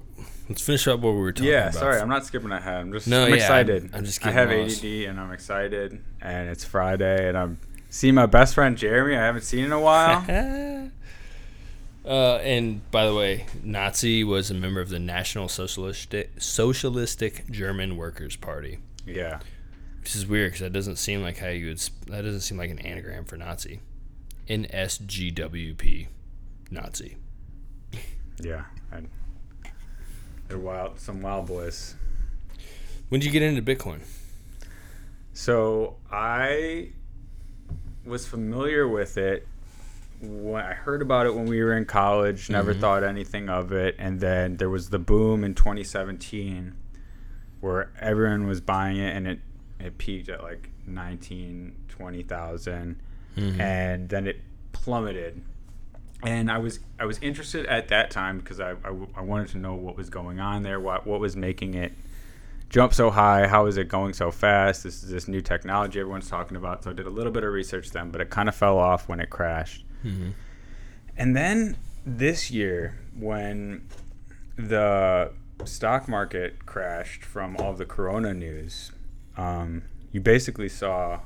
let's 0.49 0.61
finish 0.61 0.87
up 0.87 0.99
what 0.99 1.11
we 1.13 1.19
were 1.19 1.31
talking 1.31 1.49
Yeah, 1.49 1.63
about. 1.69 1.73
Yeah, 1.73 1.79
sorry, 1.79 2.01
I'm 2.01 2.09
not 2.09 2.25
skipping 2.25 2.51
ahead. 2.51 2.81
I'm 2.81 2.91
just 2.91 3.07
No, 3.07 3.23
I'm 3.23 3.29
yeah, 3.29 3.35
excited. 3.35 3.83
I'm- 3.83 3.91
I'm 3.95 4.05
just 4.05 4.25
I 4.25 4.31
have 4.31 4.51
lost. 4.51 4.83
ADD 4.83 5.05
and 5.09 5.19
I'm 5.19 5.31
excited 5.31 6.03
and 6.21 6.49
it's 6.49 6.63
Friday 6.63 7.27
and 7.29 7.37
I'm 7.37 7.57
seeing 7.95 8.13
my 8.13 8.25
best 8.25 8.53
friend 8.55 8.77
Jeremy. 8.77 9.15
I 9.15 9.25
haven't 9.25 9.43
seen 9.43 9.63
in 9.63 9.71
a 9.71 9.79
while. 9.79 10.23
Uh, 12.07 12.35
and 12.43 12.91
by 12.91 13.03
the 13.07 13.15
way, 13.15 13.47
Nazi 13.63 14.23
was 14.23 14.51
a 14.51 14.53
member 14.53 14.79
of 14.79 14.89
the 14.89 14.99
National 14.99 15.47
Socialistic 15.47 16.39
Socialistic 16.39 17.49
German 17.49 17.97
Workers' 17.97 18.35
Party. 18.35 18.77
yeah. 19.07 19.39
Which 20.01 20.15
is 20.15 20.27
weird 20.27 20.51
because 20.51 20.59
that 20.59 20.71
doesn't 20.71 20.97
seem 20.97 21.23
like 21.23 21.39
how 21.39 21.47
you 21.47 21.65
would. 21.65 21.79
That 22.05 22.21
doesn't 22.21 22.41
seem 22.41 22.59
like 22.59 22.69
an 22.69 22.77
anagram 22.77 23.25
for 23.25 23.37
Nazi. 23.37 23.79
NSGWP, 24.47 26.09
Nazi. 26.69 27.17
Yeah. 28.39 28.65
I, 28.91 29.01
they're 30.47 30.59
wild 30.59 30.99
some 30.99 31.23
wild 31.23 31.47
boys. 31.47 31.95
When 33.09 33.19
did 33.19 33.25
you 33.25 33.31
get 33.31 33.41
into 33.41 33.63
Bitcoin? 33.63 34.01
So 35.33 35.95
I 36.11 36.89
was 38.05 38.25
familiar 38.25 38.87
with 38.87 39.17
it 39.17 39.47
when 40.21 40.63
I 40.63 40.73
heard 40.73 41.01
about 41.01 41.25
it 41.25 41.35
when 41.35 41.45
we 41.45 41.61
were 41.63 41.75
in 41.75 41.85
college. 41.85 42.49
Never 42.49 42.71
mm-hmm. 42.71 42.81
thought 42.81 43.03
anything 43.03 43.49
of 43.49 43.71
it, 43.71 43.95
and 43.99 44.19
then 44.19 44.57
there 44.57 44.69
was 44.69 44.89
the 44.89 44.99
boom 44.99 45.43
in 45.43 45.53
2017 45.53 46.75
where 47.61 47.91
everyone 47.99 48.47
was 48.47 48.61
buying 48.61 48.97
it, 48.97 49.15
and 49.15 49.27
it 49.27 49.39
it 49.79 49.97
peaked 49.97 50.29
at 50.29 50.41
like 50.43 50.69
19, 50.87 51.75
20,000, 51.89 53.01
mm-hmm. 53.35 53.61
and 53.61 54.09
then 54.09 54.27
it 54.27 54.41
plummeted. 54.71 55.41
And 56.23 56.49
I 56.49 56.57
was 56.57 56.79
I 56.99 57.05
was 57.05 57.19
interested 57.19 57.65
at 57.65 57.89
that 57.89 58.09
time 58.09 58.39
because 58.39 58.59
I 58.59 58.75
I 59.15 59.21
wanted 59.21 59.49
to 59.49 59.57
know 59.57 59.73
what 59.75 59.97
was 59.97 60.09
going 60.09 60.39
on 60.39 60.63
there, 60.63 60.79
what 60.79 61.05
what 61.05 61.19
was 61.19 61.35
making 61.35 61.73
it 61.73 61.93
jump 62.75 62.93
so 62.93 63.09
high? 63.09 63.47
How 63.47 63.67
is 63.67 63.77
it 63.77 63.87
going 63.87 64.11
so 64.11 64.31
fast? 64.31 64.83
This 64.83 65.01
is 65.01 65.09
this 65.09 65.29
new 65.29 65.39
technology 65.39 65.97
everyone's 65.97 66.29
talking 66.29 66.57
about. 66.57 66.83
So 66.83 66.89
I 66.89 66.93
did 66.93 67.05
a 67.05 67.09
little 67.09 67.31
bit 67.31 67.45
of 67.45 67.53
research 67.53 67.91
then, 67.91 68.11
but 68.11 68.19
it 68.19 68.29
kind 68.29 68.49
of 68.49 68.55
fell 68.55 68.77
off 68.77 69.07
when 69.07 69.21
it 69.21 69.29
crashed. 69.29 69.85
And 71.15 71.37
then 71.37 71.77
this 72.05 72.51
year, 72.51 72.99
when 73.17 73.87
the 74.57 75.31
stock 75.63 76.09
market 76.09 76.65
crashed 76.65 77.23
from 77.23 77.55
all 77.55 77.71
the 77.71 77.85
corona 77.85 78.33
news, 78.33 78.91
um, 79.37 79.83
you 80.11 80.19
basically 80.19 80.67
saw 80.67 81.21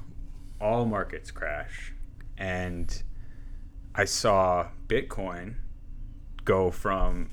all 0.62 0.86
markets 0.86 1.32
crash. 1.32 1.94
And 2.38 3.02
I 3.96 4.06
saw 4.06 4.68
Bitcoin 4.88 5.56
go 6.46 6.70
from 6.70 7.32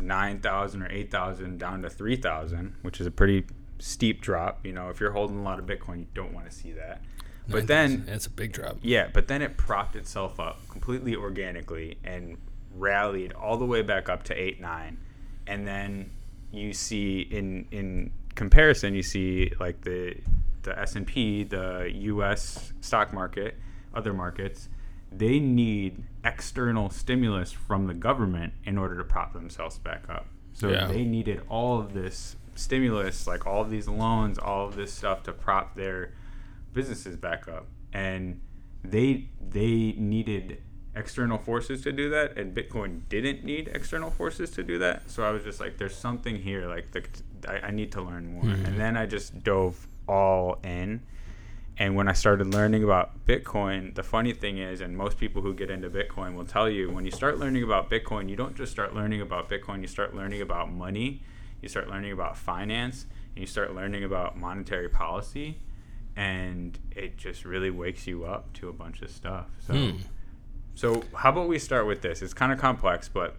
9,000 0.00 0.82
or 0.82 0.90
8,000 0.90 1.58
down 1.58 1.82
to 1.82 1.90
3,000, 1.90 2.76
which 2.82 3.00
is 3.00 3.06
a 3.06 3.10
pretty 3.10 3.44
steep 3.78 4.20
drop. 4.20 4.64
You 4.64 4.72
know, 4.72 4.88
if 4.88 5.00
you're 5.00 5.12
holding 5.12 5.38
a 5.38 5.42
lot 5.42 5.58
of 5.58 5.66
Bitcoin, 5.66 6.00
you 6.00 6.06
don't 6.14 6.32
want 6.32 6.48
to 6.48 6.52
see 6.54 6.72
that. 6.72 7.02
But 7.48 7.66
then, 7.66 8.04
that's 8.06 8.26
a 8.26 8.30
big 8.30 8.52
drop. 8.52 8.78
yeah, 8.80 9.08
but 9.12 9.28
then 9.28 9.42
it 9.42 9.58
propped 9.58 9.96
itself 9.96 10.40
up 10.40 10.66
completely 10.68 11.14
organically 11.14 11.98
and 12.02 12.38
rallied 12.74 13.32
all 13.34 13.58
the 13.58 13.66
way 13.66 13.82
back 13.82 14.08
up 14.08 14.22
to 14.24 14.34
8 14.34 14.60
9. 14.60 14.98
And 15.46 15.66
then 15.66 16.10
you 16.52 16.72
see 16.72 17.20
in 17.20 17.66
in 17.70 18.12
comparison, 18.34 18.94
you 18.94 19.02
see 19.02 19.52
like 19.60 19.82
the 19.82 20.16
the 20.62 20.78
S&P, 20.78 21.44
the 21.44 21.90
US 21.94 22.72
stock 22.80 23.12
market, 23.12 23.58
other 23.94 24.14
markets, 24.14 24.70
they 25.16 25.38
need 25.38 26.02
external 26.24 26.90
stimulus 26.90 27.52
from 27.52 27.86
the 27.86 27.94
government 27.94 28.52
in 28.64 28.78
order 28.78 28.96
to 28.96 29.04
prop 29.04 29.32
themselves 29.32 29.78
back 29.78 30.04
up. 30.08 30.26
So 30.52 30.70
Yeah. 30.70 30.86
they 30.86 31.04
needed 31.04 31.42
all 31.48 31.78
of 31.80 31.92
this 31.94 32.36
stimulus, 32.54 33.26
like 33.26 33.46
all 33.46 33.60
of 33.62 33.70
these 33.70 33.88
loans, 33.88 34.38
all 34.38 34.66
of 34.66 34.76
this 34.76 34.92
stuff 34.92 35.22
to 35.24 35.32
prop 35.32 35.74
their 35.76 36.12
businesses 36.72 37.16
back 37.16 37.48
up. 37.48 37.66
And 37.92 38.40
they 38.82 39.28
they 39.40 39.94
needed 39.96 40.60
external 40.96 41.38
forces 41.38 41.82
to 41.82 41.90
do 41.90 42.08
that 42.10 42.36
and 42.38 42.54
Bitcoin 42.54 43.00
didn't 43.08 43.42
need 43.44 43.68
external 43.74 44.10
forces 44.10 44.50
to 44.50 44.62
do 44.62 44.78
that. 44.78 45.10
So 45.10 45.24
I 45.24 45.30
was 45.30 45.42
just 45.42 45.58
like 45.60 45.76
there's 45.78 45.96
something 45.96 46.36
here 46.36 46.68
like 46.68 46.92
the, 46.92 47.04
I, 47.48 47.68
I 47.68 47.70
need 47.70 47.90
to 47.92 48.02
learn 48.02 48.32
more. 48.32 48.44
Mm-hmm. 48.44 48.64
And 48.66 48.78
then 48.78 48.96
I 48.96 49.06
just 49.06 49.42
dove 49.42 49.88
all 50.08 50.58
in. 50.62 51.02
And 51.76 51.96
when 51.96 52.06
I 52.06 52.12
started 52.12 52.54
learning 52.54 52.84
about 52.84 53.26
Bitcoin, 53.26 53.94
the 53.94 54.04
funny 54.04 54.32
thing 54.32 54.58
is, 54.58 54.80
and 54.80 54.96
most 54.96 55.18
people 55.18 55.42
who 55.42 55.52
get 55.54 55.70
into 55.70 55.90
Bitcoin 55.90 56.34
will 56.34 56.44
tell 56.44 56.68
you, 56.68 56.88
when 56.90 57.04
you 57.04 57.10
start 57.10 57.38
learning 57.38 57.64
about 57.64 57.90
Bitcoin, 57.90 58.28
you 58.28 58.36
don't 58.36 58.54
just 58.54 58.70
start 58.70 58.94
learning 58.94 59.20
about 59.20 59.50
Bitcoin, 59.50 59.80
you 59.80 59.88
start 59.88 60.14
learning 60.14 60.40
about 60.40 60.70
money, 60.70 61.22
you 61.60 61.68
start 61.68 61.88
learning 61.88 62.12
about 62.12 62.36
finance, 62.36 63.06
and 63.34 63.40
you 63.40 63.46
start 63.46 63.74
learning 63.74 64.04
about 64.04 64.36
monetary 64.36 64.88
policy. 64.88 65.58
And 66.14 66.78
it 66.92 67.16
just 67.16 67.44
really 67.44 67.70
wakes 67.70 68.06
you 68.06 68.24
up 68.24 68.52
to 68.54 68.68
a 68.68 68.72
bunch 68.72 69.02
of 69.02 69.10
stuff. 69.10 69.46
So, 69.66 69.74
hmm. 69.74 69.96
so 70.76 71.02
how 71.12 71.30
about 71.30 71.48
we 71.48 71.58
start 71.58 71.88
with 71.88 72.02
this? 72.02 72.22
It's 72.22 72.34
kind 72.34 72.52
of 72.52 72.60
complex, 72.60 73.08
but 73.08 73.36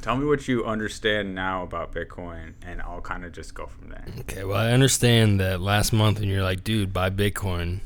tell 0.00 0.16
me 0.16 0.26
what 0.26 0.48
you 0.48 0.64
understand 0.64 1.34
now 1.34 1.62
about 1.62 1.92
Bitcoin, 1.92 2.54
and 2.62 2.80
I'll 2.82 3.00
kind 3.00 3.24
of 3.24 3.32
just 3.32 3.54
go 3.54 3.66
from 3.66 3.88
there. 3.90 4.04
Okay, 4.20 4.44
well, 4.44 4.56
I 4.56 4.72
understand 4.72 5.40
that 5.40 5.60
last 5.60 5.92
month, 5.92 6.18
and 6.18 6.28
you're 6.28 6.42
like, 6.42 6.64
dude, 6.64 6.92
buy 6.92 7.10
Bitcoin. 7.10 7.80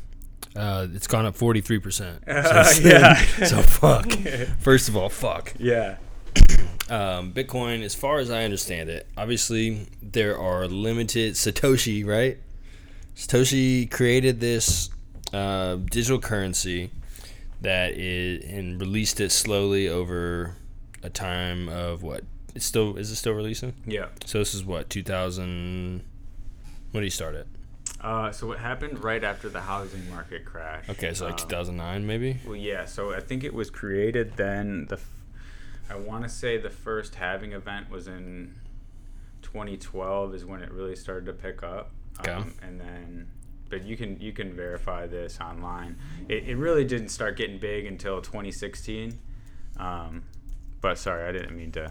Uh, 0.56 0.86
it's 0.94 1.06
gone 1.06 1.26
up 1.26 1.36
43%. 1.36 2.20
So, 2.74 2.88
yeah. 2.88 3.14
so 3.46 3.62
fuck. 3.62 4.10
First 4.60 4.88
of 4.88 4.96
all, 4.96 5.08
fuck. 5.08 5.52
Yeah. 5.58 5.96
Um, 6.90 7.32
Bitcoin, 7.32 7.82
as 7.82 7.94
far 7.94 8.18
as 8.18 8.30
I 8.30 8.44
understand 8.44 8.90
it, 8.90 9.06
obviously 9.16 9.86
there 10.02 10.36
are 10.38 10.66
limited 10.66 11.34
Satoshi, 11.34 12.04
right? 12.04 12.38
Satoshi 13.16 13.90
created 13.90 14.40
this 14.40 14.90
uh, 15.32 15.76
digital 15.76 16.18
currency 16.18 16.90
that 17.62 17.92
is 17.92 18.44
and 18.44 18.80
released 18.80 19.20
it 19.20 19.30
slowly 19.30 19.88
over 19.88 20.56
a 21.04 21.10
time 21.10 21.68
of 21.68 22.02
what? 22.02 22.24
It's 22.54 22.64
still 22.64 22.96
is 22.96 23.10
it 23.10 23.16
still 23.16 23.34
releasing? 23.34 23.74
Yeah. 23.86 24.08
So 24.24 24.38
this 24.38 24.54
is 24.54 24.64
what 24.64 24.90
2000. 24.90 26.02
When 26.90 27.02
did 27.02 27.06
he 27.06 27.10
start 27.10 27.34
it? 27.34 27.46
Uh, 28.00 28.30
so 28.30 28.46
what 28.46 28.58
happened 28.58 29.02
right 29.02 29.22
after 29.22 29.48
the 29.48 29.60
housing 29.60 30.08
market 30.10 30.44
crash? 30.44 30.88
Okay, 30.88 31.14
so 31.14 31.24
like 31.24 31.40
um, 31.40 31.48
2009 31.48 32.06
maybe. 32.06 32.38
Well, 32.46 32.56
yeah. 32.56 32.84
So 32.84 33.12
I 33.12 33.20
think 33.20 33.44
it 33.44 33.54
was 33.54 33.70
created 33.70 34.36
then. 34.36 34.86
The 34.88 34.96
f- 34.96 35.10
I 35.90 35.96
want 35.96 36.24
to 36.24 36.28
say 36.28 36.56
the 36.56 36.70
first 36.70 37.16
halving 37.16 37.52
event 37.52 37.90
was 37.90 38.08
in 38.08 38.54
2012 39.42 40.34
is 40.34 40.44
when 40.44 40.62
it 40.62 40.70
really 40.70 40.96
started 40.96 41.26
to 41.26 41.32
pick 41.32 41.62
up. 41.62 41.90
Okay. 42.20 42.32
Um, 42.32 42.54
and 42.62 42.80
then, 42.80 43.28
but 43.68 43.84
you 43.84 43.96
can 43.96 44.20
you 44.20 44.32
can 44.32 44.52
verify 44.52 45.06
this 45.06 45.38
online. 45.40 45.96
It, 46.28 46.48
it 46.48 46.56
really 46.56 46.84
didn't 46.84 47.08
start 47.08 47.36
getting 47.36 47.58
big 47.58 47.86
until 47.86 48.20
2016. 48.20 49.18
Um, 49.78 50.22
but 50.84 50.98
sorry, 50.98 51.26
I 51.26 51.32
didn't 51.32 51.56
mean 51.56 51.72
to 51.72 51.90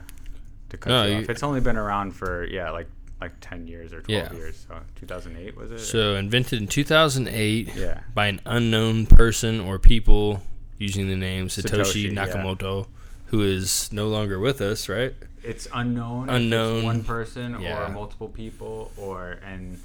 to 0.70 0.78
cut 0.78 0.90
No, 0.90 1.06
you 1.06 1.16
you- 1.16 1.24
off. 1.24 1.30
It's 1.32 1.42
only 1.44 1.62
been 1.62 1.78
around 1.78 2.12
for 2.12 2.46
yeah, 2.46 2.70
like 2.70 2.88
like 3.22 3.32
10 3.42 3.68
years 3.68 3.92
or 3.94 4.02
12 4.02 4.10
Yeah. 4.10 4.38
years. 4.38 4.66
So 4.68 4.80
2008 4.96 5.56
was 5.58 5.72
it? 5.72 5.80
So 5.80 6.16
invented 6.16 6.62
in 6.62 6.68
2008 6.68 7.74
Yeah. 7.76 8.02
by 8.14 8.28
an 8.28 8.40
unknown 8.46 9.06
person 9.08 9.60
or 9.62 9.80
people 9.80 10.44
using 10.78 11.08
the 11.08 11.16
name 11.16 11.48
Satoshi, 11.48 12.10
Satoshi, 12.10 12.14
yeah. 12.14 12.26
Nakamoto, 12.28 12.88
who 13.28 13.42
is 13.42 13.92
no 13.94 14.08
longer 14.10 14.38
with 14.40 14.62
us, 14.62 14.88
right? 14.90 15.14
it's 15.46 15.68
unknown. 15.74 16.30
Unknown. 16.30 16.76
it's 16.78 16.86
one 16.86 17.04
person 17.04 17.58
Yeah. 17.60 17.86
or 17.88 17.90
multiple 17.92 18.30
people, 18.30 18.92
or 18.96 19.40
and 19.46 19.80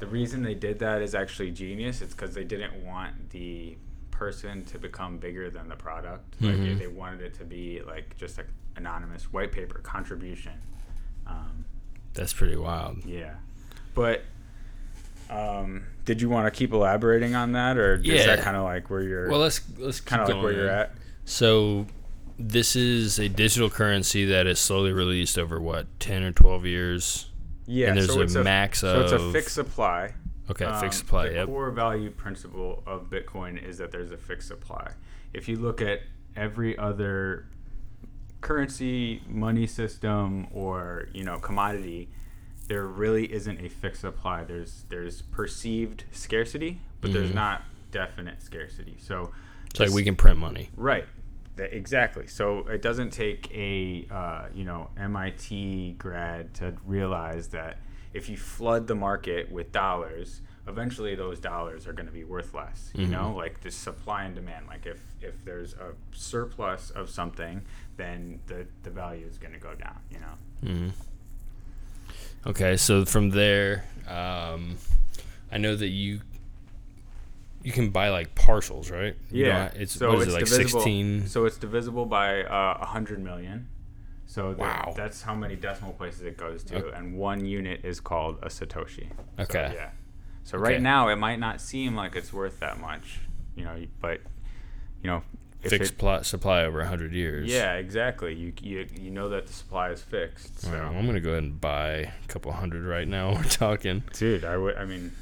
the 0.00 0.06
reason 0.06 0.42
they 0.42 0.54
did 0.54 0.78
that 0.80 1.00
is 1.00 1.14
actually 1.14 1.50
genius. 1.52 2.02
It's 2.02 2.12
because 2.14 2.34
they 2.34 2.44
didn't 2.44 2.74
want 2.84 3.30
the 3.30 3.76
person 4.16 4.64
to 4.64 4.78
become 4.78 5.18
bigger 5.18 5.50
than 5.50 5.68
the 5.68 5.76
product. 5.76 6.24
Like 6.40 6.56
Mhm. 6.56 6.78
they 6.78 6.86
wanted 6.86 7.20
it 7.20 7.34
to 7.34 7.44
be 7.44 7.82
like 7.86 8.16
just 8.16 8.38
like 8.38 8.48
anonymous 8.76 9.32
white 9.32 9.52
paper 9.52 9.78
contribution. 9.80 10.52
Um, 11.26 11.64
That's 12.14 12.32
pretty 12.32 12.56
wild. 12.56 13.04
yeah, 13.04 13.34
but. 13.94 14.22
Um, 15.28 15.82
did 16.04 16.22
you 16.22 16.28
want 16.28 16.46
to 16.52 16.56
keep 16.56 16.72
elaborating 16.72 17.34
on 17.34 17.50
that, 17.52 17.76
or 17.76 17.94
is 17.94 18.26
that 18.26 18.42
kind 18.42 18.56
of 18.56 18.62
like 18.62 18.88
where 18.90 19.02
you're 19.02 19.28
Well, 19.28 19.40
let's 19.40 19.60
let's 19.76 20.00
kind 20.00 20.22
of 20.22 20.28
like 20.28 20.40
where 20.40 20.52
you're 20.52 20.68
at? 20.70 20.94
So 21.24 21.86
this 22.38 22.76
is 22.76 23.18
a 23.18 23.28
digital 23.28 23.68
currency 23.68 24.24
that 24.26 24.46
is 24.46 24.60
slowly 24.60 24.92
released 24.92 25.36
over 25.36 25.60
what 25.60 25.88
10 25.98 26.22
or 26.22 26.30
12 26.30 26.64
years. 26.64 27.30
Yeah, 27.66 27.88
And 27.88 27.96
there's 27.98 28.12
so 28.32 28.40
a 28.40 28.44
max 28.44 28.78
so 28.78 29.00
it's 29.00 29.10
a 29.10 29.32
fixed 29.32 29.56
supply. 29.56 30.14
Okay, 30.50 30.64
Um, 30.64 30.80
fixed 30.80 31.00
supply. 31.00 31.28
The 31.28 31.34
Yep. 31.34 31.46
core 31.46 31.70
value 31.70 32.10
principle 32.10 32.82
of 32.86 33.10
Bitcoin 33.10 33.60
is 33.62 33.78
that 33.78 33.90
there's 33.90 34.12
a 34.12 34.16
fixed 34.16 34.48
supply. 34.48 34.92
If 35.32 35.48
you 35.48 35.56
look 35.56 35.80
at 35.82 36.02
every 36.36 36.76
other 36.78 37.46
currency, 38.40 39.22
money 39.28 39.66
system, 39.66 40.46
or 40.52 41.08
you 41.12 41.24
know 41.24 41.38
commodity, 41.38 42.08
there 42.68 42.86
really 42.86 43.32
isn't 43.32 43.60
a 43.60 43.68
fixed 43.68 44.02
supply. 44.02 44.44
There's 44.44 44.84
there's 44.88 45.22
perceived 45.22 46.04
scarcity, 46.12 46.80
but 47.00 47.12
there's 47.12 47.30
Mhm. 47.30 47.34
not 47.34 47.62
definite 47.90 48.42
scarcity. 48.42 48.96
So 48.98 49.32
It's 49.70 49.80
like 49.80 49.90
we 49.90 50.04
can 50.04 50.16
print 50.16 50.38
money. 50.38 50.70
Right. 50.76 51.06
Exactly. 51.58 52.26
So 52.26 52.60
it 52.68 52.82
doesn't 52.82 53.10
take 53.10 53.50
a 53.52 54.06
uh, 54.10 54.48
you 54.54 54.64
know 54.64 54.90
MIT 54.96 55.94
grad 55.98 56.54
to 56.54 56.74
realize 56.84 57.48
that 57.48 57.78
if 58.16 58.28
you 58.28 58.36
flood 58.36 58.86
the 58.86 58.94
market 58.94 59.50
with 59.52 59.70
dollars, 59.72 60.40
eventually 60.66 61.14
those 61.14 61.38
dollars 61.38 61.86
are 61.86 61.92
going 61.92 62.06
to 62.06 62.12
be 62.12 62.24
worth 62.24 62.54
less. 62.54 62.90
You 62.94 63.06
know, 63.06 63.34
like 63.36 63.60
the 63.60 63.70
supply 63.70 64.24
and 64.24 64.34
demand. 64.34 64.66
Like 64.66 64.86
if 64.86 65.00
if 65.20 65.44
there's 65.44 65.74
a 65.74 65.92
surplus 66.12 66.90
of 66.90 67.10
something, 67.10 67.62
then 67.96 68.40
the 68.46 68.66
the 68.82 68.90
value 68.90 69.26
is 69.26 69.38
going 69.38 69.52
to 69.52 69.60
go 69.60 69.74
down. 69.74 69.98
You 70.10 70.18
know. 70.20 70.34
hmm 70.72 70.88
Okay, 72.46 72.76
so 72.76 73.04
from 73.04 73.30
there, 73.30 73.84
um, 74.06 74.76
I 75.50 75.58
know 75.58 75.74
that 75.74 75.88
you 75.88 76.20
you 77.62 77.72
can 77.72 77.90
buy 77.90 78.10
like 78.10 78.34
partials, 78.36 78.90
right? 78.92 79.16
Yeah. 79.30 79.68
don't- 79.70 79.80
it's 79.82 79.94
so 79.94 80.08
what 80.10 80.18
is 80.18 80.22
it's 80.28 80.30
it 80.30 80.34
like 80.34 80.44
divisible, 80.44 80.80
sixteen? 80.80 81.26
So 81.26 81.44
it's 81.46 81.56
divisible 81.58 82.06
by 82.06 82.44
uh, 82.44 82.78
100 82.78 83.18
million. 83.22 83.66
So 84.36 84.54
Wow. 84.58 84.92
that's 84.94 85.22
how 85.22 85.34
many 85.34 85.56
decimal 85.56 85.94
places 85.94 86.20
it 86.20 86.36
goes 86.36 86.62
to, 86.64 86.76
Okay. 86.76 86.94
and 86.98 87.16
one 87.16 87.46
unit 87.46 87.80
is 87.86 88.00
called 88.00 88.36
a 88.42 88.48
satoshi. 88.48 89.08
So, 89.38 89.42
Okay. 89.44 89.72
yeah. 89.74 89.90
So 90.44 90.58
Okay. 90.58 90.72
right 90.74 90.82
now 90.82 91.08
it 91.08 91.16
might 91.16 91.38
not 91.38 91.58
seem 91.58 91.96
like 91.96 92.14
it's 92.16 92.34
worth 92.34 92.60
that 92.60 92.78
much, 92.78 93.20
you 93.56 93.64
know, 93.64 93.86
but 93.98 94.20
you 95.02 95.08
know, 95.08 95.22
if 95.62 95.70
Fixed 95.70 95.92
it, 95.94 95.98
pl- 95.98 96.22
supply 96.22 96.64
over 96.64 96.84
hundred 96.84 97.14
years. 97.14 97.48
yeah, 97.50 97.76
exactly. 97.76 98.34
You, 98.34 98.52
you 98.60 98.86
you 99.00 99.10
know 99.10 99.30
that 99.30 99.46
the 99.46 99.54
supply 99.54 99.88
is 99.90 100.02
fixed. 100.02 100.60
So. 100.60 100.70
Well, 100.70 100.84
I'm 100.94 101.06
gonna 101.06 101.18
go 101.18 101.30
ahead 101.30 101.42
and 101.44 101.58
buy 101.58 101.88
a 101.92 102.12
couple 102.28 102.52
hundred 102.52 102.84
right 102.84 103.08
now. 103.08 103.32
We're 103.36 103.42
talking. 103.44 104.02
Dude, 104.12 104.44
I 104.44 104.58
would. 104.58 104.76
I 104.76 104.84
mean, 104.84 105.12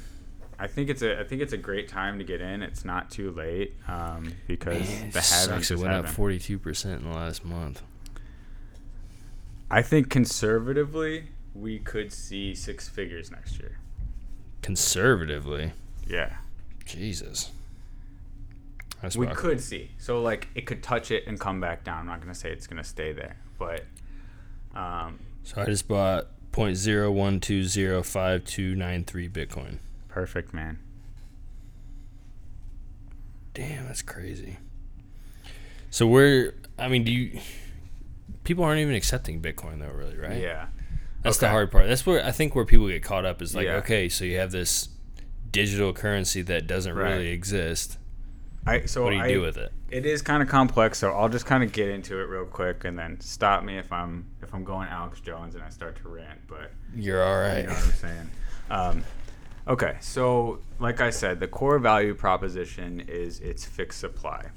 I 0.59 0.67
think 0.67 0.89
it's 0.89 1.01
a. 1.01 1.17
I 1.21 1.23
think 1.23 1.41
it's 1.41 1.53
a 1.53 1.57
great 1.57 1.87
time 1.87 2.17
to 2.17 2.25
get 2.25 2.41
in. 2.41 2.61
It's 2.61 2.83
not 2.83 3.09
too 3.09 3.31
late 3.31 3.75
um, 3.87 4.33
because 4.45 4.89
Man, 4.89 5.11
the 5.11 5.21
sucks. 5.21 5.71
It 5.71 5.77
went 5.79 5.93
up 5.93 6.09
forty 6.09 6.37
two 6.37 6.59
percent 6.59 7.01
in 7.01 7.09
the 7.09 7.15
last 7.15 7.45
month. 7.45 7.81
I 9.69 9.81
think 9.81 10.09
conservatively, 10.09 11.29
we 11.53 11.79
could 11.79 12.11
see 12.13 12.53
six 12.53 12.87
figures 12.87 13.31
next 13.31 13.59
year. 13.59 13.77
Conservatively, 14.61 15.71
Yeah, 16.07 16.37
Jesus. 16.85 17.51
That's 19.01 19.15
we 19.15 19.27
rough. 19.27 19.37
could 19.37 19.61
see. 19.61 19.91
So 19.97 20.21
like, 20.21 20.47
it 20.55 20.65
could 20.65 20.81
touch 20.81 21.11
it 21.11 21.25
and 21.27 21.39
come 21.39 21.59
back 21.59 21.83
down. 21.83 21.99
I'm 21.99 22.05
not 22.07 22.21
gonna 22.21 22.33
say 22.35 22.51
it's 22.51 22.65
gonna 22.67 22.83
stay 22.83 23.11
there, 23.11 23.35
but 23.59 23.85
um, 24.75 25.19
So 25.43 25.61
I 25.61 25.65
just 25.65 25.87
bought 25.87 26.27
point 26.51 26.77
zero 26.77 27.11
one 27.11 27.39
two 27.39 27.63
zero 27.63 28.01
five 28.03 28.43
two 28.45 28.75
nine 28.75 29.03
three 29.03 29.29
Bitcoin. 29.29 29.77
perfect, 30.07 30.53
man. 30.53 30.79
Damn, 33.53 33.85
that's 33.87 34.01
crazy. 34.01 34.57
So 35.89 36.07
we're, 36.07 36.53
I 36.77 36.87
mean, 36.89 37.03
do 37.03 37.11
you? 37.11 37.39
People 38.43 38.63
aren't 38.63 38.79
even 38.79 38.95
accepting 38.95 39.41
Bitcoin 39.41 39.79
though, 39.79 39.91
really, 39.93 40.17
right? 40.17 40.41
Yeah, 40.41 40.67
That's 41.23 41.37
the 41.37 41.49
hard 41.49 41.71
part. 41.71 41.87
That's 41.87 42.05
where 42.05 42.23
I 42.23 42.31
think 42.31 42.55
where 42.55 42.65
people 42.65 42.87
get 42.87 43.01
caught 43.03 43.25
up 43.25 43.41
is 43.41 43.55
like, 43.55 43.65
Yeah. 43.65 43.75
okay, 43.77 44.09
so 44.09 44.25
you 44.25 44.37
have 44.37 44.51
this 44.51 44.89
digital 45.51 45.93
currency 45.93 46.41
that 46.43 46.67
doesn't 46.67 46.93
Right. 46.95 47.11
really 47.13 47.29
exist. 47.29 47.97
I 48.67 48.85
so 48.85 49.03
What 49.03 49.11
do 49.11 49.15
you 49.17 49.21
I, 49.23 49.27
do 49.27 49.41
with 49.41 49.57
it? 49.57 49.71
It 49.91 50.05
is 50.05 50.21
kind 50.21 50.41
of 50.43 50.49
complex, 50.49 50.97
so 50.97 51.11
I'll 51.11 51.29
just 51.29 51.45
kind 51.45 51.63
of 51.63 51.71
get 51.71 51.89
into 51.89 52.19
it 52.19 52.23
real 52.23 52.45
quick, 52.45 52.83
and 52.83 52.97
then 52.97 53.19
stop 53.21 53.63
me 53.63 53.77
if 53.77 53.91
I'm 53.91 54.25
if 54.41 54.53
I'm 54.53 54.63
going 54.63 54.87
Alex 54.89 55.19
Jones 55.21 55.55
and 55.55 55.63
I 55.63 55.69
start 55.69 55.95
to 56.01 56.09
rant. 56.09 56.39
But 56.47 56.71
You're 56.95 57.23
all 57.23 57.39
right. 57.39 57.59
You 57.61 57.67
know 57.67 57.73
what 57.73 57.83
I'm 57.85 57.91
saying? 57.91 58.29
Um, 58.71 59.03
okay, 59.67 59.97
so 60.01 60.59
like 60.79 60.99
I 61.01 61.11
said, 61.11 61.39
the 61.39 61.47
core 61.47 61.77
value 61.79 62.15
proposition 62.15 63.01
is 63.07 63.39
its 63.39 63.65
fixed 63.65 63.99
supply. 63.99 64.47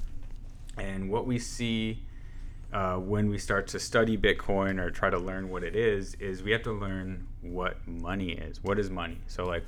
And 0.77 1.09
what 1.09 1.27
we 1.27 1.37
see 1.39 2.03
uh, 2.71 2.95
when 2.95 3.29
we 3.29 3.37
start 3.37 3.67
to 3.67 3.79
study 3.79 4.17
Bitcoin 4.17 4.79
or 4.79 4.91
try 4.91 5.09
to 5.09 5.17
learn 5.17 5.49
what 5.49 5.63
it 5.63 5.75
is, 5.75 6.15
is 6.15 6.43
we 6.43 6.51
have 6.51 6.63
to 6.63 6.71
learn 6.71 7.27
what 7.41 7.85
money 7.87 8.31
is. 8.31 8.63
What 8.63 8.77
is 8.77 8.89
money? 8.89 9.17
So, 9.27 9.45
like, 9.45 9.63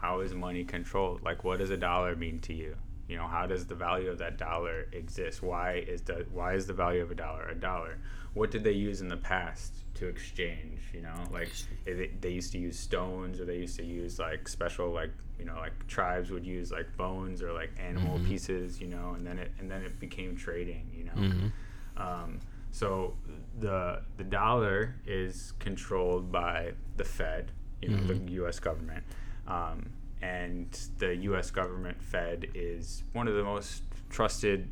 how 0.00 0.20
is 0.20 0.34
money 0.34 0.64
controlled? 0.64 1.22
Like, 1.22 1.42
what 1.42 1.58
does 1.58 1.70
a 1.70 1.76
dollar 1.76 2.14
mean 2.14 2.38
to 2.40 2.54
you? 2.54 2.76
You 3.08 3.16
know, 3.16 3.26
how 3.26 3.46
does 3.46 3.66
the 3.66 3.74
value 3.74 4.08
of 4.08 4.18
that 4.18 4.38
dollar 4.38 4.86
exist? 4.92 5.42
Why 5.42 5.84
is 5.86 6.02
the 6.02 6.26
why 6.32 6.54
is 6.54 6.66
the 6.66 6.72
value 6.72 7.02
of 7.02 7.10
a 7.10 7.14
dollar 7.14 7.48
a 7.48 7.54
dollar? 7.54 7.98
What 8.32 8.50
did 8.50 8.64
they 8.64 8.72
use 8.72 9.00
in 9.02 9.08
the 9.08 9.16
past 9.16 9.74
to 9.94 10.06
exchange? 10.06 10.80
You 10.92 11.02
know, 11.02 11.14
like 11.30 11.50
they, 11.84 12.10
they 12.20 12.30
used 12.30 12.52
to 12.52 12.58
use 12.58 12.78
stones, 12.78 13.40
or 13.40 13.44
they 13.44 13.58
used 13.58 13.76
to 13.76 13.84
use 13.84 14.18
like 14.18 14.48
special 14.48 14.90
like 14.90 15.10
you 15.38 15.44
know 15.44 15.56
like 15.56 15.86
tribes 15.86 16.30
would 16.30 16.46
use 16.46 16.72
like 16.72 16.96
bones 16.96 17.42
or 17.42 17.52
like 17.52 17.72
animal 17.78 18.18
pieces. 18.26 18.80
You 18.80 18.86
know, 18.86 19.14
and 19.16 19.26
then 19.26 19.38
it 19.38 19.52
and 19.58 19.70
then 19.70 19.82
it 19.82 20.00
became 20.00 20.34
trading. 20.36 20.90
You 20.96 21.04
know. 21.04 21.50
Um, 21.96 22.40
so 22.70 23.16
the 23.60 24.02
the 24.16 24.24
dollar 24.24 24.96
is 25.06 25.52
controlled 25.58 26.32
by 26.32 26.72
the 26.96 27.04
Fed, 27.04 27.52
you 27.80 27.88
know, 27.90 28.02
the 28.06 28.32
U.S. 28.32 28.58
government, 28.58 29.04
um, 29.46 29.90
and 30.22 30.76
the 30.98 31.14
U.S. 31.16 31.50
government 31.50 32.02
Fed 32.02 32.48
is 32.54 33.04
one 33.12 33.28
of 33.28 33.34
the 33.34 33.44
most 33.44 33.82
trusted 34.10 34.68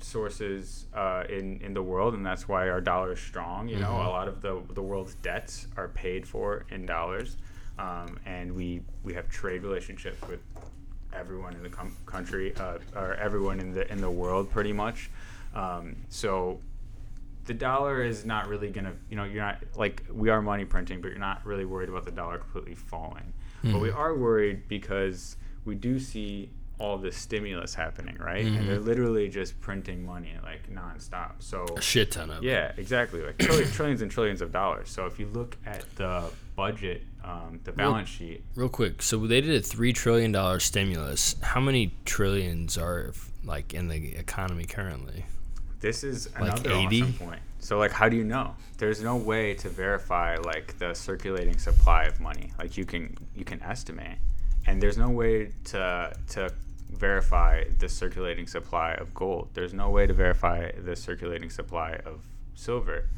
sources 0.00 0.86
uh, 0.94 1.24
in 1.30 1.60
in 1.62 1.72
the 1.72 1.82
world, 1.82 2.12
and 2.14 2.24
that's 2.26 2.46
why 2.46 2.68
our 2.68 2.80
dollar 2.82 3.12
is 3.12 3.20
strong. 3.20 3.68
You 3.68 3.78
know, 3.78 3.92
a 3.92 4.10
lot 4.10 4.28
of 4.28 4.42
the 4.42 4.62
the 4.74 4.82
world's 4.82 5.14
debts 5.16 5.66
are 5.76 5.88
paid 5.88 6.26
for 6.28 6.66
in 6.70 6.84
dollars, 6.84 7.36
um, 7.78 8.18
and 8.26 8.54
we 8.54 8.82
we 9.02 9.14
have 9.14 9.30
trade 9.30 9.62
relationships 9.62 10.20
with 10.28 10.40
everyone 11.14 11.54
in 11.54 11.62
the 11.62 11.70
com- 11.70 11.96
country 12.04 12.54
uh, 12.56 12.78
or 12.94 13.14
everyone 13.14 13.60
in 13.60 13.72
the 13.72 13.90
in 13.90 14.00
the 14.00 14.10
world 14.10 14.50
pretty 14.50 14.72
much. 14.74 15.10
Um, 15.56 15.96
so 16.08 16.60
the 17.46 17.54
dollar 17.54 18.02
is 18.04 18.24
not 18.24 18.48
really 18.48 18.70
gonna 18.70 18.92
you 19.08 19.16
know 19.16 19.24
you're 19.24 19.42
not 19.42 19.62
like 19.76 20.02
we 20.12 20.28
are 20.30 20.42
money 20.42 20.64
printing, 20.64 21.00
but 21.00 21.08
you're 21.08 21.18
not 21.18 21.44
really 21.46 21.64
worried 21.64 21.88
about 21.88 22.04
the 22.04 22.10
dollar 22.10 22.38
completely 22.38 22.74
falling. 22.74 23.32
But 23.64 23.80
we 23.80 23.90
are 23.90 24.14
worried 24.14 24.68
because 24.68 25.36
we 25.64 25.74
do 25.74 25.98
see 25.98 26.50
all 26.78 26.98
this 26.98 27.16
stimulus 27.16 27.74
happening, 27.74 28.16
right? 28.20 28.44
And 28.44 28.68
they're 28.68 28.78
literally 28.78 29.28
just 29.28 29.58
printing 29.60 30.04
money 30.06 30.34
like 30.44 30.70
nonstop. 30.72 31.32
So 31.40 31.64
A 31.76 31.80
shit 31.80 32.12
ton 32.12 32.30
of 32.30 32.44
it. 32.44 32.46
yeah, 32.46 32.70
exactly. 32.76 33.22
Like 33.22 33.38
trillions, 33.38 33.72
trillions 33.72 34.02
and 34.02 34.10
trillions 34.10 34.40
of 34.42 34.52
dollars. 34.52 34.88
So 34.90 35.06
if 35.06 35.18
you 35.18 35.26
look 35.26 35.56
at 35.66 35.84
the 35.96 36.30
budget, 36.54 37.02
um, 37.24 37.58
the 37.64 37.72
balance 37.72 38.08
sheet, 38.08 38.44
Real 38.54 38.68
quick, 38.68 39.02
so 39.02 39.16
they 39.26 39.40
did 39.40 39.54
a 39.56 39.60
three 39.62 39.92
trillion 39.92 40.30
dollar 40.30 40.60
stimulus. 40.60 41.34
How 41.42 41.60
many 41.60 41.92
trillions 42.04 42.78
are 42.78 43.12
like 43.42 43.74
in 43.74 43.88
the 43.88 44.14
economy 44.14 44.64
currently? 44.66 45.24
This 45.80 46.04
is 46.04 46.28
Like 46.38 46.52
another 46.52 46.72
80? 46.72 47.02
awesome 47.02 47.12
point. 47.14 47.40
So 47.58 47.78
like, 47.78 47.92
how 47.92 48.08
do 48.08 48.16
you 48.16 48.24
know? 48.24 48.54
There's 48.78 49.02
no 49.02 49.16
way 49.16 49.54
to 49.54 49.68
verify 49.68 50.36
like 50.36 50.78
the 50.78 50.94
circulating 50.94 51.58
supply 51.58 52.04
of 52.04 52.20
money. 52.20 52.52
Like 52.58 52.76
you 52.76 52.84
can 52.84 53.16
you 53.34 53.44
can 53.44 53.60
estimate, 53.62 54.18
and 54.66 54.80
there's 54.82 54.98
no 54.98 55.10
way 55.10 55.52
to 55.64 56.12
to 56.28 56.50
verify 56.90 57.64
the 57.78 57.88
circulating 57.88 58.46
supply 58.46 58.92
of 58.94 59.12
gold. 59.14 59.48
There's 59.54 59.74
no 59.74 59.90
way 59.90 60.06
to 60.06 60.12
verify 60.14 60.70
the 60.72 60.94
circulating 60.96 61.50
supply 61.50 61.98
of 62.04 62.24
silver. 62.54 63.08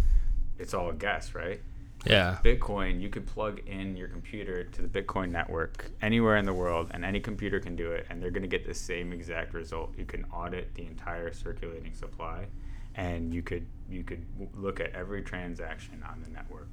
It's 0.59 0.75
all 0.75 0.91
a 0.91 0.95
guess, 0.95 1.35
right? 1.35 1.61
Yeah. 2.09 2.39
Bitcoin, 2.45 3.01
you 3.01 3.09
could 3.09 3.27
plug 3.27 3.61
in 3.67 3.97
your 3.97 4.09
computer 4.09 4.65
to 4.65 4.83
the 4.83 4.89
Bitcoin 4.89 5.31
network 5.31 5.91
anywhere 6.03 6.37
in 6.37 6.45
the 6.45 6.53
world, 6.53 6.91
and 6.93 7.05
any 7.05 7.21
computer 7.21 7.61
can 7.61 7.77
do 7.77 7.91
it, 7.93 8.07
and 8.09 8.23
they're 8.23 8.31
going 8.31 8.43
to 8.43 8.49
get 8.49 8.67
the 8.67 8.75
same 8.75 9.13
exact 9.13 9.55
result. 9.55 9.93
You 9.97 10.05
can 10.05 10.25
audit 10.33 10.75
the 10.75 10.87
entire 10.87 11.33
circulating 11.33 11.95
supply, 11.95 12.47
and 12.95 13.33
you 13.35 13.43
could 13.43 13.67
you 13.91 14.03
could 14.03 14.25
w- 14.39 14.51
look 14.55 14.81
at 14.81 14.93
every 14.95 15.23
transaction 15.23 16.03
on 16.09 16.23
the 16.23 16.31
network. 16.31 16.69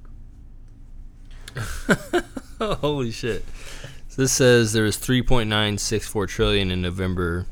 Holy 2.80 3.10
shit. 3.10 3.44
So 4.08 4.22
this 4.22 4.32
says 4.32 4.72
there 4.72 4.84
was 4.84 4.96
3.964 4.96 6.28
trillion 6.28 6.70
in 6.70 6.82
November 6.82 7.46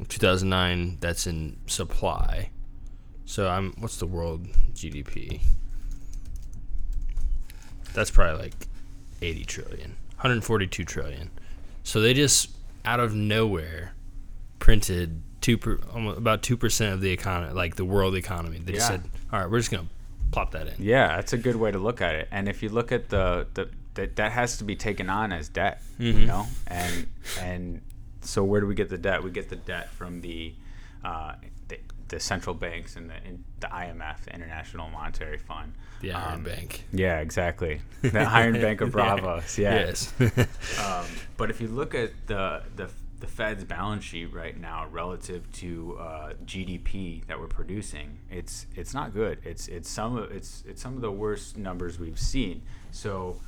of 0.00 0.08
2009 0.08 0.98
that's 1.00 1.26
in 1.26 1.56
supply. 1.66 2.50
So 3.24 3.48
I'm 3.48 3.72
what's 3.78 3.98
the 3.98 4.06
world 4.06 4.48
GDP? 4.72 5.40
That's 7.96 8.10
probably 8.12 8.42
like 8.44 8.54
80 9.22 9.44
trillion. 9.44 9.90
142 10.16 10.84
trillion. 10.84 11.30
So 11.82 12.00
they 12.00 12.14
just 12.14 12.50
out 12.84 13.00
of 13.00 13.14
nowhere 13.14 13.92
printed 14.58 15.22
two 15.40 15.58
per, 15.58 15.78
about 15.94 16.42
2% 16.42 16.92
of 16.92 17.00
the 17.00 17.10
economy, 17.10 17.52
like 17.52 17.76
the 17.76 17.84
world 17.84 18.14
economy. 18.16 18.58
They 18.58 18.72
just 18.72 18.86
said, 18.86 19.02
"All 19.32 19.40
right, 19.40 19.50
we're 19.50 19.58
just 19.58 19.70
going 19.70 19.86
to 19.86 19.92
plop 20.32 20.52
that 20.52 20.66
in." 20.68 20.74
Yeah, 20.78 21.16
that's 21.16 21.32
a 21.32 21.38
good 21.38 21.56
way 21.56 21.70
to 21.72 21.78
look 21.78 22.00
at 22.00 22.14
it. 22.14 22.28
And 22.30 22.48
if 22.48 22.62
you 22.62 22.68
look 22.68 22.92
at 22.92 23.08
the 23.08 23.46
the 23.54 23.68
that 23.94 24.16
that 24.16 24.32
has 24.32 24.58
to 24.58 24.64
be 24.64 24.76
taken 24.76 25.08
on 25.10 25.32
as 25.32 25.48
debt, 25.48 25.82
Mm-hmm. 25.98 26.20
you 26.20 26.26
know, 26.26 26.46
and 26.66 27.06
and 27.40 27.80
so 28.20 28.42
where 28.44 28.60
do 28.60 28.66
we 28.66 28.74
get 28.74 28.88
the 28.88 28.98
debt? 28.98 29.22
We 29.22 29.30
get 29.30 29.48
the 29.48 29.56
debt 29.56 29.90
from 29.90 30.20
the 30.20 30.52
uh, 31.04 31.34
the, 31.68 31.78
the 32.08 32.20
central 32.20 32.54
banks 32.54 32.96
and 32.96 33.10
the 33.10 33.16
in, 33.26 33.44
the 33.60 33.66
IMF, 33.66 34.24
the 34.24 34.34
International 34.34 34.88
Monetary 34.90 35.38
Fund. 35.38 35.72
The 36.00 36.12
Iron 36.12 36.34
Um, 36.34 36.42
Bank. 36.44 36.84
Yeah, 36.92 37.20
exactly. 37.20 37.80
The 38.02 38.20
Iron 38.20 38.54
Bank 38.60 38.80
of 38.80 38.90
Braavos. 38.92 39.58
Yeah. 39.58 39.86
Yes. 39.86 40.12
Um, 40.84 41.06
but 41.36 41.50
if 41.50 41.60
you 41.60 41.68
look 41.68 41.94
at 41.94 42.10
the, 42.26 42.62
the 42.76 42.88
the 43.18 43.26
Fed's 43.26 43.64
balance 43.64 44.04
sheet 44.04 44.26
right 44.34 44.60
now 44.60 44.86
relative 44.92 45.50
to 45.54 45.96
uh, 45.98 46.32
GDP 46.44 47.26
that 47.28 47.40
we're 47.40 47.46
producing, 47.46 48.18
it's 48.30 48.66
it's 48.76 48.92
not 48.92 49.14
good. 49.14 49.38
It's 49.42 49.68
it's 49.68 49.88
some 49.88 50.16
of 50.18 50.30
it's 50.30 50.62
it's 50.68 50.82
some 50.82 50.94
of 50.96 51.00
the 51.00 51.10
worst 51.10 51.56
numbers 51.56 51.98
we've 51.98 52.18
seen. 52.18 52.60
So 52.90 53.40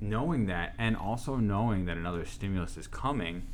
knowing 0.00 0.46
that 0.46 0.74
and 0.78 0.96
also 0.96 1.36
knowing 1.36 1.84
that 1.84 1.96
another 1.96 2.24
stimulus 2.24 2.76
is 2.78 2.86
coming, 2.88 3.46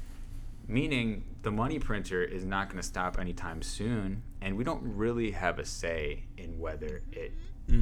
meaning 0.69 1.25
the 1.43 1.51
money 1.51 1.79
printer 1.79 2.23
is 2.23 2.45
not 2.45 2.69
going 2.69 2.81
to 2.81 2.87
stop 2.87 3.19
anytime 3.19 3.63
soon, 3.63 4.23
and 4.41 4.57
we 4.57 4.63
don't 4.63 4.83
really 4.83 5.31
have 5.33 5.59
a 5.59 5.65
say 5.65 6.25
in 6.37 6.59
whether 6.59 7.03
it 7.13 7.33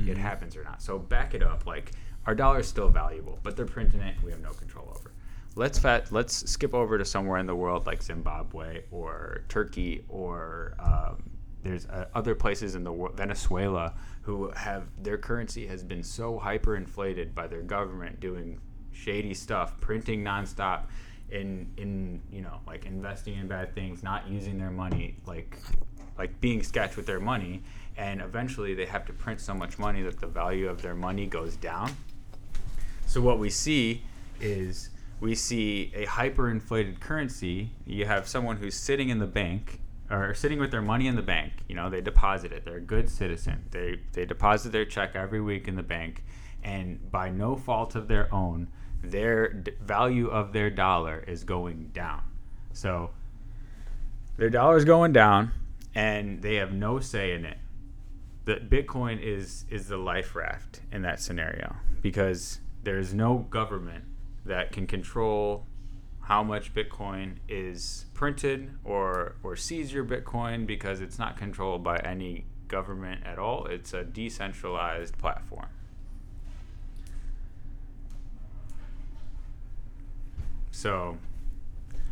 it 0.08 0.16
happens 0.18 0.56
or 0.56 0.64
not. 0.64 0.82
So 0.82 0.98
back 0.98 1.34
it 1.34 1.42
up, 1.42 1.66
like 1.66 1.92
our 2.26 2.34
dollar 2.34 2.60
is 2.60 2.68
still 2.68 2.88
valuable, 2.88 3.38
but 3.42 3.56
they're 3.56 3.66
printing 3.66 4.00
it, 4.00 4.16
we 4.22 4.30
have 4.32 4.40
no 4.40 4.50
control 4.50 4.88
over. 4.90 5.12
Let's 5.54 5.78
fat, 5.78 6.10
let's 6.10 6.50
skip 6.50 6.74
over 6.74 6.98
to 6.98 7.04
somewhere 7.04 7.38
in 7.38 7.46
the 7.46 7.54
world 7.54 7.86
like 7.86 8.02
Zimbabwe 8.02 8.82
or 8.90 9.44
Turkey 9.48 10.04
or 10.08 10.74
um, 10.78 11.30
there's 11.62 11.86
uh, 11.86 12.06
other 12.14 12.34
places 12.34 12.74
in 12.74 12.84
the 12.84 12.92
world, 12.92 13.16
Venezuela, 13.16 13.94
who 14.22 14.50
have 14.50 14.84
their 15.02 15.18
currency 15.18 15.66
has 15.66 15.82
been 15.82 16.02
so 16.02 16.38
hyperinflated 16.38 17.34
by 17.34 17.46
their 17.46 17.62
government 17.62 18.20
doing 18.20 18.60
shady 18.92 19.34
stuff, 19.34 19.80
printing 19.80 20.22
nonstop, 20.22 20.84
in 21.30 21.72
in 21.76 22.22
you 22.30 22.42
know 22.42 22.60
like 22.66 22.86
investing 22.86 23.34
in 23.34 23.48
bad 23.48 23.74
things, 23.74 24.02
not 24.02 24.28
using 24.28 24.58
their 24.58 24.70
money 24.70 25.16
like 25.26 25.58
like 26.18 26.40
being 26.40 26.62
sketch 26.62 26.96
with 26.96 27.06
their 27.06 27.20
money, 27.20 27.62
and 27.96 28.20
eventually 28.20 28.74
they 28.74 28.86
have 28.86 29.04
to 29.06 29.12
print 29.12 29.40
so 29.40 29.54
much 29.54 29.78
money 29.78 30.02
that 30.02 30.20
the 30.20 30.26
value 30.26 30.68
of 30.68 30.82
their 30.82 30.94
money 30.94 31.26
goes 31.26 31.56
down. 31.56 31.90
So 33.06 33.20
what 33.20 33.38
we 33.38 33.50
see 33.50 34.02
is 34.40 34.90
we 35.20 35.34
see 35.34 35.92
a 35.94 36.06
hyperinflated 36.06 37.00
currency. 37.00 37.70
You 37.86 38.06
have 38.06 38.28
someone 38.28 38.56
who's 38.56 38.74
sitting 38.74 39.08
in 39.08 39.18
the 39.18 39.26
bank 39.26 39.80
or 40.10 40.34
sitting 40.34 40.58
with 40.58 40.70
their 40.70 40.82
money 40.82 41.06
in 41.06 41.16
the 41.16 41.22
bank. 41.22 41.52
You 41.68 41.74
know, 41.74 41.90
they 41.90 42.00
deposit 42.00 42.52
it. 42.52 42.64
They're 42.64 42.76
a 42.76 42.80
good 42.80 43.08
citizen. 43.08 43.64
They 43.70 44.00
they 44.12 44.24
deposit 44.24 44.72
their 44.72 44.84
check 44.84 45.14
every 45.14 45.40
week 45.40 45.68
in 45.68 45.76
the 45.76 45.82
bank, 45.82 46.24
and 46.62 47.10
by 47.10 47.30
no 47.30 47.56
fault 47.56 47.94
of 47.94 48.08
their 48.08 48.32
own, 48.32 48.68
their 49.02 49.52
d- 49.52 49.72
value 49.80 50.28
of 50.28 50.52
their 50.52 50.70
dollar 50.70 51.24
is 51.26 51.44
going 51.44 51.90
down. 51.92 52.22
So 52.72 53.10
their 54.36 54.50
dollar 54.50 54.76
is 54.76 54.84
going 54.84 55.12
down, 55.12 55.52
and 55.94 56.42
they 56.42 56.56
have 56.56 56.72
no 56.72 57.00
say 57.00 57.32
in 57.32 57.44
it 57.44 57.58
that 58.44 58.70
Bitcoin 58.70 59.20
is 59.20 59.64
is 59.70 59.88
the 59.88 59.96
life 59.96 60.34
raft 60.34 60.80
in 60.92 61.02
that 61.02 61.20
scenario 61.20 61.76
because 62.00 62.60
there's 62.84 63.12
no 63.12 63.38
government 63.50 64.04
that 64.44 64.72
can 64.72 64.86
control 64.86 65.66
how 66.20 66.42
much 66.42 66.72
Bitcoin 66.74 67.36
is 67.48 68.06
printed 68.14 68.70
or 68.84 69.36
or 69.42 69.56
seize 69.56 69.92
your 69.92 70.04
Bitcoin 70.04 70.66
because 70.66 71.00
it's 71.00 71.18
not 71.18 71.36
controlled 71.36 71.82
by 71.82 71.96
any 71.98 72.46
government 72.68 73.24
at 73.24 73.38
all. 73.38 73.66
It's 73.66 73.92
a 73.92 74.04
decentralized 74.04 75.18
platform. 75.18 75.66
So 80.76 81.16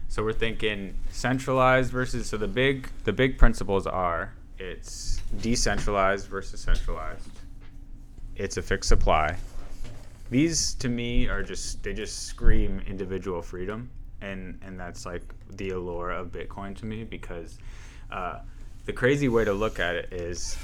so 0.09 0.25
we're 0.25 0.33
thinking 0.33 0.95
centralized 1.11 1.93
versus 1.93 2.29
so 2.29 2.39
the 2.39 2.49
big 2.49 2.89
the 3.05 3.13
big 3.13 3.37
principles 3.37 3.87
are 3.87 4.33
it's 4.59 5.21
decentralized 5.41 6.29
versus 6.29 6.61
centralized. 6.61 7.29
It's 8.37 8.57
a 8.57 8.63
fixed 8.63 8.89
supply. 8.89 9.37
These 10.31 10.75
to 10.77 10.89
me 10.89 11.29
are 11.29 11.43
just 11.43 11.83
they 11.83 11.93
just 11.93 12.23
scream 12.23 12.81
individual 12.87 13.43
freedom 13.43 13.91
and 14.23 14.59
and 14.63 14.81
that's 14.81 15.05
like 15.05 15.23
the 15.57 15.71
allure 15.71 16.11
of 16.11 16.33
Bitcoin 16.33 16.75
to 16.79 16.87
me 16.87 17.05
because 17.05 17.59
uh, 18.11 18.39
the 18.87 18.95
crazy 18.95 19.29
way 19.29 19.45
to 19.45 19.53
look 19.53 19.79
at 19.79 19.95
it 19.95 20.11
is, 20.11 20.57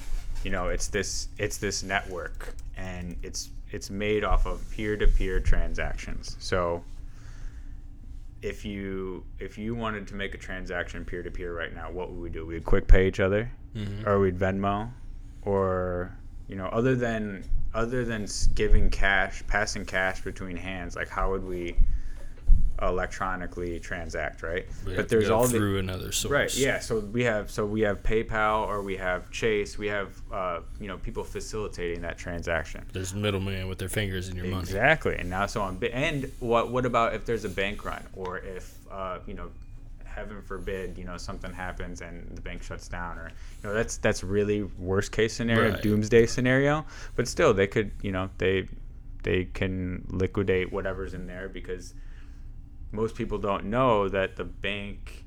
you 0.42 0.50
know, 0.50 0.68
it's 0.68 0.88
this 0.88 1.28
it's 1.36 1.58
this 1.58 1.82
network, 1.82 2.54
and 2.78 3.16
it's 3.22 3.50
it's 3.72 3.90
made 3.90 4.24
off 4.24 4.46
of 4.46 4.68
peer-to-peer 4.70 5.38
transactions. 5.40 6.36
So 6.40 6.82
if 8.42 8.64
you 8.64 9.24
if 9.38 9.58
you 9.58 9.74
wanted 9.74 10.06
to 10.08 10.14
make 10.14 10.34
a 10.34 10.38
transaction 10.38 11.04
peer 11.04 11.22
to 11.22 11.30
peer 11.30 11.54
right 11.54 11.74
now, 11.74 11.90
what 11.90 12.10
would 12.10 12.20
we 12.20 12.30
do? 12.30 12.46
We'd 12.46 12.64
quick 12.64 12.86
pay 12.86 13.06
each 13.06 13.20
other, 13.20 13.50
mm-hmm. 13.74 14.08
or 14.08 14.20
we'd 14.20 14.38
Venmo, 14.38 14.90
or 15.42 16.16
you 16.48 16.56
know, 16.56 16.66
other 16.66 16.94
than 16.94 17.44
other 17.74 18.04
than 18.04 18.26
giving 18.54 18.90
cash, 18.90 19.42
passing 19.46 19.84
cash 19.84 20.22
between 20.22 20.56
hands, 20.56 20.96
like 20.96 21.08
how 21.08 21.30
would 21.30 21.44
we 21.44 21.76
electronically 22.82 23.78
transact, 23.80 24.42
right? 24.42 24.66
We 24.86 24.96
but 24.96 25.08
there's 25.08 25.30
all 25.30 25.46
the 25.46 25.58
through 25.58 25.78
another 25.78 26.12
source. 26.12 26.32
Right. 26.32 26.56
Yeah. 26.56 26.78
So 26.78 27.00
we 27.00 27.24
have 27.24 27.50
so 27.50 27.66
we 27.66 27.82
have 27.82 28.02
PayPal 28.02 28.66
or 28.66 28.82
we 28.82 28.96
have 28.96 29.30
Chase. 29.30 29.78
We 29.78 29.88
have 29.88 30.20
uh, 30.32 30.60
you 30.80 30.88
know 30.88 30.98
people 30.98 31.24
facilitating 31.24 32.00
that 32.02 32.18
transaction. 32.18 32.84
There's 32.92 33.14
middleman 33.14 33.68
with 33.68 33.78
their 33.78 33.88
fingers 33.88 34.28
in 34.28 34.36
your 34.36 34.46
money. 34.46 34.62
Exactly. 34.62 35.16
And 35.16 35.28
now 35.30 35.46
so 35.46 35.62
on. 35.62 35.78
And 35.92 36.30
what 36.40 36.70
what 36.70 36.86
about 36.86 37.14
if 37.14 37.24
there's 37.24 37.44
a 37.44 37.48
bank 37.50 37.84
run 37.84 38.02
or 38.14 38.38
if 38.38 38.74
uh, 38.90 39.18
you 39.26 39.34
know, 39.34 39.50
heaven 40.04 40.42
forbid, 40.42 40.98
you 40.98 41.04
know 41.04 41.16
something 41.16 41.52
happens 41.52 42.00
and 42.00 42.28
the 42.36 42.40
bank 42.40 42.62
shuts 42.62 42.88
down 42.88 43.18
or 43.18 43.28
you 43.62 43.68
know 43.68 43.74
that's 43.74 43.96
that's 43.98 44.24
really 44.24 44.62
worst 44.78 45.12
case 45.12 45.32
scenario, 45.34 45.72
Right. 45.72 45.82
doomsday 45.82 46.26
scenario. 46.26 46.84
But 47.16 47.28
still, 47.28 47.52
they 47.54 47.66
could 47.66 47.90
you 48.02 48.12
know 48.12 48.30
they 48.38 48.68
they 49.22 49.44
can 49.44 50.06
liquidate 50.08 50.72
whatever's 50.72 51.12
in 51.12 51.26
there 51.26 51.48
because 51.48 51.92
most 52.92 53.14
people 53.14 53.38
don't 53.38 53.64
know 53.64 54.08
that 54.08 54.36
the 54.36 54.44
bank 54.44 55.24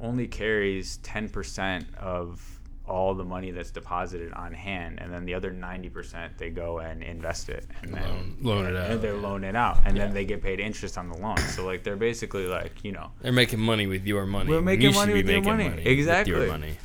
only 0.00 0.26
carries 0.26 0.98
10% 0.98 1.94
of 1.96 2.58
all 2.86 3.14
the 3.14 3.24
money 3.24 3.50
that's 3.52 3.70
deposited 3.70 4.32
on 4.32 4.52
hand 4.52 4.98
and 5.00 5.12
then 5.12 5.24
the 5.24 5.32
other 5.34 5.52
90% 5.52 6.36
they 6.38 6.50
go 6.50 6.78
and 6.80 7.02
invest 7.04 7.48
it 7.48 7.64
and 7.82 7.94
then 7.94 8.02
Loan, 8.02 8.36
loan 8.40 8.66
it 8.66 8.76
out. 8.76 9.00
they're 9.02 9.14
loaning 9.16 9.50
it 9.50 9.54
out 9.56 9.78
and 9.84 9.96
then 9.96 10.12
they 10.12 10.24
get 10.24 10.42
paid 10.42 10.58
interest 10.58 10.98
on 10.98 11.08
the 11.08 11.16
loan 11.16 11.36
so 11.38 11.64
like 11.64 11.84
they're 11.84 11.94
basically 11.96 12.46
like 12.46 12.82
you 12.82 12.90
know 12.90 13.12
They're 13.20 13.30
making 13.30 13.60
money 13.60 13.86
with 13.86 14.04
your 14.06 14.26
money. 14.26 14.50
We're 14.50 14.60
making 14.60 14.88
you 14.90 14.94
money 14.94 15.12
with 15.12 15.28
your 15.28 15.40
money. 15.42 15.68
money 15.68 15.82
Exactly. 15.86 16.32
With 16.34 16.42
your 16.42 16.50
money. 16.50 16.76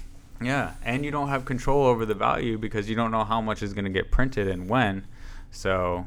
yeah 0.42 0.74
and 0.84 1.04
you 1.04 1.10
don't 1.10 1.30
have 1.30 1.44
control 1.46 1.86
over 1.86 2.06
the 2.06 2.14
value 2.14 2.60
because 2.60 2.88
you 2.88 2.96
don't 2.96 3.10
know 3.12 3.24
how 3.24 3.42
much 3.42 3.64
is 3.64 3.74
going 3.74 3.86
to 3.86 3.92
get 3.92 4.12
printed 4.12 4.48
and 4.48 4.70
when 4.70 5.08
so 5.50 6.06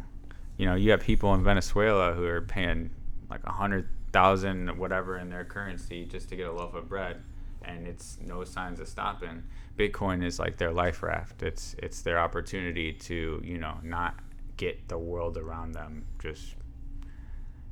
you 0.58 0.66
know 0.66 0.76
you 0.76 0.92
have 0.92 1.00
people 1.00 1.34
in 1.34 1.42
venezuela 1.42 2.12
who 2.12 2.24
are 2.24 2.42
paying 2.42 2.90
like 3.28 3.40
a 3.44 3.52
hundred 3.52 3.88
thousand 4.18 4.76
whatever 4.78 5.18
in 5.18 5.28
their 5.28 5.44
currency 5.44 6.04
just 6.04 6.28
to 6.28 6.36
get 6.36 6.46
a 6.48 6.52
loaf 6.52 6.74
of 6.74 6.88
bread 6.88 7.22
and 7.62 7.86
it's 7.86 8.18
no 8.24 8.42
signs 8.44 8.80
of 8.80 8.88
stopping 8.88 9.42
bitcoin 9.76 10.24
is 10.24 10.38
like 10.38 10.56
their 10.58 10.72
life 10.72 11.02
raft 11.02 11.42
it's 11.42 11.76
it's 11.78 12.02
their 12.02 12.18
opportunity 12.18 12.92
to 12.92 13.40
you 13.44 13.58
know 13.58 13.76
not 13.82 14.14
get 14.56 14.88
the 14.88 14.98
world 14.98 15.36
around 15.36 15.72
them 15.72 16.04
just 16.18 16.56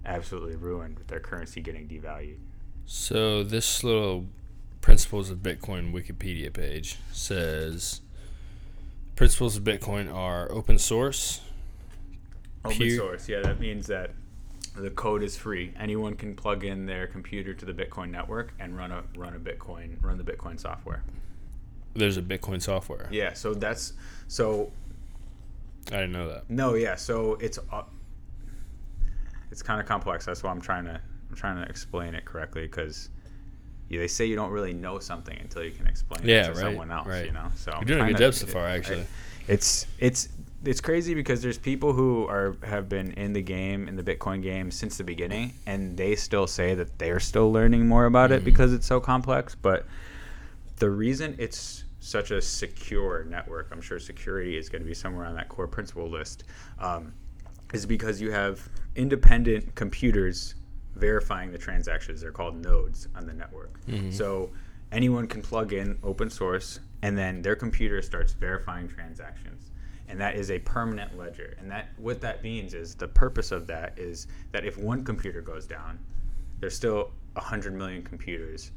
absolutely 0.05 0.55
ruined 0.55 0.97
with 0.99 1.09
their 1.09 1.21
currency 1.21 1.61
getting 1.61 1.89
devalued 1.89 2.39
So 2.89 3.43
this 3.43 3.83
little 3.83 4.27
principles 4.81 5.29
of 5.31 5.39
Bitcoin 5.39 5.93
Wikipedia 5.93 6.53
page 6.53 6.99
says 7.11 8.01
principles 9.17 9.57
of 9.57 9.65
Bitcoin 9.65 10.13
are 10.15 10.51
open 10.53 10.79
source. 10.79 11.41
Open 12.65 12.97
source, 12.97 13.29
yeah, 13.29 13.41
that 13.43 13.59
means 13.59 13.89
that 13.89 14.13
the 14.77 14.91
code 14.91 15.23
is 15.23 15.37
free. 15.37 15.73
Anyone 15.79 16.15
can 16.17 16.35
plug 16.37 16.65
in 16.65 16.87
their 16.87 17.07
computer 17.07 17.55
to 17.55 17.65
the 17.65 17.73
Bitcoin 17.73 18.11
network 18.11 18.53
and 18.59 18.77
run 18.77 18.93
a 18.93 19.03
run 19.17 19.35
a 19.35 19.39
Bitcoin 19.39 20.03
run 20.03 20.19
the 20.19 20.25
Bitcoin 20.25 20.59
software. 20.61 21.03
There's 21.95 22.17
a 22.19 22.23
Bitcoin 22.23 22.61
software. 22.61 23.09
Yeah, 23.11 23.33
so 23.33 23.55
that's 23.55 23.95
so 24.29 24.71
I 25.89 25.97
didn't 25.97 26.13
know 26.13 26.29
that. 26.29 26.51
no, 26.51 26.75
yeah, 26.75 26.95
so 26.95 27.35
it's 27.41 27.59
uh, 27.73 27.83
it's 29.51 29.63
kind 29.63 29.81
of 29.81 29.87
complex. 29.87 30.25
That's 30.27 30.43
why 30.43 30.51
I'm 30.51 30.61
trying 30.61 30.85
to 30.85 31.01
I'm 31.31 31.37
trying 31.37 31.57
to 31.57 31.69
explain 31.69 32.15
it 32.15 32.25
correctly 32.25 32.63
because 32.63 33.09
yeah, 33.89 34.01
they 34.01 34.09
say 34.09 34.27
you 34.27 34.37
don't 34.37 34.51
really 34.51 34.73
know 34.73 34.99
something 34.99 35.39
until 35.41 35.63
you 35.65 35.71
can 35.71 35.87
explain 35.87 36.21
Yeah, 36.27 36.43
it 36.43 36.45
to 36.45 36.51
right, 36.51 36.59
someone 36.61 36.91
else. 36.91 37.07
right. 37.07 37.27
You 37.27 37.33
know, 37.33 37.49
so 37.55 37.71
You're 37.71 37.79
I'm 37.81 37.87
doing 37.87 38.01
a 38.03 38.07
good 38.13 38.19
job 38.19 38.35
so 38.35 38.47
far, 38.47 38.67
actually. 38.67 39.07
it's 39.49 39.87
it's 39.99 40.29
it's 40.67 40.81
crazy 40.81 41.15
because 41.15 41.43
there's 41.43 41.59
people 41.59 41.93
who 41.93 42.27
are 42.27 42.57
have 42.65 42.89
been 42.89 43.13
in 43.13 43.33
the 43.33 43.43
game 43.43 43.89
in 43.89 43.97
the 43.97 44.03
Bitcoin 44.03 44.43
game 44.43 44.71
since 44.71 44.97
the 44.97 45.05
beginning, 45.05 45.53
and 45.67 45.97
they 45.97 46.17
still 46.17 46.47
say 46.47 46.75
that 46.75 46.99
they're 46.99 47.21
still 47.21 47.53
learning 47.53 47.87
more 47.87 48.07
about 48.07 48.31
Mm-hmm. 48.31 48.39
it 48.39 48.45
because 48.45 48.73
it's 48.73 48.87
so 48.87 49.01
complex. 49.01 49.55
But 49.55 49.87
the 50.77 50.91
reason 50.91 51.37
it's 51.39 51.85
such 52.01 52.31
a 52.31 52.41
secure 52.41 53.25
network, 53.25 53.69
I'm 53.73 53.81
sure 53.81 53.99
security 53.99 54.57
is 54.57 54.69
going 54.69 54.83
to 54.83 54.87
be 54.89 54.95
somewhere 54.95 55.27
on 55.27 55.35
that 55.37 55.49
core 55.49 55.67
principle 55.67 56.09
list, 56.09 56.45
um, 56.79 57.13
is 57.73 57.85
because 57.87 58.21
you 58.21 58.31
have 58.31 58.69
independent 58.95 59.75
computers 59.75 60.55
verifying 60.95 61.51
the 61.53 61.59
transactions. 61.59 62.21
They're 62.21 62.31
called 62.31 62.57
nodes 62.63 63.09
on 63.17 63.27
the 63.27 63.33
network. 63.33 63.79
So 64.11 64.51
anyone 64.93 65.27
can 65.27 65.43
plug 65.43 65.73
in 65.73 65.99
open 66.03 66.31
source, 66.31 66.81
and 67.03 67.17
then 67.19 67.43
their 67.43 67.57
computer 67.57 68.01
starts 68.03 68.33
verifying 68.33 68.89
transactions. 68.89 69.66
And 70.09 70.21
that 70.21 70.37
is 70.37 70.51
a 70.51 70.59
permanent 70.61 71.17
ledger. 71.19 71.57
And 71.59 71.71
that 71.71 71.89
what 71.97 72.21
that 72.21 72.43
means 72.43 72.75
is 72.75 72.95
the 72.95 73.09
purpose 73.09 73.53
of 73.53 73.67
that 73.67 73.99
is 73.99 74.27
that 74.53 74.65
if 74.65 74.79
one 74.79 75.05
computer 75.05 75.41
goes 75.41 75.67
down, 75.67 75.99
there's 76.61 76.75
still 76.75 77.11
100 77.35 77.75
million 77.75 78.03
computers 78.03 78.71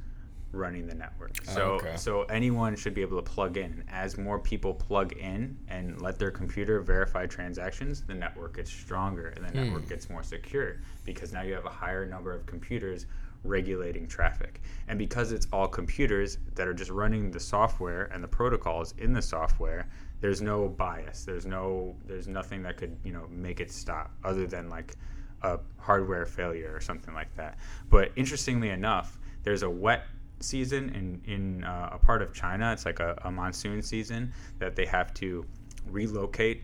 running 0.51 0.87
the 0.87 0.95
network. 0.95 1.31
Oh, 1.49 1.53
so 1.53 1.61
okay. 1.73 1.95
so 1.95 2.23
anyone 2.23 2.75
should 2.75 2.93
be 2.93 3.01
able 3.01 3.21
to 3.21 3.29
plug 3.31 3.57
in. 3.57 3.83
As 3.89 4.17
more 4.17 4.39
people 4.39 4.73
plug 4.73 5.13
in 5.13 5.57
and 5.67 6.01
let 6.01 6.17
their 6.17 6.31
computer 6.31 6.81
verify 6.81 7.25
transactions, 7.25 8.01
the 8.01 8.15
network 8.15 8.55
gets 8.55 8.71
stronger 8.71 9.27
and 9.35 9.45
the 9.45 9.49
hmm. 9.49 9.65
network 9.65 9.87
gets 9.87 10.09
more 10.09 10.23
secure 10.23 10.77
because 11.05 11.33
now 11.33 11.41
you 11.41 11.53
have 11.53 11.65
a 11.65 11.69
higher 11.69 12.05
number 12.05 12.33
of 12.33 12.45
computers 12.45 13.05
regulating 13.43 14.07
traffic. 14.07 14.61
And 14.87 14.99
because 14.99 15.31
it's 15.31 15.47
all 15.53 15.67
computers 15.67 16.39
that 16.55 16.67
are 16.67 16.73
just 16.73 16.91
running 16.91 17.31
the 17.31 17.39
software 17.39 18.05
and 18.11 18.23
the 18.23 18.27
protocols 18.27 18.93
in 18.97 19.13
the 19.13 19.21
software, 19.21 19.87
there's 20.21 20.41
no 20.41 20.67
bias. 20.67 21.25
There's 21.25 21.45
no 21.45 21.95
there's 22.05 22.27
nothing 22.27 22.63
that 22.63 22.77
could, 22.77 22.97
you 23.03 23.13
know, 23.13 23.27
make 23.29 23.59
it 23.59 23.71
stop 23.71 24.11
other 24.23 24.45
than 24.45 24.69
like 24.69 24.95
a 25.41 25.59
hardware 25.77 26.25
failure 26.25 26.71
or 26.73 26.81
something 26.81 27.13
like 27.13 27.33
that. 27.35 27.57
But 27.89 28.11
interestingly 28.15 28.69
enough, 28.69 29.17
there's 29.43 29.63
a 29.63 29.69
wet 29.69 30.05
season 30.39 30.89
in 30.89 31.21
in 31.25 31.63
uh, 31.63 31.91
a 31.93 31.97
part 31.97 32.21
of 32.21 32.33
China. 32.33 32.71
It's 32.73 32.85
like 32.85 32.99
a, 32.99 33.19
a 33.23 33.31
monsoon 33.31 33.81
season 33.81 34.33
that 34.59 34.75
they 34.75 34.85
have 34.85 35.13
to 35.15 35.45
relocate 35.87 36.63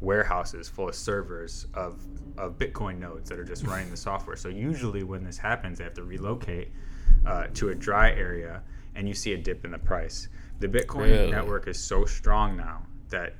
warehouses 0.00 0.68
full 0.68 0.88
of 0.88 0.94
servers 0.94 1.66
of 1.74 2.00
of 2.36 2.58
Bitcoin 2.58 2.98
nodes 2.98 3.28
that 3.30 3.38
are 3.38 3.44
just 3.44 3.64
running 3.64 3.90
the 3.90 3.96
software. 3.96 4.36
So 4.36 4.48
usually 4.48 5.02
when 5.02 5.24
this 5.24 5.38
happens, 5.38 5.78
they 5.78 5.84
have 5.84 5.94
to 5.94 6.04
relocate 6.04 6.72
uh, 7.26 7.46
to 7.54 7.70
a 7.70 7.74
dry 7.74 8.10
area, 8.12 8.62
and 8.94 9.08
you 9.08 9.14
see 9.14 9.32
a 9.32 9.36
dip 9.36 9.64
in 9.64 9.70
the 9.70 9.78
price. 9.78 10.28
The 10.60 10.68
Bitcoin 10.68 11.10
Really? 11.10 11.30
network 11.30 11.68
is 11.68 11.78
so 11.78 12.04
strong 12.04 12.56
now 12.56 12.82
that 13.10 13.34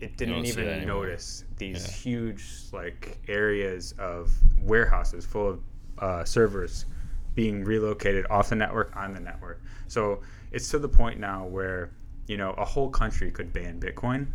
it 0.00 0.16
didn't 0.16 0.44
even 0.46 0.86
notice 0.86 1.44
these 1.56 1.84
Yeah. 1.86 1.92
huge 1.92 2.44
like 2.72 3.18
areas 3.28 3.92
of 3.98 4.30
warehouses 4.60 5.24
full 5.24 5.48
of 5.48 5.60
uh, 5.98 6.24
servers 6.24 6.86
being 7.34 7.64
relocated 7.64 8.26
off 8.28 8.48
the 8.48 8.56
network 8.56 8.94
on 8.96 9.14
the 9.14 9.20
network. 9.20 9.62
So 9.86 10.20
it's 10.50 10.68
to 10.70 10.78
the 10.78 10.88
point 10.88 11.20
now 11.20 11.46
where 11.46 11.90
you 12.26 12.36
know 12.36 12.50
a 12.52 12.64
whole 12.64 12.90
country 12.90 13.30
could 13.30 13.52
ban 13.52 13.78
Bitcoin, 13.80 14.26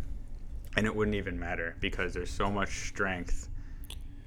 and 0.76 0.86
it 0.86 0.94
wouldn't 0.94 1.14
even 1.16 1.38
matter 1.38 1.76
because 1.80 2.14
there's 2.14 2.30
so 2.30 2.50
much 2.50 2.88
strength 2.88 3.48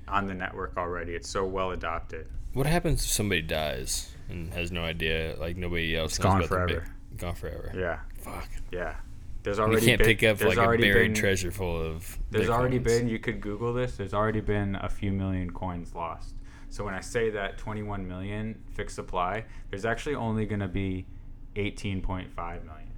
on 0.07 0.27
the 0.27 0.33
network 0.33 0.77
already. 0.77 1.13
It's 1.15 1.29
so 1.29 1.45
well 1.45 1.71
adopted. 1.71 2.27
What 2.53 2.67
happens 2.67 3.03
if 3.03 3.09
somebody 3.09 3.41
dies 3.41 4.11
and 4.29 4.53
has 4.53 4.71
no 4.71 4.83
idea? 4.83 5.35
Like 5.39 5.57
nobody 5.57 5.95
else 5.95 6.19
knows 6.19 6.23
gone 6.23 6.37
about 6.43 6.47
forever. 6.69 6.85
Gone 7.17 7.35
forever. 7.35 7.71
Yeah, 7.75 7.99
Fuck. 8.19 8.49
yeah. 8.71 8.95
There's 9.43 9.57
We 9.57 9.63
already 9.63 9.85
can't 9.87 9.97
been, 9.97 10.07
pick 10.07 10.23
up 10.23 10.41
like 10.43 10.57
a 10.57 10.61
buried 10.61 10.81
been, 10.81 11.13
treasure 11.13 11.51
full 11.51 11.81
of. 11.81 12.17
There's 12.29 12.49
already 12.49 12.77
been. 12.77 13.07
You 13.07 13.17
could 13.17 13.41
Google 13.41 13.73
this. 13.73 13.97
There's 13.97 14.13
already 14.13 14.41
been 14.41 14.75
a 14.75 14.89
few 14.89 15.11
million 15.11 15.51
coins 15.51 15.95
lost. 15.95 16.35
So 16.69 16.85
when 16.85 16.93
I 16.93 17.01
say 17.01 17.31
that 17.31 17.57
21 17.57 18.07
million 18.07 18.61
fixed 18.71 18.95
supply, 18.95 19.45
there's 19.69 19.83
actually 19.83 20.15
only 20.15 20.45
going 20.45 20.61
to 20.61 20.67
be 20.67 21.05
18.5 21.55 22.27
million. 22.37 22.91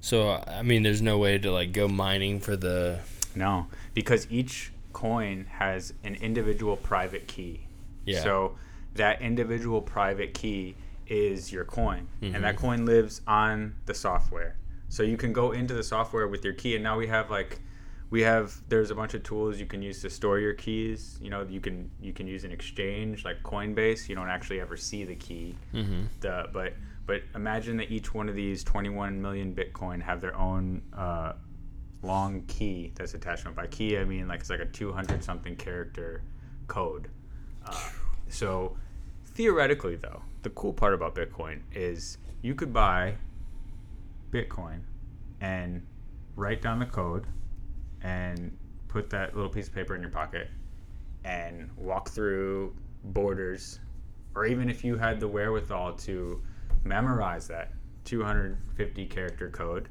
So 0.00 0.42
I 0.46 0.62
mean, 0.62 0.82
there's 0.82 1.02
no 1.02 1.18
way 1.18 1.38
to 1.38 1.50
like 1.50 1.72
go 1.72 1.88
mining 1.88 2.40
for 2.40 2.56
the. 2.56 3.00
No, 3.34 3.66
because 3.94 4.26
each 4.30 4.72
coin 4.92 5.46
has 5.50 5.94
an 6.04 6.16
individual 6.16 6.76
private 6.76 7.26
key. 7.28 7.66
Yeah. 8.04 8.22
So 8.22 8.56
that 8.94 9.22
individual 9.22 9.80
private 9.80 10.34
key 10.34 10.74
is 11.08 11.50
your 11.52 11.64
coin, 11.64 12.06
and 12.22 12.32
Mm-hmm. 12.34 12.42
that 12.42 12.56
coin 12.56 12.84
lives 12.86 13.20
on 13.26 13.74
the 13.86 13.94
software. 13.94 14.56
So 14.88 15.02
you 15.02 15.16
can 15.16 15.32
go 15.32 15.52
into 15.52 15.74
the 15.74 15.82
software 15.82 16.28
with 16.28 16.44
your 16.44 16.54
key, 16.54 16.74
and 16.74 16.82
now 16.84 16.96
we 16.98 17.06
have 17.08 17.30
like 17.30 17.60
we 18.10 18.22
have 18.22 18.54
there's 18.70 18.90
a 18.90 18.94
bunch 18.94 19.12
of 19.14 19.22
tools 19.22 19.60
you 19.60 19.66
can 19.66 19.82
use 19.82 20.00
to 20.02 20.08
store 20.10 20.38
your 20.38 20.54
keys. 20.54 21.18
You 21.20 21.28
know, 21.30 21.42
you 21.48 21.60
can 21.60 21.90
you 22.00 22.12
can 22.12 22.26
use 22.26 22.44
an 22.44 22.52
exchange 22.52 23.24
like 23.24 23.42
Coinbase. 23.42 24.08
You 24.08 24.14
don't 24.14 24.28
actually 24.30 24.60
ever 24.60 24.76
see 24.76 25.04
the 25.04 25.14
key, 25.16 25.54
Mm-hmm. 25.74 26.02
the 26.20 26.48
but 26.52 26.72
but 27.06 27.22
imagine 27.34 27.76
that 27.78 27.90
each 27.90 28.12
one 28.14 28.28
of 28.28 28.34
these 28.34 28.62
21 28.64 29.20
million 29.20 29.54
Bitcoin 29.54 30.00
have 30.02 30.20
their 30.20 30.36
own 30.36 30.82
uh, 30.94 31.32
long 32.02 32.42
key 32.46 32.92
that's 32.94 33.14
attached 33.14 33.42
to 33.44 33.48
it. 33.50 33.54
By 33.56 33.66
key, 33.66 33.98
I 33.98 34.04
mean 34.04 34.28
like 34.28 34.40
it's 34.40 34.50
like 34.50 34.60
a 34.60 34.66
200 34.66 35.22
something 35.24 35.56
character 35.56 36.22
code. 36.66 37.08
Uh, 37.66 37.88
so 38.28 38.76
theoretically, 39.34 39.96
though, 39.96 40.22
the 40.42 40.50
cool 40.50 40.72
part 40.72 40.94
about 40.94 41.14
Bitcoin 41.14 41.60
is 41.72 42.18
you 42.42 42.54
could 42.54 42.72
buy 42.72 43.16
Bitcoin 44.32 44.80
and 45.40 45.82
write 46.36 46.62
down 46.62 46.78
the 46.78 46.86
code 46.86 47.26
and 48.02 48.56
put 48.88 49.10
that 49.10 49.34
little 49.34 49.50
piece 49.50 49.68
of 49.68 49.74
paper 49.74 49.94
in 49.94 50.00
your 50.00 50.10
pocket 50.10 50.48
and 51.24 51.70
walk 51.76 52.08
through 52.08 52.74
borders 53.04 53.80
or 54.34 54.46
even 54.46 54.70
if 54.70 54.84
you 54.84 54.96
had 54.96 55.18
the 55.20 55.28
wherewithal 55.28 55.92
to 55.94 56.40
memorize 56.84 57.48
that 57.48 57.72
250 58.04 59.06
character 59.06 59.50
code 59.50 59.88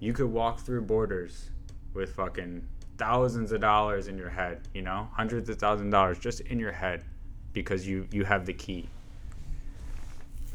you 0.00 0.12
could 0.12 0.26
walk 0.26 0.60
through 0.60 0.82
borders 0.82 1.50
with 1.94 2.14
fucking 2.14 2.66
thousands 2.98 3.52
of 3.52 3.60
dollars 3.60 4.08
in 4.08 4.18
your 4.18 4.28
head 4.28 4.60
you 4.74 4.82
know 4.82 5.08
hundreds 5.12 5.48
of 5.48 5.58
thousands 5.58 5.86
of 5.86 5.92
dollars 5.92 6.18
just 6.18 6.40
in 6.42 6.58
your 6.58 6.72
head 6.72 7.04
because 7.52 7.86
you 7.86 8.06
you 8.10 8.24
have 8.24 8.44
the 8.44 8.52
key 8.52 8.88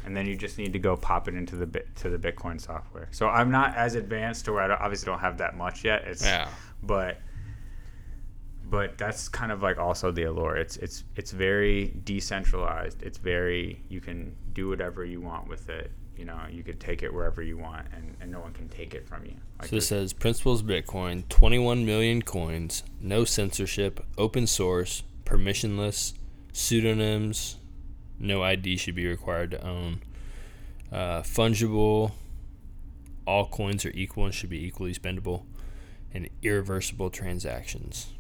and 0.08 0.16
then 0.16 0.26
you 0.26 0.36
just 0.38 0.58
need 0.58 0.72
to 0.72 0.80
go 0.80 0.96
pop 0.96 1.28
it 1.28 1.36
into 1.36 1.58
the 1.58 1.66
bit 1.68 1.94
to 1.98 2.10
the 2.10 2.18
bitcoin 2.18 2.60
software. 2.60 3.10
So 3.12 3.28
i'm 3.28 3.52
not 3.52 3.76
as 3.76 3.94
advanced 3.96 4.46
to 4.46 4.54
where 4.54 4.64
i 4.64 4.68
don't, 4.68 4.80
obviously 4.82 5.06
don't 5.06 5.20
have 5.20 5.38
that 5.40 5.56
much 5.58 5.84
yet. 5.84 6.06
It's 6.08 6.24
Yeah. 6.24 6.48
but 6.82 7.20
but 8.70 8.98
that's 8.98 9.30
kind 9.30 9.52
of 9.52 9.62
like 9.62 9.78
also 9.78 10.12
the 10.12 10.24
allure. 10.24 10.58
It's 10.58 10.78
it's 10.78 11.04
it's 11.16 11.32
very 11.32 11.94
decentralized. 12.04 13.02
It's 13.04 13.18
very 13.18 13.82
you 13.90 14.02
can 14.02 14.36
do 14.54 14.70
whatever 14.70 15.06
you 15.06 15.22
want 15.22 15.48
with 15.48 15.70
it. 15.70 15.92
You 16.16 16.26
know 16.26 16.40
you 16.50 16.64
could 16.64 16.80
take 16.80 17.04
it 17.04 17.14
wherever 17.14 17.42
you 17.44 17.58
want 17.58 17.88
and, 17.94 18.16
and 18.22 18.32
no 18.32 18.40
one 18.40 18.54
can 18.54 18.68
take 18.70 18.94
it 18.96 19.08
from 19.08 19.26
you. 19.26 19.36
Like 19.60 19.70
So 19.70 19.76
this 19.76 19.88
says 19.88 20.14
Principles 20.14 20.64
Bitcoin, 20.64 21.28
21 21.30 21.86
million 21.86 22.22
coins, 22.22 22.84
no 23.00 23.24
censorship, 23.24 24.04
open 24.18 24.48
source, 24.48 25.04
permissionless, 25.26 26.14
pseudonyms, 26.54 27.57
no 28.20 28.44
ID 28.44 28.78
should 28.78 28.96
be 28.96 29.08
required 29.08 29.52
to 29.52 29.66
own, 29.66 30.02
uh, 30.92 31.22
fungible, 31.22 32.12
all 33.26 33.46
coins 33.48 33.86
are 33.86 33.92
equal 33.94 34.26
and 34.26 34.34
should 34.34 34.50
be 34.50 34.66
equally 34.66 34.94
spendable, 34.94 35.44
and 36.14 36.30
irreversible 36.42 37.10
transactions. 37.10 38.14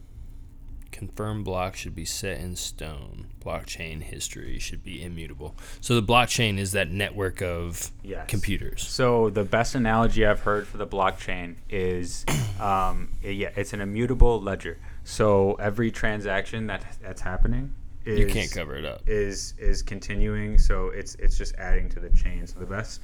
Confirmed 0.91 1.45
block 1.45 1.75
should 1.75 1.95
be 1.95 2.05
set 2.05 2.39
in 2.39 2.55
stone. 2.55 3.27
Blockchain 3.43 4.01
history 4.01 4.57
should 4.57 4.83
be 4.83 5.03
immutable. 5.03 5.55
So 5.79 5.99
the 5.99 6.01
blockchain 6.05 6.57
is 6.57 6.71
that 6.71 6.89
network 6.89 7.41
of 7.41 7.91
Yes. 8.03 8.25
computers. 8.27 8.83
So 8.87 9.29
the 9.29 9.43
best 9.43 9.75
analogy 9.75 10.25
I've 10.25 10.39
heard 10.39 10.65
for 10.67 10.77
the 10.77 10.87
blockchain 10.87 11.55
is, 11.69 12.25
um, 12.59 13.09
yeah, 13.21 13.49
it's 13.55 13.73
an 13.73 13.81
immutable 13.81 14.41
ledger. 14.41 14.79
So 15.03 15.53
every 15.55 15.91
transaction 15.91 16.67
that 16.67 16.83
that's 17.01 17.21
happening, 17.21 17.73
is, 18.07 18.19
You 18.19 18.27
can't 18.27 18.51
cover 18.51 18.75
it 18.75 18.85
up. 18.85 19.01
Is 19.05 19.53
is 19.57 19.81
continuing. 19.81 20.57
So 20.57 20.87
it's 20.87 21.15
it's 21.15 21.37
just 21.37 21.55
adding 21.55 21.89
to 21.89 21.99
the 21.99 22.09
chain. 22.09 22.47
So 22.47 22.59
the 22.59 22.65
best 22.65 23.01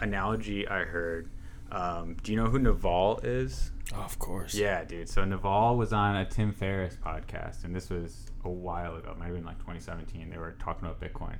analogy 0.00 0.66
I 0.68 0.84
heard. 0.84 1.30
Um, 1.72 2.16
do 2.22 2.30
you 2.30 2.38
know 2.38 2.46
who 2.46 2.58
Naval 2.58 3.20
is? 3.22 3.72
Oh, 3.94 4.02
of 4.02 4.18
course. 4.18 4.54
Yeah, 4.54 4.84
dude. 4.84 5.08
So 5.08 5.24
Naval 5.24 5.76
was 5.76 5.92
on 5.92 6.16
a 6.16 6.24
Tim 6.24 6.52
Ferriss 6.52 6.96
podcast, 7.04 7.64
and 7.64 7.74
this 7.74 7.90
was 7.90 8.30
a 8.44 8.50
while 8.50 8.96
ago, 8.96 9.16
maybe 9.18 9.38
in 9.38 9.44
like 9.44 9.58
2017. 9.58 10.30
They 10.30 10.38
were 10.38 10.54
talking 10.60 10.86
about 10.86 11.00
Bitcoin, 11.00 11.36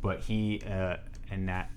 but 0.00 0.20
he 0.20 0.62
uh, 0.66 0.96
and 1.30 1.48
that 1.48 1.70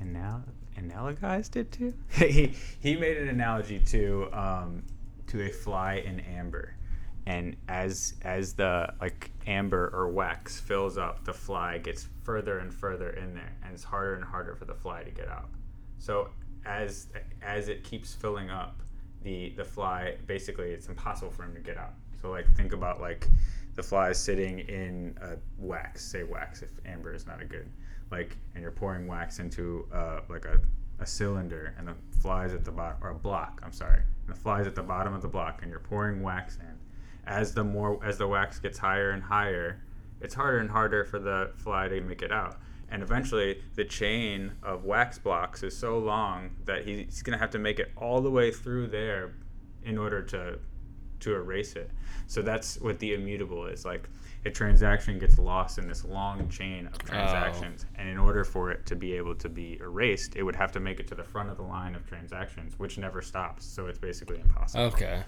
and 0.00 0.12
now 0.12 0.42
analogized 0.78 1.56
it 1.56 1.72
to 1.72 1.92
he 2.26 2.54
he 2.80 2.96
made 2.96 3.16
an 3.16 3.28
analogy 3.28 3.80
to 3.80 4.28
um, 4.32 4.82
to 5.26 5.42
a 5.42 5.50
fly 5.50 5.94
in 5.94 6.20
amber, 6.20 6.74
and 7.26 7.56
as 7.68 8.14
as 8.22 8.54
the 8.54 8.92
like 9.00 9.30
amber 9.46 9.90
or 9.92 10.08
wax 10.08 10.60
fills 10.60 10.98
up, 10.98 11.24
the 11.24 11.32
fly 11.32 11.78
gets 11.78 12.08
further 12.22 12.58
and 12.58 12.72
further 12.72 13.10
in 13.10 13.34
there, 13.34 13.56
and 13.64 13.74
it's 13.74 13.84
harder 13.84 14.14
and 14.14 14.24
harder 14.24 14.54
for 14.54 14.64
the 14.64 14.74
fly 14.74 15.02
to 15.02 15.10
get 15.10 15.28
out. 15.28 15.48
So 15.98 16.30
as 16.64 17.08
as 17.42 17.68
it 17.68 17.84
keeps 17.84 18.14
filling 18.14 18.50
up, 18.50 18.80
the 19.22 19.52
the 19.56 19.64
fly 19.64 20.16
basically 20.26 20.70
it's 20.70 20.88
impossible 20.88 21.30
for 21.30 21.44
him 21.44 21.54
to 21.54 21.60
get 21.60 21.76
out. 21.76 21.94
So 22.20 22.30
like 22.30 22.46
think 22.56 22.72
about 22.72 23.00
like 23.00 23.28
the 23.74 23.82
fly 23.82 24.10
is 24.10 24.18
sitting 24.18 24.60
in 24.60 25.16
a 25.22 25.36
wax, 25.58 26.04
say 26.04 26.22
wax 26.22 26.62
if 26.62 26.70
amber 26.84 27.14
is 27.14 27.26
not 27.26 27.40
a 27.40 27.44
good 27.44 27.68
like, 28.10 28.36
and 28.54 28.62
you're 28.62 28.72
pouring 28.72 29.06
wax 29.06 29.38
into 29.38 29.86
uh, 29.92 30.20
like 30.28 30.44
a, 30.44 30.58
a 30.98 31.06
cylinder, 31.06 31.74
and 31.78 31.88
the 31.88 31.94
flies 32.20 32.52
at 32.52 32.64
the 32.64 32.72
bottom 32.72 32.98
or 33.02 33.10
a 33.10 33.14
block. 33.14 33.60
I'm 33.64 33.72
sorry, 33.72 34.00
and 34.26 34.34
the 34.34 34.38
flies 34.38 34.66
at 34.66 34.74
the 34.74 34.82
bottom 34.82 35.14
of 35.14 35.22
the 35.22 35.28
block, 35.28 35.62
and 35.62 35.70
you're 35.70 35.80
pouring 35.80 36.22
wax 36.22 36.56
in. 36.56 36.79
As 37.30 37.54
the 37.54 37.62
more 37.62 38.04
as 38.04 38.18
the 38.18 38.26
wax 38.26 38.58
gets 38.58 38.76
higher 38.76 39.10
and 39.10 39.22
higher, 39.22 39.80
it's 40.20 40.34
harder 40.34 40.58
and 40.58 40.68
harder 40.68 41.04
for 41.04 41.20
the 41.20 41.52
fly 41.54 41.86
to 41.86 42.00
make 42.00 42.22
it 42.22 42.32
out. 42.32 42.58
And 42.90 43.04
eventually, 43.04 43.62
the 43.76 43.84
chain 43.84 44.52
of 44.64 44.84
wax 44.84 45.16
blocks 45.16 45.62
is 45.62 45.76
so 45.76 45.98
long 45.98 46.50
that 46.64 46.84
he's 46.84 47.22
going 47.22 47.38
to 47.38 47.40
have 47.40 47.50
to 47.50 47.58
make 47.60 47.78
it 47.78 47.92
all 47.96 48.20
the 48.20 48.30
way 48.30 48.50
through 48.50 48.88
there 48.88 49.36
in 49.84 49.96
order 49.96 50.22
to 50.22 50.58
to 51.20 51.34
erase 51.34 51.74
it. 51.76 51.90
So 52.26 52.42
that's 52.42 52.80
what 52.80 52.98
the 52.98 53.14
immutable 53.14 53.66
is. 53.66 53.84
Like 53.84 54.08
a 54.44 54.50
transaction 54.50 55.18
gets 55.18 55.38
lost 55.38 55.78
in 55.78 55.86
this 55.86 56.04
long 56.04 56.48
chain 56.48 56.86
of 56.86 56.94
oh. 56.94 57.06
transactions, 57.06 57.86
and 57.94 58.08
in 58.08 58.18
order 58.18 58.42
for 58.42 58.72
it 58.72 58.86
to 58.86 58.96
be 58.96 59.12
able 59.12 59.36
to 59.36 59.48
be 59.48 59.78
erased, 59.80 60.34
it 60.34 60.42
would 60.42 60.56
have 60.56 60.72
to 60.72 60.80
make 60.80 60.98
it 60.98 61.06
to 61.08 61.14
the 61.14 61.22
front 61.22 61.48
of 61.48 61.56
the 61.58 61.62
line 61.62 61.94
of 61.94 62.04
transactions, 62.08 62.76
which 62.78 62.98
never 62.98 63.22
stops. 63.22 63.64
So 63.64 63.86
it's 63.86 63.98
basically 63.98 64.40
impossible. 64.40 64.84
Okay. 64.84 65.22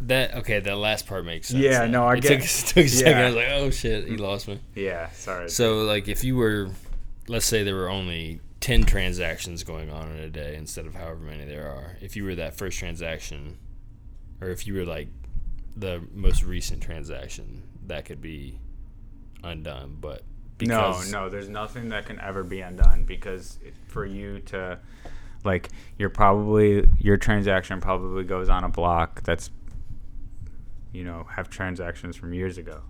That 0.00 0.34
okay. 0.36 0.60
That 0.60 0.76
last 0.76 1.06
part 1.06 1.24
makes 1.24 1.48
sense. 1.48 1.62
Yeah, 1.62 1.86
no, 1.86 2.06
I 2.06 2.14
it 2.14 2.22
get- 2.22 2.42
took, 2.42 2.66
took 2.74 2.84
a 2.84 2.88
second. 2.88 3.18
I 3.18 3.26
was 3.26 3.34
like, 3.36 3.48
oh 3.50 3.70
shit, 3.70 4.08
he 4.08 4.16
mm. 4.16 4.20
lost 4.20 4.48
me. 4.48 4.60
Yeah, 4.74 5.10
sorry. 5.10 5.48
So 5.48 5.82
like, 5.82 6.08
if 6.08 6.24
you 6.24 6.36
were, 6.36 6.70
let's 7.28 7.46
say 7.46 7.62
there 7.62 7.76
were 7.76 7.90
only 7.90 8.40
ten 8.60 8.84
transactions 8.84 9.64
going 9.64 9.90
on 9.90 10.10
in 10.10 10.18
a 10.18 10.30
day 10.30 10.56
instead 10.56 10.86
of 10.86 10.94
however 10.94 11.20
many 11.20 11.44
there 11.44 11.68
are. 11.68 11.96
If 12.00 12.16
you 12.16 12.24
were 12.24 12.34
that 12.36 12.56
first 12.56 12.78
transaction, 12.78 13.58
or 14.40 14.48
if 14.48 14.66
you 14.66 14.74
were 14.74 14.84
like 14.84 15.08
the 15.76 16.02
most 16.12 16.44
recent 16.44 16.82
transaction, 16.82 17.62
that 17.86 18.04
could 18.04 18.20
be 18.20 18.58
undone. 19.44 19.98
But 20.00 20.22
because 20.58 21.10
no, 21.10 21.24
no, 21.24 21.28
there's 21.28 21.48
nothing 21.48 21.88
that 21.90 22.06
can 22.06 22.20
ever 22.20 22.42
be 22.42 22.60
undone 22.60 23.04
because 23.04 23.58
it, 23.64 23.74
for 23.88 24.04
you 24.04 24.40
to, 24.40 24.78
like, 25.44 25.68
you're 25.98 26.10
probably 26.10 26.88
your 26.98 27.16
transaction 27.16 27.80
probably 27.80 28.24
goes 28.24 28.48
on 28.48 28.64
a 28.64 28.68
block 28.68 29.22
that's, 29.22 29.50
you 30.92 31.04
know, 31.04 31.26
have 31.34 31.50
transactions 31.50 32.16
from 32.16 32.32
years 32.34 32.58
ago, 32.58 32.82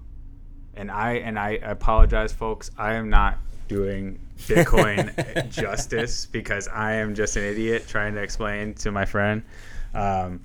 and 0.75 0.91
I 0.91 1.15
and 1.15 1.39
I 1.39 1.53
apologize, 1.63 2.33
folks. 2.33 2.71
I 2.77 2.95
am 2.95 3.09
not 3.09 3.39
doing 3.69 4.19
Bitcoin 4.39 5.51
justice 5.51 6.27
because 6.27 6.69
I 6.69 6.95
am 6.95 7.15
just 7.15 7.37
an 7.37 7.45
idiot 7.45 7.87
trying 7.89 8.15
to 8.15 8.23
explain 8.23 8.75
to 8.75 8.91
my 8.91 9.05
friend. 9.05 9.43
Um, 9.95 10.41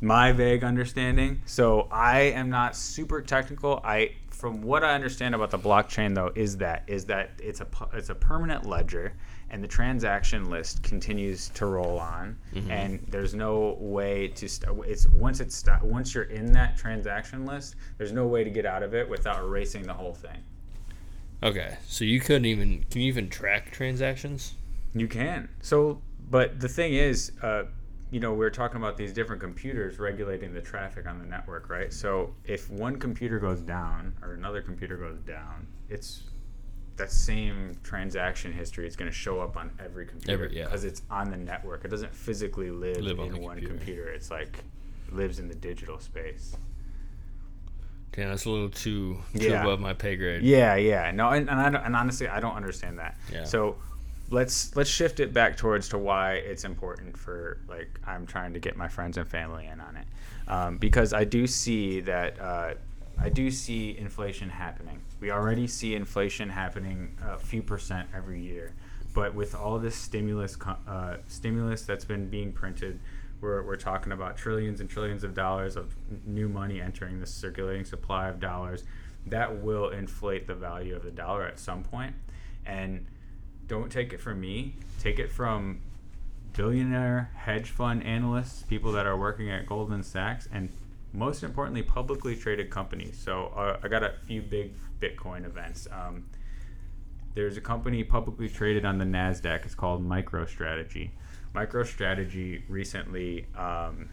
my 0.00 0.32
vague 0.32 0.64
understanding. 0.64 1.42
So 1.44 1.88
I 1.90 2.20
am 2.20 2.48
not 2.48 2.74
super 2.74 3.20
technical. 3.20 3.80
I 3.84 4.12
from 4.30 4.62
what 4.62 4.82
I 4.82 4.94
understand 4.94 5.34
about 5.34 5.50
the 5.50 5.58
blockchain 5.58 6.14
though 6.14 6.32
is 6.34 6.56
that 6.58 6.84
is 6.86 7.04
that 7.06 7.32
it's 7.38 7.60
a 7.60 7.66
it's 7.92 8.08
a 8.08 8.14
permanent 8.14 8.66
ledger 8.66 9.12
and 9.50 9.62
the 9.62 9.68
transaction 9.68 10.48
list 10.48 10.82
continues 10.82 11.48
to 11.50 11.66
roll 11.66 11.98
on 11.98 12.36
and 12.70 13.00
there's 13.10 13.34
no 13.34 13.76
way 13.80 14.28
to 14.28 14.48
st- 14.48 14.70
it's 14.86 15.08
once 15.08 15.40
it's 15.40 15.56
st- 15.56 15.82
once 15.82 16.14
you're 16.14 16.24
in 16.24 16.52
that 16.52 16.76
transaction 16.76 17.44
list 17.44 17.74
there's 17.98 18.12
no 18.12 18.26
way 18.26 18.44
to 18.44 18.50
get 18.50 18.64
out 18.64 18.82
of 18.82 18.94
it 18.94 19.08
without 19.08 19.40
erasing 19.42 19.82
the 19.82 19.92
whole 19.92 20.14
thing. 20.14 20.38
okay, 21.42 21.76
so 21.86 22.04
you 22.04 22.20
couldn't 22.20 22.44
even 22.46 22.84
can 22.90 23.00
you 23.00 23.08
even 23.08 23.28
track 23.28 23.70
transactions? 23.70 24.54
You 24.94 25.06
can. 25.08 25.48
So, 25.62 26.00
but 26.30 26.58
the 26.60 26.68
thing 26.68 26.94
is, 26.94 27.32
uh, 27.42 27.64
you 28.10 28.18
know, 28.18 28.34
we're 28.34 28.50
talking 28.50 28.76
about 28.78 28.96
these 28.96 29.12
different 29.12 29.40
computers 29.40 30.00
regulating 30.00 30.52
the 30.52 30.60
traffic 30.60 31.06
on 31.06 31.20
the 31.20 31.24
network, 31.24 31.68
right? 31.70 31.92
So, 31.92 32.34
if 32.44 32.68
one 32.68 32.98
computer 32.98 33.38
goes 33.38 33.60
down 33.60 34.14
or 34.20 34.32
another 34.34 34.60
computer 34.60 34.96
goes 34.96 35.20
down, 35.20 35.66
it's 35.88 36.24
that 36.96 37.10
same 37.10 37.76
transaction 37.82 38.52
history 38.52 38.86
is 38.86 38.94
going 38.96 39.10
to 39.10 39.16
show 39.16 39.40
up 39.40 39.56
on 39.56 39.70
every 39.82 40.04
computer 40.06 40.32
Every- 40.44 40.56
yeah. 40.56 40.64
because 40.64 40.84
it's 40.84 41.02
on 41.10 41.30
the 41.30 41.36
network. 41.36 41.84
It 41.84 41.88
doesn't 41.88 42.14
physically 42.14 42.70
live, 42.70 42.98
Live 42.98 43.18
in 43.18 43.32
the 43.32 43.40
one 43.40 43.56
computer. 43.56 43.74
computer. 43.74 44.08
It's 44.10 44.30
like 44.30 44.62
lives 45.10 45.38
in 45.38 45.48
the 45.48 45.54
digital 45.54 45.98
space. 45.98 46.56
Damn, 48.12 48.28
that's 48.30 48.44
a 48.44 48.50
little 48.50 48.68
too 48.68 49.18
too 49.38 49.48
Yeah. 49.50 49.62
above 49.62 49.80
my 49.80 49.92
pay 49.94 50.16
grade. 50.16 50.42
Yeah, 50.42 50.74
yeah. 50.74 51.10
No, 51.12 51.30
and, 51.30 51.48
and, 51.48 51.60
I 51.60 51.70
don't, 51.70 51.84
and 51.84 51.94
honestly, 51.96 52.26
I 52.28 52.40
don't 52.40 52.56
understand 52.56 52.98
that. 52.98 53.16
Yeah. 53.32 53.44
So 53.44 53.76
let's 54.30 54.74
let's 54.76 54.90
shift 54.90 55.20
it 55.20 55.32
back 55.32 55.56
towards 55.56 55.88
to 55.90 55.98
why 55.98 56.34
it's 56.34 56.64
important 56.64 57.16
for 57.16 57.58
like 57.68 57.88
I'm 58.06 58.26
trying 58.26 58.52
to 58.54 58.58
get 58.58 58.76
my 58.76 58.88
friends 58.88 59.16
and 59.16 59.26
family 59.28 59.66
in 59.66 59.80
on 59.80 59.96
it, 59.96 60.06
um, 60.48 60.76
because 60.78 61.12
I 61.12 61.22
do 61.24 61.46
see 61.46 62.00
that 62.00 62.40
uh, 62.40 62.74
I 63.18 63.28
do 63.28 63.48
see 63.50 63.96
inflation 63.96 64.50
happening. 64.50 65.00
We 65.20 65.30
already 65.30 65.66
see 65.66 65.94
inflation 65.94 66.48
happening 66.48 67.16
a 67.22 67.38
few 67.38 67.62
percent 67.62 68.08
every 68.14 68.40
year, 68.40 68.74
but 69.14 69.34
with 69.34 69.54
all 69.54 69.78
this 69.78 69.94
stimulus 69.94 70.56
uh, 70.88 71.18
stimulus 71.26 71.82
that's 71.82 72.04
been 72.04 72.28
being 72.28 72.52
printed, 72.52 73.00
we're, 73.40 73.62
we're 73.62 73.76
talking 73.76 74.12
about 74.12 74.36
trillions 74.36 74.80
and 74.80 74.88
trillions 74.88 75.24
of 75.24 75.34
dollars 75.34 75.76
of 75.76 75.94
new 76.26 76.48
money 76.48 76.80
entering 76.80 77.20
the 77.20 77.26
circulating 77.26 77.84
supply 77.84 78.28
of 78.28 78.40
dollars. 78.40 78.84
That 79.26 79.62
will 79.62 79.90
inflate 79.90 80.46
the 80.46 80.54
value 80.54 80.96
of 80.96 81.02
the 81.02 81.10
dollar 81.10 81.44
at 81.44 81.58
some 81.58 81.82
point. 81.82 82.14
point, 82.14 82.14
and 82.64 83.06
don't 83.66 83.90
take 83.90 84.12
it 84.12 84.20
from 84.20 84.40
me. 84.40 84.74
Take 84.98 85.18
it 85.18 85.30
from 85.30 85.80
billionaire 86.52 87.30
hedge 87.34 87.70
fund 87.70 88.02
analysts, 88.04 88.62
people 88.64 88.92
that 88.92 89.06
are 89.06 89.16
working 89.16 89.50
at 89.50 89.66
Goldman 89.66 90.02
Sachs, 90.02 90.48
and 90.52 90.70
most 91.12 91.42
importantly, 91.42 91.82
publicly 91.82 92.36
traded 92.36 92.70
companies. 92.70 93.18
So 93.22 93.52
uh, 93.56 93.78
I 93.82 93.88
got 93.88 94.02
a 94.02 94.14
few 94.26 94.42
big 94.42 94.72
Bitcoin 95.00 95.44
events. 95.46 95.88
Um, 95.90 96.26
there's 97.34 97.56
a 97.56 97.60
company 97.60 98.04
publicly 98.04 98.48
traded 98.48 98.84
on 98.84 98.98
the 98.98 99.04
Nasdaq. 99.04 99.64
It's 99.64 99.74
called 99.74 100.06
MicroStrategy. 100.06 101.10
MicroStrategy 101.54 102.62
recently 102.68 103.46
um, 103.56 104.08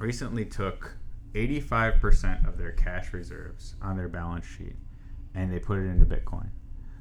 recently 0.00 0.44
took 0.44 0.96
85% 1.34 2.46
of 2.46 2.58
their 2.58 2.72
cash 2.72 3.12
reserves 3.12 3.74
on 3.82 3.96
their 3.96 4.08
balance 4.08 4.46
sheet, 4.46 4.76
and 5.34 5.52
they 5.52 5.58
put 5.58 5.78
it 5.78 5.86
into 5.86 6.06
Bitcoin. 6.06 6.48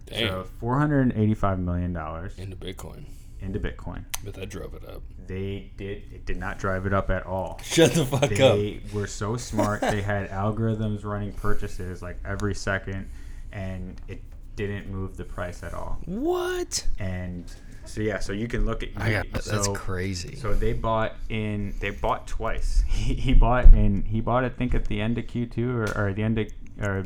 Damn. 0.05 0.27
So 0.27 0.43
485 0.59 1.59
million 1.59 1.93
dollars 1.93 2.37
Into 2.37 2.55
Bitcoin. 2.55 3.05
Into 3.43 3.59
Bitcoin. 3.59 4.05
But 4.23 4.33
that 4.35 4.49
drove 4.49 4.73
it 4.73 4.87
up. 4.87 5.03
They 5.27 5.71
did. 5.77 6.03
It 6.13 6.25
did 6.25 6.37
not 6.37 6.57
drive 6.57 6.85
it 6.85 6.93
up 6.93 7.09
at 7.09 7.25
all. 7.25 7.59
Shut 7.63 7.93
the 7.93 8.05
fuck 8.05 8.23
up. 8.23 8.29
They 8.29 8.81
were 8.93 9.07
so 9.07 9.37
smart. 9.37 9.81
they 9.81 10.01
had 10.13 10.29
algorithms 10.29 11.03
running 11.03 11.33
purchases 11.33 12.01
like 12.01 12.17
every 12.25 12.55
second, 12.55 13.09
and 13.51 13.99
it 14.07 14.21
didn't 14.55 14.89
move 14.89 15.17
the 15.17 15.25
price 15.25 15.63
at 15.63 15.73
all. 15.73 15.99
What? 16.05 16.87
And 16.99 17.45
so 17.85 18.01
yeah, 18.01 18.19
so 18.19 18.33
you 18.33 18.47
can 18.47 18.65
look 18.65 18.83
at. 18.83 18.89
I 18.95 19.11
got 19.11 19.31
that's 19.31 19.65
so- 19.65 19.73
crazy. 19.73 20.35
So 20.35 20.53
they 20.53 20.73
bought 20.73 21.15
in. 21.29 21.73
They 21.79 21.89
bought 21.91 22.27
twice. 22.27 22.83
He, 22.93 23.15
he 23.15 23.33
bought 23.33 23.73
in. 23.73 24.03
He 24.03 24.21
bought. 24.21 24.45
I 24.45 24.49
think 24.49 24.73
at 24.73 24.85
the 24.85 25.01
end 25.01 25.17
of 25.17 25.27
Q 25.27 25.45
two 25.45 25.77
or, 25.77 25.97
or 25.97 26.13
the 26.13 26.23
end 26.23 26.39
of 26.39 26.47
or 26.81 27.05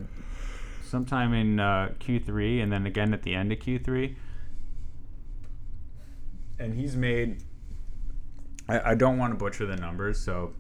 sometime 0.86 1.34
in 1.34 1.60
uh, 1.60 1.94
Q 2.00 2.20
three, 2.20 2.62
and 2.62 2.72
then 2.72 2.86
again 2.86 3.14
at 3.14 3.24
the 3.24 3.34
end 3.34 3.52
of 3.52 3.60
Q 3.60 3.80
three. 3.80 4.16
And 6.60 6.74
he's 6.74 6.96
made. 6.96 7.44
I, 8.68 8.92
I 8.92 8.96
don't 8.96 9.18
want 9.18 9.32
to 9.32 9.38
butcher 9.38 9.66
the 9.66 9.76
numbers, 9.76 10.20
so 10.20 10.54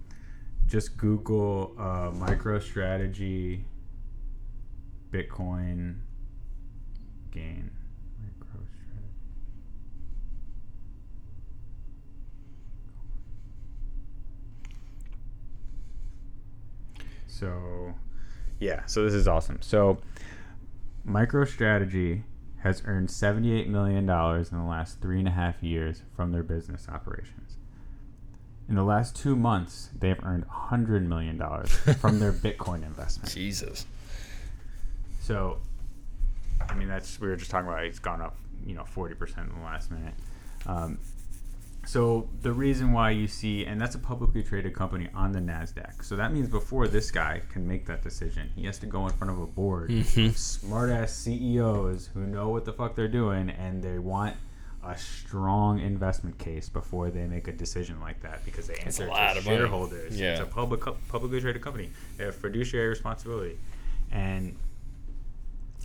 just 0.68 0.98
Google 0.98 1.76
uh, 1.78 2.12
MicroStrategy 2.12 3.64
Bitcoin 5.12 5.95
gain. 7.32 7.72
So, 17.38 17.93
yeah, 18.60 18.84
so 18.88 19.04
this 19.04 19.14
is 19.14 19.28
awesome. 19.28 19.60
So, 19.62 20.00
MicroStrategy 21.08 22.24
has 22.64 22.82
earned 22.86 23.10
$78 23.10 23.68
million 23.68 23.99
in 23.99 24.58
the 24.58 24.66
last 24.68 24.99
three 25.01 25.20
and 25.20 25.28
a 25.28 25.32
half 25.32 25.62
years 25.62 26.01
from 26.16 26.32
their 26.32 26.43
business 26.43 26.88
operations. 26.89 27.58
In 28.68 28.76
the 28.76 28.84
last 28.84 29.16
two 29.16 29.36
months, 29.36 29.89
they've 29.97 30.22
earned 30.24 30.45
$100 30.47 31.05
million 31.05 31.38
from 31.95 32.20
their 32.20 32.32
Bitcoin 32.34 32.86
investment. 32.86 33.34
Jesus. 33.34 33.86
So, 35.22 35.60
I 36.70 36.74
mean, 36.74 36.88
that's 36.88 37.20
we 37.20 37.28
were 37.28 37.36
just 37.36 37.51
talking 37.51 37.68
about. 37.68 37.84
It's 37.84 37.99
gone 37.99 38.22
up, 38.22 38.38
you 38.66 38.74
know, 38.74 38.86
forty 38.86 39.14
percent 39.14 39.49
in 39.49 39.60
the 39.60 39.66
last 39.66 39.91
minute. 39.91 40.14
Um, 40.66 40.99
so 41.88 42.28
the 42.42 42.52
reason 42.52 42.92
why 42.92 43.12
you 43.12 43.30
see, 43.30 43.66
and 43.66 43.80
that's 43.80 43.96
a 43.96 44.00
publicly 44.00 44.44
traded 44.44 44.76
company 44.76 45.08
on 45.16 45.32
the 45.32 45.40
Nasdaq. 45.40 46.04
So 46.04 46.18
that 46.18 46.34
means 46.34 46.50
before 46.50 46.86
this 46.90 47.12
guy 47.12 47.42
can 47.50 47.66
make 47.66 47.86
that 47.86 48.04
decision, 48.04 48.50
he 48.58 48.66
has 48.66 48.78
to 48.80 48.86
go 48.86 49.08
in 49.08 49.14
front 49.14 49.32
of 49.32 49.40
a 49.40 49.46
board 49.46 49.90
of 49.90 49.96
mm-hmm. 49.96 50.32
smart 50.32 50.90
ass 50.90 51.14
CEOs 51.14 52.10
who 52.14 52.28
know 52.28 52.50
what 52.50 52.66
the 52.66 52.74
fuck 52.74 52.94
they're 52.96 53.08
doing, 53.08 53.50
and 53.50 53.82
they 53.82 54.00
want 54.00 54.36
a 54.84 54.98
strong 54.98 55.80
investment 55.80 56.38
case 56.38 56.68
before 56.68 57.10
they 57.10 57.26
make 57.26 57.48
a 57.48 57.54
decision 57.54 58.02
like 58.02 58.22
that 58.22 58.44
because 58.44 58.68
they 58.68 58.76
answer 58.76 59.06
a 59.06 59.10
lot 59.10 59.38
to 59.38 59.42
money. 59.44 59.56
shareholders. 59.56 60.20
Yeah. 60.20 60.34
It's 60.34 60.42
a 60.42 60.46
public 60.46 60.82
publicly 61.08 61.40
traded 61.40 61.62
company. 61.62 61.90
They 62.18 62.26
have 62.26 62.36
fiduciary 62.36 62.90
responsibility, 62.90 63.58
and 64.12 64.58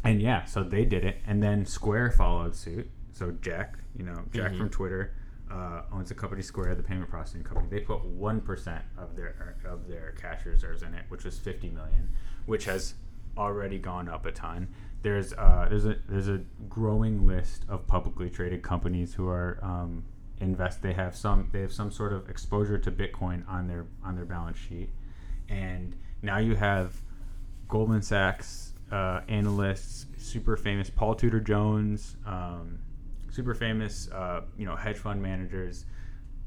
and 0.02 0.20
yeah, 0.20 0.46
so 0.46 0.64
they 0.64 0.84
did 0.84 1.04
it, 1.04 1.18
and 1.28 1.40
then 1.40 1.64
Square 1.64 2.10
followed 2.10 2.56
suit. 2.56 2.90
So 3.12 3.30
Jack, 3.40 3.78
you 3.96 4.04
know, 4.04 4.24
Jack 4.32 4.50
mm-hmm. 4.50 4.58
from 4.58 4.70
Twitter 4.70 5.14
uh, 5.52 5.82
owns 5.92 6.10
a 6.10 6.14
company 6.14 6.42
Square, 6.42 6.76
the 6.76 6.82
payment 6.82 7.10
processing 7.10 7.44
company. 7.44 7.68
They 7.70 7.80
put 7.80 8.04
one 8.04 8.40
percent 8.40 8.84
of 8.96 9.16
their 9.16 9.56
of 9.64 9.86
their 9.86 10.12
cash 10.12 10.46
reserves 10.46 10.82
in 10.82 10.94
it, 10.94 11.04
which 11.08 11.24
was 11.24 11.38
fifty 11.38 11.68
million, 11.68 12.10
which 12.46 12.64
has 12.64 12.94
already 13.36 13.78
gone 13.78 14.08
up 14.08 14.26
a 14.26 14.32
ton. 14.32 14.68
There's 15.02 15.32
uh, 15.34 15.66
there's 15.68 15.84
a 15.84 15.96
there's 16.08 16.28
a 16.28 16.40
growing 16.68 17.26
list 17.26 17.64
of 17.68 17.86
publicly 17.86 18.30
traded 18.30 18.62
companies 18.62 19.14
who 19.14 19.28
are 19.28 19.58
um, 19.62 20.04
invest. 20.40 20.82
They 20.82 20.94
have 20.94 21.14
some 21.14 21.48
they 21.52 21.60
have 21.60 21.72
some 21.72 21.90
sort 21.90 22.12
of 22.12 22.30
exposure 22.30 22.78
to 22.78 22.90
Bitcoin 22.90 23.46
on 23.48 23.68
their 23.68 23.86
on 24.04 24.16
their 24.16 24.24
balance 24.24 24.58
sheet, 24.58 24.90
and 25.48 25.96
now 26.22 26.38
you 26.38 26.54
have 26.54 26.94
Goldman 27.68 28.02
Sachs 28.02 28.72
uh, 28.90 29.20
analysts, 29.28 30.06
super 30.18 30.56
famous 30.56 30.88
Paul 30.88 31.14
Tudor 31.14 31.40
Jones, 31.40 32.16
um, 32.26 32.78
super 33.32 33.54
famous 33.54 34.08
uh, 34.12 34.42
you 34.56 34.64
know 34.64 34.76
hedge 34.76 34.98
fund 34.98 35.20
managers, 35.20 35.86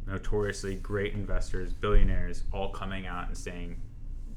notoriously 0.08 0.76
great 0.76 1.14
investors, 1.14 1.74
billionaires, 1.74 2.44
all 2.54 2.70
coming 2.70 3.08
out 3.08 3.28
and 3.28 3.38
saying 3.38 3.82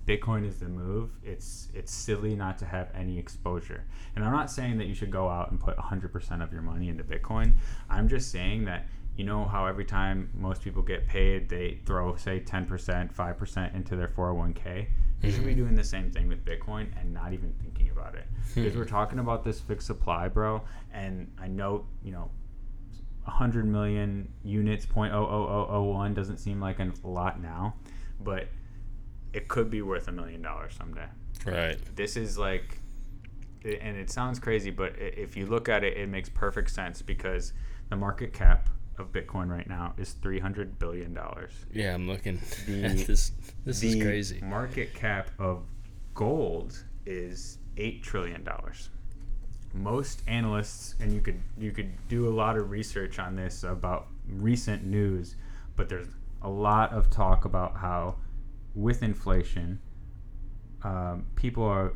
Bitcoin 0.07 0.47
is 0.49 0.59
the 0.59 0.69
move. 0.69 1.11
It's 1.23 1.69
it's 1.75 1.93
silly 1.93 2.35
not 2.35 2.59
to 2.59 2.65
have 2.65 2.89
any 2.95 3.19
exposure. 3.19 3.85
And 4.17 4.25
I'm 4.25 4.33
not 4.33 4.51
saying 4.51 4.79
that 4.79 4.87
you 4.87 4.95
should 4.95 5.11
go 5.11 5.29
out 5.29 5.51
and 5.51 5.61
put 5.61 5.77
100% 5.77 6.43
of 6.43 6.53
your 6.53 6.63
money 6.63 6.89
into 6.89 7.05
Bitcoin. 7.05 7.53
I'm 7.91 8.09
just 8.09 8.33
saying 8.33 8.65
that 8.65 8.87
you 9.17 9.25
know 9.25 9.45
how 9.45 9.67
every 9.67 9.85
time 9.85 10.31
most 10.33 10.63
people 10.63 10.81
get 10.81 11.07
paid, 11.07 11.49
they 11.51 11.81
throw 11.85 12.17
say 12.17 12.41
10%, 12.41 13.15
5% 13.15 13.75
into 13.75 13.97
their 13.97 14.09
401k. 14.09 14.87
You 15.23 15.31
should 15.33 15.45
be 15.45 15.55
doing 15.55 15.75
the 15.75 15.85
same 15.85 16.11
thing 16.11 16.29
with 16.29 16.45
Bitcoin 16.45 16.87
and 16.99 17.13
not 17.13 17.33
even 17.33 17.53
thinking 17.61 17.91
about 17.91 18.15
it. 18.15 18.25
Hmm. 18.55 18.63
Because 18.63 18.77
we're 18.77 18.85
talking 18.85 19.19
about 19.19 19.45
this 19.45 19.61
fixed 19.61 19.87
supply, 19.87 20.29
bro, 20.29 20.63
and 20.93 21.31
I 21.39 21.49
know, 21.49 21.87
you 22.03 22.13
know, 22.13 22.31
100 23.25 23.67
million 23.67 24.33
units, 24.43 24.87
0.00001 24.87 26.15
doesn't 26.15 26.39
seem 26.39 26.61
like 26.61 26.79
a 26.81 26.91
lot 27.05 27.41
now, 27.43 27.75
but 28.21 28.49
it 29.33 29.49
could 29.49 29.71
be 29.71 29.83
worth 29.83 30.09
a 30.09 30.13
million 30.13 30.41
dollars 30.41 30.73
someday. 30.77 31.07
Right. 31.47 31.79
This 31.95 32.17
is 32.17 32.39
like, 32.39 32.79
and 33.65 33.97
it 33.97 34.09
sounds 34.11 34.39
crazy, 34.39 34.71
but 34.71 34.95
if 34.99 35.37
you 35.37 35.47
look 35.47 35.69
at 35.69 35.85
it, 35.85 35.97
it 35.99 36.09
makes 36.09 36.29
perfect 36.31 36.71
sense 36.71 37.03
because 37.03 37.53
the 37.91 37.97
market 37.97 38.33
cap 38.33 38.71
of 38.99 39.13
Bitcoin 39.13 39.49
right 39.51 39.69
now 39.69 39.95
is 39.99 40.15
$300 40.23 40.79
billion. 40.79 41.17
Yeah, 41.73 41.95
I'm 41.95 42.09
looking 42.09 42.41
The- 42.67 43.05
this. 43.07 43.33
This 43.65 43.83
is 43.83 43.95
the 43.95 44.01
crazy. 44.01 44.41
market 44.41 44.95
cap 44.95 45.31
of 45.39 45.65
gold 46.15 46.83
is 47.07 47.59
$8 47.79 48.03
trillion. 48.03 48.47
Most 49.73 50.23
analysts, 50.27 50.95
and 51.01 51.13
you 51.13 51.21
could 51.21 51.41
you 51.59 51.73
could 51.73 51.93
do 52.09 52.29
a 52.29 52.35
lot 52.35 52.57
of 52.57 52.71
research 52.71 53.19
on 53.19 53.37
this 53.37 53.63
about 53.63 54.09
recent 54.27 54.85
news, 54.85 55.37
but 55.77 55.89
there's 55.89 56.09
a 56.43 56.49
lot 56.49 56.93
of 56.93 57.11
talk 57.11 57.45
about 57.45 57.77
how 57.77 58.17
with 58.75 59.03
inflation, 59.03 59.81
um, 60.83 61.27
people 61.37 61.65
are 61.65 61.95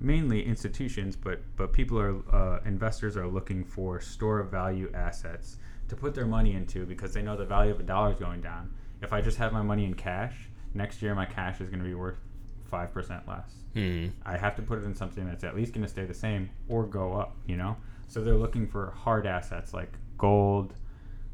mainly 0.00 0.44
institutions, 0.44 1.16
but 1.16 1.40
but 1.56 1.72
people 1.72 1.98
are 1.98 2.16
uh, 2.34 2.60
investors 2.64 3.16
are 3.16 3.26
looking 3.26 3.64
for 3.64 4.00
store 4.00 4.40
of 4.40 4.50
value 4.50 4.90
assets 4.94 5.56
to 5.88 5.96
put 5.96 6.14
their 6.14 6.26
money 6.26 6.54
into 6.54 6.84
because 6.86 7.14
they 7.14 7.22
know 7.22 7.36
the 7.36 7.44
value 7.44 7.72
of 7.72 7.80
a 7.80 7.82
dollar 7.82 8.12
is 8.12 8.18
going 8.18 8.40
down. 8.40 8.72
If 9.02 9.12
I 9.12 9.20
just 9.20 9.38
have 9.38 9.52
my 9.52 9.62
money 9.62 9.84
in 9.84 9.94
cash, 9.94 10.48
next 10.72 11.02
year 11.02 11.14
my 11.14 11.26
cash 11.26 11.60
is 11.60 11.68
going 11.68 11.80
to 11.80 11.84
be 11.84 11.94
worth 11.94 12.18
five 12.64 12.92
percent 12.92 13.26
less. 13.28 13.50
Hmm. 13.74 14.08
I 14.24 14.36
have 14.36 14.54
to 14.56 14.62
put 14.62 14.78
it 14.78 14.84
in 14.84 14.94
something 14.94 15.26
that's 15.26 15.44
at 15.44 15.56
least 15.56 15.72
going 15.72 15.84
to 15.84 15.90
stay 15.90 16.04
the 16.04 16.14
same 16.14 16.50
or 16.68 16.84
go 16.84 17.14
up. 17.14 17.36
You 17.46 17.56
know, 17.56 17.76
so 18.06 18.22
they're 18.22 18.34
looking 18.34 18.66
for 18.66 18.92
hard 18.96 19.26
assets 19.26 19.74
like 19.74 19.92
gold, 20.18 20.74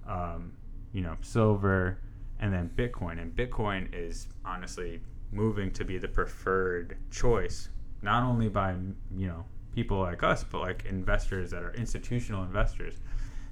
um, 0.08 0.52
you 0.92 1.02
know, 1.02 1.16
silver, 1.22 1.98
and 2.40 2.52
then 2.52 2.70
Bitcoin. 2.74 3.20
And 3.20 3.34
Bitcoin 3.34 3.88
is 3.92 4.28
honestly 4.44 5.00
moving 5.32 5.70
to 5.72 5.84
be 5.84 5.98
the 5.98 6.08
preferred 6.08 6.96
choice, 7.10 7.68
not 8.02 8.22
only 8.22 8.48
by 8.48 8.72
you 9.16 9.26
know 9.26 9.44
people 9.74 10.00
like 10.00 10.22
us, 10.22 10.44
but 10.44 10.60
like 10.60 10.84
investors 10.86 11.50
that 11.50 11.62
are 11.62 11.74
institutional 11.74 12.42
investors. 12.42 12.94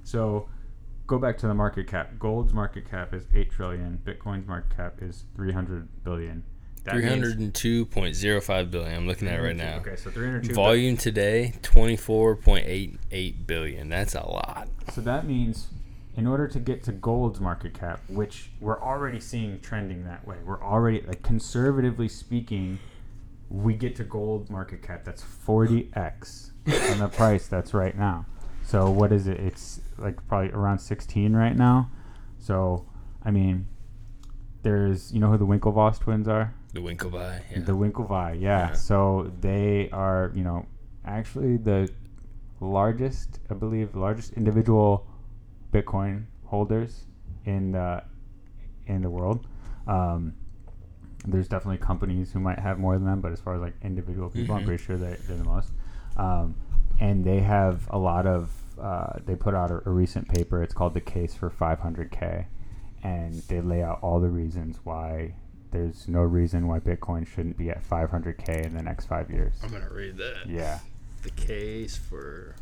So 0.03 0.49
go 1.07 1.17
back 1.17 1.37
to 1.39 1.47
the 1.47 1.53
market 1.53 1.87
cap. 1.87 2.17
Gold's 2.19 2.53
market 2.53 2.89
cap 2.89 3.13
is 3.13 3.25
eight 3.33 3.51
trillion. 3.51 3.99
Bitcoin's 4.03 4.47
market 4.47 4.75
cap 4.75 4.95
is 5.01 5.25
three 5.35 5.51
hundred 5.51 5.87
billion. 6.03 6.43
That 6.85 6.93
Three 6.93 7.01
means- 7.01 7.11
hundred 7.13 7.39
and 7.39 7.53
two 7.53 7.85
point 7.87 8.15
zero 8.15 8.39
five 8.41 8.71
billion. 8.71 8.95
I'm 8.95 9.07
looking 9.07 9.27
at 9.27 9.39
it 9.39 9.43
right 9.43 9.55
now. 9.55 9.77
Okay, 9.77 9.95
so 9.95 10.09
302 10.09 10.53
Volume 10.53 10.97
today, 10.97 11.53
twenty 11.61 11.97
four 11.97 12.35
point 12.35 12.65
eight 12.67 12.97
eight 13.11 13.45
billion. 13.45 13.89
That's 13.89 14.15
a 14.15 14.21
lot. 14.25 14.67
So 14.93 15.01
that 15.01 15.25
means 15.27 15.67
in 16.15 16.25
order 16.25 16.47
to 16.47 16.59
get 16.59 16.83
to 16.83 16.91
gold's 16.91 17.39
market 17.39 17.73
cap, 17.73 17.99
which 18.07 18.49
we're 18.59 18.81
already 18.81 19.19
seeing 19.19 19.59
trending 19.59 20.03
that 20.05 20.25
way, 20.27 20.37
we're 20.45 20.61
already 20.61 21.01
like 21.01 21.21
conservatively 21.21 22.07
speaking, 22.07 22.79
we 23.49 23.73
get 23.73 23.95
to 23.97 24.03
gold 24.03 24.49
market 24.49 24.81
cap 24.81 25.03
that's 25.05 25.23
40x 25.23 26.51
on 26.91 26.99
the 26.99 27.07
price 27.09 27.47
that's 27.47 27.73
right 27.73 27.97
now. 27.97 28.25
So 28.65 28.89
what 28.89 29.11
is 29.11 29.27
it? 29.27 29.39
It's 29.39 29.81
like 29.97 30.25
probably 30.27 30.51
around 30.51 30.79
16 30.79 31.33
right 31.35 31.55
now. 31.55 31.89
So 32.37 32.85
I 33.23 33.31
mean, 33.31 33.67
there's 34.63 35.11
you 35.13 35.19
know 35.19 35.29
who 35.29 35.37
the 35.37 35.45
Winklevoss 35.47 35.99
twins 35.99 36.27
are? 36.27 36.53
The 36.73 36.81
Winklevi. 36.81 37.41
Yeah. 37.51 37.59
The 37.61 37.71
Winklevi, 37.75 38.39
yeah. 38.41 38.69
Yeah. 38.69 38.73
So 38.73 39.31
they 39.41 39.89
are, 39.91 40.31
you 40.35 40.43
know, 40.43 40.65
actually 41.05 41.57
the 41.57 41.89
largest, 42.59 43.39
I 43.49 43.53
believe, 43.55 43.95
largest 43.95 44.33
individual 44.33 45.07
Bitcoin 45.73 46.25
holders 46.45 47.05
in 47.45 47.71
the 47.71 48.03
in 48.87 49.01
the 49.01 49.09
world. 49.09 49.45
Um, 49.87 50.33
there's 51.25 51.47
definitely 51.47 51.77
companies 51.77 52.31
who 52.31 52.39
might 52.39 52.59
have 52.59 52.79
more 52.79 52.95
than 52.97 53.05
them, 53.05 53.21
but 53.21 53.31
as 53.31 53.39
far 53.41 53.55
as 53.55 53.61
like 53.61 53.73
individual 53.83 54.29
people, 54.29 54.55
I'm 54.55 54.61
Mhm. 54.63 54.65
pretty 54.65 54.83
sure 54.83 54.97
they, 54.97 55.15
they're 55.27 55.37
the 55.37 55.43
most. 55.43 55.71
Um, 56.17 56.55
and 56.99 57.23
they 57.23 57.39
have 57.39 57.87
a 57.89 57.97
lot 57.97 58.25
of. 58.25 58.51
Uh, 58.79 59.19
they 59.25 59.35
put 59.35 59.53
out 59.53 59.71
a, 59.71 59.81
a 59.85 59.91
recent 59.91 60.27
paper. 60.29 60.63
It's 60.63 60.73
called 60.73 60.93
"The 60.93 61.01
Case 61.01 61.33
for 61.35 61.49
500K," 61.49 62.45
and 63.03 63.33
they 63.49 63.59
lay 63.61 63.83
out 63.83 63.99
all 64.01 64.19
the 64.19 64.29
reasons 64.29 64.79
why 64.83 65.33
there's 65.71 66.07
no 66.07 66.21
reason 66.21 66.67
why 66.67 66.79
Bitcoin 66.79 67.27
shouldn't 67.27 67.57
be 67.57 67.69
at 67.69 67.87
500K 67.87 68.65
in 68.65 68.73
the 68.75 68.81
next 68.81 69.05
five 69.05 69.29
years. 69.29 69.53
I'm 69.63 69.69
gonna 69.69 69.89
read 69.91 70.17
that. 70.17 70.47
Yeah. 70.47 70.79
The 71.23 71.31
case 71.31 71.97
for 71.97 72.55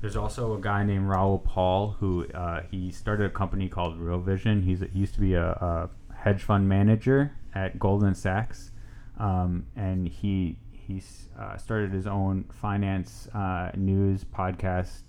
There's 0.00 0.16
also 0.16 0.54
a 0.54 0.60
guy 0.60 0.84
named 0.84 1.08
Raoul 1.08 1.38
Pal 1.38 1.96
who 1.98 2.26
uh, 2.28 2.62
he 2.70 2.90
started 2.90 3.26
a 3.26 3.30
company 3.30 3.68
called 3.68 3.98
Real 3.98 4.20
Vision. 4.20 4.62
He's 4.62 4.80
he 4.80 4.98
used 4.98 5.14
to 5.14 5.20
be 5.20 5.34
a, 5.34 5.50
a 5.50 5.90
hedge 6.14 6.42
fund 6.42 6.68
manager 6.68 7.32
at 7.54 7.78
Goldman 7.78 8.14
Sachs, 8.14 8.70
um, 9.18 9.66
and 9.76 10.08
he 10.08 10.58
he's 10.72 11.28
uh, 11.38 11.56
started 11.56 11.92
his 11.92 12.06
own 12.06 12.44
finance 12.52 13.28
uh, 13.34 13.70
news 13.76 14.24
podcast, 14.24 15.02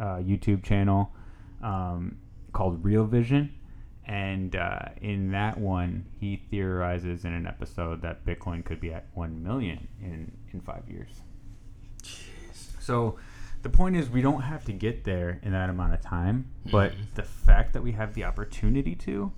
uh, 0.00 0.16
YouTube 0.16 0.62
channel 0.62 1.12
um, 1.62 2.16
called 2.52 2.82
Real 2.84 3.04
Vision. 3.04 3.52
And 4.06 4.56
uh, 4.56 4.80
in 5.00 5.30
that 5.30 5.58
one, 5.58 6.06
he 6.18 6.42
theorizes 6.50 7.24
in 7.24 7.32
an 7.32 7.46
episode 7.46 8.02
that 8.02 8.24
Bitcoin 8.26 8.64
could 8.64 8.80
be 8.80 8.92
at 8.92 9.06
one 9.14 9.42
million 9.42 9.86
in 10.00 10.32
in 10.52 10.60
five 10.60 10.88
years. 10.88 11.10
Jeez. 12.02 12.80
So 12.80 13.16
the 13.62 13.70
point 13.70 13.94
is, 13.94 14.10
we 14.10 14.22
don't 14.22 14.42
have 14.42 14.64
to 14.64 14.72
get 14.72 15.04
there 15.04 15.38
in 15.42 15.52
that 15.52 15.70
amount 15.70 15.94
of 15.94 16.00
time, 16.00 16.50
but 16.70 16.92
the 17.14 17.22
fact 17.22 17.72
that 17.74 17.82
we 17.82 17.92
have 17.92 18.12
the 18.14 18.24
opportunity 18.24 18.96
to, 18.96 19.32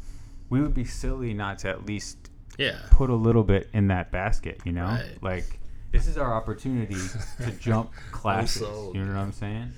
we 0.49 0.63
would 0.63 0.75
be 0.75 0.85
silly 0.85 1.35
not 1.35 1.59
to 1.59 1.69
at 1.69 1.85
least 1.85 2.31
yeah. 2.59 2.79
put 2.91 3.11
a 3.11 3.15
little 3.15 3.45
bit 3.45 3.69
in 3.75 3.89
that 3.89 4.11
basket, 4.11 4.61
you 4.65 4.73
know? 4.73 4.87
Right. 4.87 5.19
Like, 5.23 5.61
this 5.93 6.09
is 6.09 6.17
our 6.17 6.33
opportunity 6.33 6.97
to 7.43 7.51
jump 7.61 7.93
classes. 8.13 8.63
You 8.95 9.05
know 9.05 9.13
what 9.13 9.21
I'm 9.21 9.33
saying? 9.33 9.73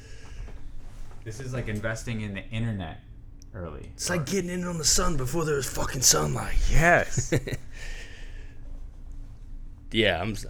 This 1.24 1.41
is 1.41 1.53
like 1.53 1.66
investing 1.66 2.20
in 2.20 2.32
the 2.32 2.45
internet 2.51 3.01
early. 3.57 3.90
It's 3.94 4.09
like 4.11 4.26
getting 4.26 4.50
in 4.50 4.64
on 4.64 4.78
the 4.78 4.84
sun 4.84 5.16
before 5.16 5.44
there 5.44 5.57
was 5.57 5.68
fucking 5.68 6.02
sunlight. 6.02 6.57
Yes. 6.70 7.32
Yeah, 9.92 10.20
I'm. 10.20 10.32
s- 10.32 10.46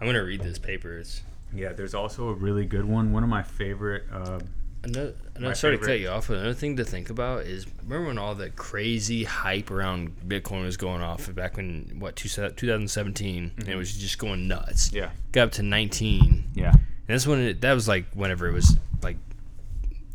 I'm 0.00 0.06
gonna 0.06 0.24
read 0.24 0.40
this 0.42 0.58
paper. 0.58 0.98
It's 0.98 1.22
yeah, 1.54 1.72
there's 1.72 1.94
also 1.94 2.28
a 2.28 2.34
really 2.34 2.64
good 2.66 2.84
one. 2.84 3.12
One 3.12 3.22
of 3.22 3.28
my 3.28 3.42
favorite. 3.42 4.04
Uh, 4.12 4.40
another. 4.82 5.14
My 5.34 5.36
another 5.36 5.54
sorry 5.54 5.78
to 5.78 5.84
cut 5.84 6.00
you 6.00 6.08
off. 6.08 6.28
But 6.28 6.38
another 6.38 6.52
thing 6.54 6.76
to 6.76 6.84
think 6.84 7.10
about 7.10 7.42
is 7.42 7.66
remember 7.84 8.08
when 8.08 8.18
all 8.18 8.34
the 8.34 8.50
crazy 8.50 9.24
hype 9.24 9.70
around 9.70 10.16
Bitcoin 10.26 10.64
was 10.64 10.76
going 10.76 11.00
off 11.00 11.32
back 11.34 11.56
when 11.56 11.96
what 11.98 12.16
two, 12.16 12.28
2017 12.28 13.52
and 13.58 13.68
it 13.68 13.76
was 13.76 13.96
just 13.96 14.18
going 14.18 14.48
nuts. 14.48 14.88
Mm-hmm. 14.88 14.96
yeah. 14.96 15.10
Got 15.32 15.42
up 15.44 15.52
to 15.52 15.62
19. 15.62 16.50
Yeah. 16.54 16.72
And 16.72 16.80
that's 17.06 17.26
when 17.26 17.40
it. 17.40 17.60
That 17.60 17.72
was 17.74 17.86
like 17.88 18.06
whenever 18.14 18.48
it 18.48 18.52
was 18.52 18.76
like 19.02 19.16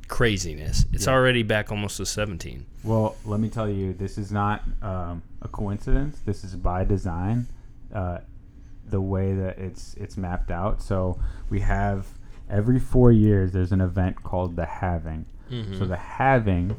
craziness. 0.08 0.86
It's 0.94 1.06
Yeah. 1.08 1.14
already 1.14 1.44
back 1.44 1.72
almost 1.72 1.98
to 1.98 2.06
17. 2.06 2.66
Well, 2.84 3.16
let 3.26 3.40
me 3.40 3.50
tell 3.50 3.70
you, 3.70 3.94
this 3.94 4.18
is 4.18 4.32
not 4.32 4.64
um, 4.82 5.24
a 5.42 5.48
coincidence. 5.48 6.20
This 6.26 6.44
is 6.44 6.56
by 6.56 6.84
design. 6.84 7.48
Uh, 7.94 8.20
the 8.88 9.02
way 9.02 9.34
that 9.34 9.58
it's 9.58 9.96
it's 9.96 10.16
mapped 10.16 10.52
out. 10.52 10.82
So 10.82 11.20
we 11.50 11.62
have 11.62 12.06
every 12.50 12.80
four 12.80 13.12
years 13.12 13.52
there's 13.52 13.72
an 13.72 13.82
event 13.82 14.22
called 14.24 14.56
the 14.56 14.66
halving. 14.66 15.26
So 15.78 15.86
the 15.86 15.96
halving 15.98 16.76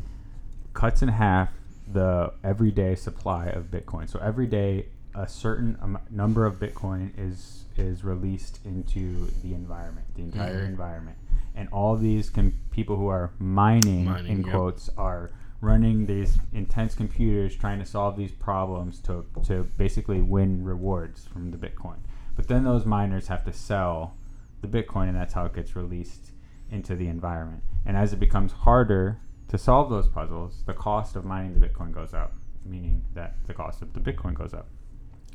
cuts 0.75 1.01
in 1.03 1.09
half 1.09 1.51
the 1.93 2.33
everyday 2.45 2.95
supply 2.97 3.47
of 3.47 3.71
Bitcoin. 3.71 4.09
So 4.09 4.19
every 4.21 4.47
day 4.47 4.87
a 5.15 5.27
certain 5.29 5.97
number 6.11 6.45
of 6.47 6.59
Bitcoin 6.61 7.11
is 7.17 7.65
is 7.77 8.05
released 8.05 8.59
into 8.65 9.27
the 9.43 9.55
environment, 9.55 10.07
the 10.15 10.23
entire 10.23 10.61
environment, 10.65 11.17
and 11.57 11.69
all 11.71 11.97
these 11.97 12.31
com- 12.31 12.55
people 12.71 12.97
who 12.97 13.09
are 13.09 13.33
mining, 13.39 14.05
Mining, 14.05 14.31
in 14.31 14.43
yep. 14.43 14.53
quotes 14.53 14.91
are 14.97 15.33
running 15.61 16.07
these 16.07 16.39
intense 16.53 16.95
computers 16.95 17.57
trying 17.57 17.79
to 17.79 17.87
solve 17.87 18.17
these 18.17 18.33
problems 18.33 19.01
to, 19.01 19.25
to 19.45 19.65
basically 19.79 20.21
win 20.21 20.63
rewards 20.63 21.27
from 21.27 21.51
the 21.51 21.57
Bitcoin. 21.57 21.97
But 22.37 22.49
then 22.49 22.65
those 22.65 22.85
miners 22.85 23.29
have 23.29 23.45
to 23.45 23.53
sell 23.53 24.17
the 24.61 24.69
Bitcoin, 24.69 25.09
and 25.09 25.17
that's 25.17 25.33
how 25.33 25.47
it 25.47 25.55
gets 25.55 25.75
released 25.75 26.33
into 26.71 26.95
the 26.95 27.09
environment. 27.09 27.63
And 27.87 27.97
as 27.97 28.13
it 28.13 28.21
becomes 28.21 28.53
harder 28.53 29.19
to 29.49 29.57
solve 29.57 29.89
those 29.89 30.09
puzzles, 30.09 30.63
the 30.67 30.75
cost 30.75 31.17
of 31.17 31.25
mining 31.25 31.59
the 31.59 31.67
Bitcoin 31.67 31.93
goes 31.93 32.13
up, 32.13 32.35
meaning 32.65 33.05
that 33.15 33.37
the 33.47 33.55
cost 33.55 33.81
of 33.81 33.95
the 33.95 34.01
Bitcoin 34.01 34.35
goes 34.35 34.53
up. 34.53 34.69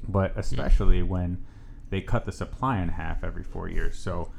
But 0.08 0.34
hmm. 0.34 0.40
especially 0.40 1.02
when 1.02 1.44
they 1.90 2.02
cut 2.02 2.26
the 2.26 2.32
supply 2.32 2.80
in 2.80 2.90
half 2.90 3.24
every 3.24 3.44
four 3.44 3.68
years. 3.68 3.98
So 3.98 4.32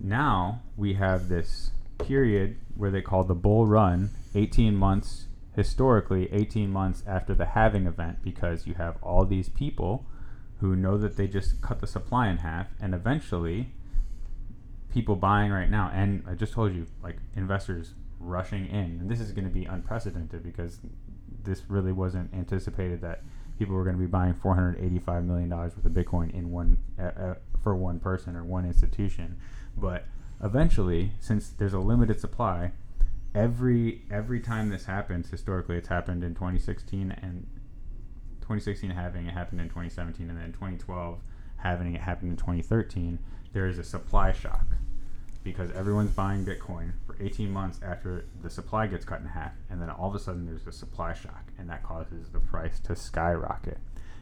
now 0.00 0.62
we 0.76 0.94
have 0.94 1.28
this 1.28 1.70
period 1.98 2.56
where 2.74 2.90
they 2.90 3.00
call 3.00 3.24
the 3.24 3.34
bull 3.34 3.66
run 3.66 4.10
18 4.34 4.76
months 4.76 5.26
historically 5.54 6.28
18 6.32 6.70
months 6.70 7.02
after 7.06 7.34
the 7.34 7.46
halving 7.46 7.86
event 7.86 8.18
because 8.22 8.66
you 8.66 8.74
have 8.74 8.96
all 9.02 9.24
these 9.24 9.48
people 9.48 10.04
who 10.60 10.76
know 10.76 10.98
that 10.98 11.16
they 11.16 11.26
just 11.26 11.60
cut 11.62 11.80
the 11.80 11.86
supply 11.86 12.28
in 12.28 12.38
half 12.38 12.68
and 12.80 12.94
eventually 12.94 13.70
people 14.92 15.16
buying 15.16 15.50
right 15.50 15.70
now. 15.70 15.90
And 15.92 16.22
i 16.28 16.34
just 16.34 16.52
told 16.52 16.74
you 16.74 16.86
like 17.02 17.16
investors 17.34 17.94
rushing 18.20 18.66
in. 18.66 18.98
And 19.00 19.10
this 19.10 19.20
is 19.20 19.32
going 19.32 19.46
to 19.46 19.52
be 19.52 19.64
unprecedented 19.64 20.42
because 20.42 20.78
this 21.42 21.62
really 21.68 21.92
wasn't 21.92 22.32
anticipated 22.34 23.00
that 23.00 23.22
people 23.58 23.74
were 23.74 23.84
going 23.84 23.96
to 23.96 24.00
be 24.00 24.06
buying 24.06 24.34
485 24.34 25.24
million 25.24 25.48
dollars 25.48 25.74
worth 25.76 25.86
of 25.86 25.92
bitcoin 25.92 26.34
in 26.34 26.50
one 26.50 26.76
uh, 26.98 27.02
uh, 27.02 27.34
for 27.62 27.74
one 27.74 27.98
person 27.98 28.36
or 28.36 28.44
one 28.44 28.66
institution 28.66 29.38
but 29.76 30.04
eventually 30.42 31.12
since 31.20 31.50
there's 31.50 31.72
a 31.72 31.78
limited 31.78 32.20
supply 32.20 32.72
every 33.34 34.02
every 34.10 34.40
time 34.40 34.70
this 34.70 34.84
happens 34.84 35.30
historically 35.30 35.76
it's 35.76 35.88
happened 35.88 36.22
in 36.22 36.34
2016 36.34 37.10
and 37.22 37.46
2016 38.40 38.90
halving 38.90 39.26
it 39.26 39.32
happened 39.32 39.60
in 39.60 39.68
2017 39.68 40.28
and 40.28 40.38
then 40.38 40.52
2012 40.52 41.18
halving 41.58 41.94
it 41.94 42.00
happened 42.00 42.30
in 42.30 42.36
2013 42.36 43.18
there 43.52 43.66
is 43.66 43.78
a 43.78 43.84
supply 43.84 44.32
shock 44.32 44.66
because 45.42 45.70
everyone's 45.72 46.10
buying 46.10 46.44
bitcoin 46.44 46.92
for 47.06 47.16
18 47.20 47.50
months 47.50 47.80
after 47.82 48.24
the 48.42 48.50
supply 48.50 48.86
gets 48.86 49.04
cut 49.04 49.20
in 49.20 49.26
half 49.26 49.52
and 49.70 49.80
then 49.80 49.90
all 49.90 50.08
of 50.08 50.14
a 50.14 50.18
sudden 50.18 50.44
there's 50.44 50.66
a 50.66 50.72
supply 50.72 51.14
shock 51.14 51.46
and 51.58 51.68
that 51.70 51.82
causes 51.82 52.28
the 52.30 52.40
price 52.40 52.78
to 52.80 52.94
skyrocket. 52.94 53.78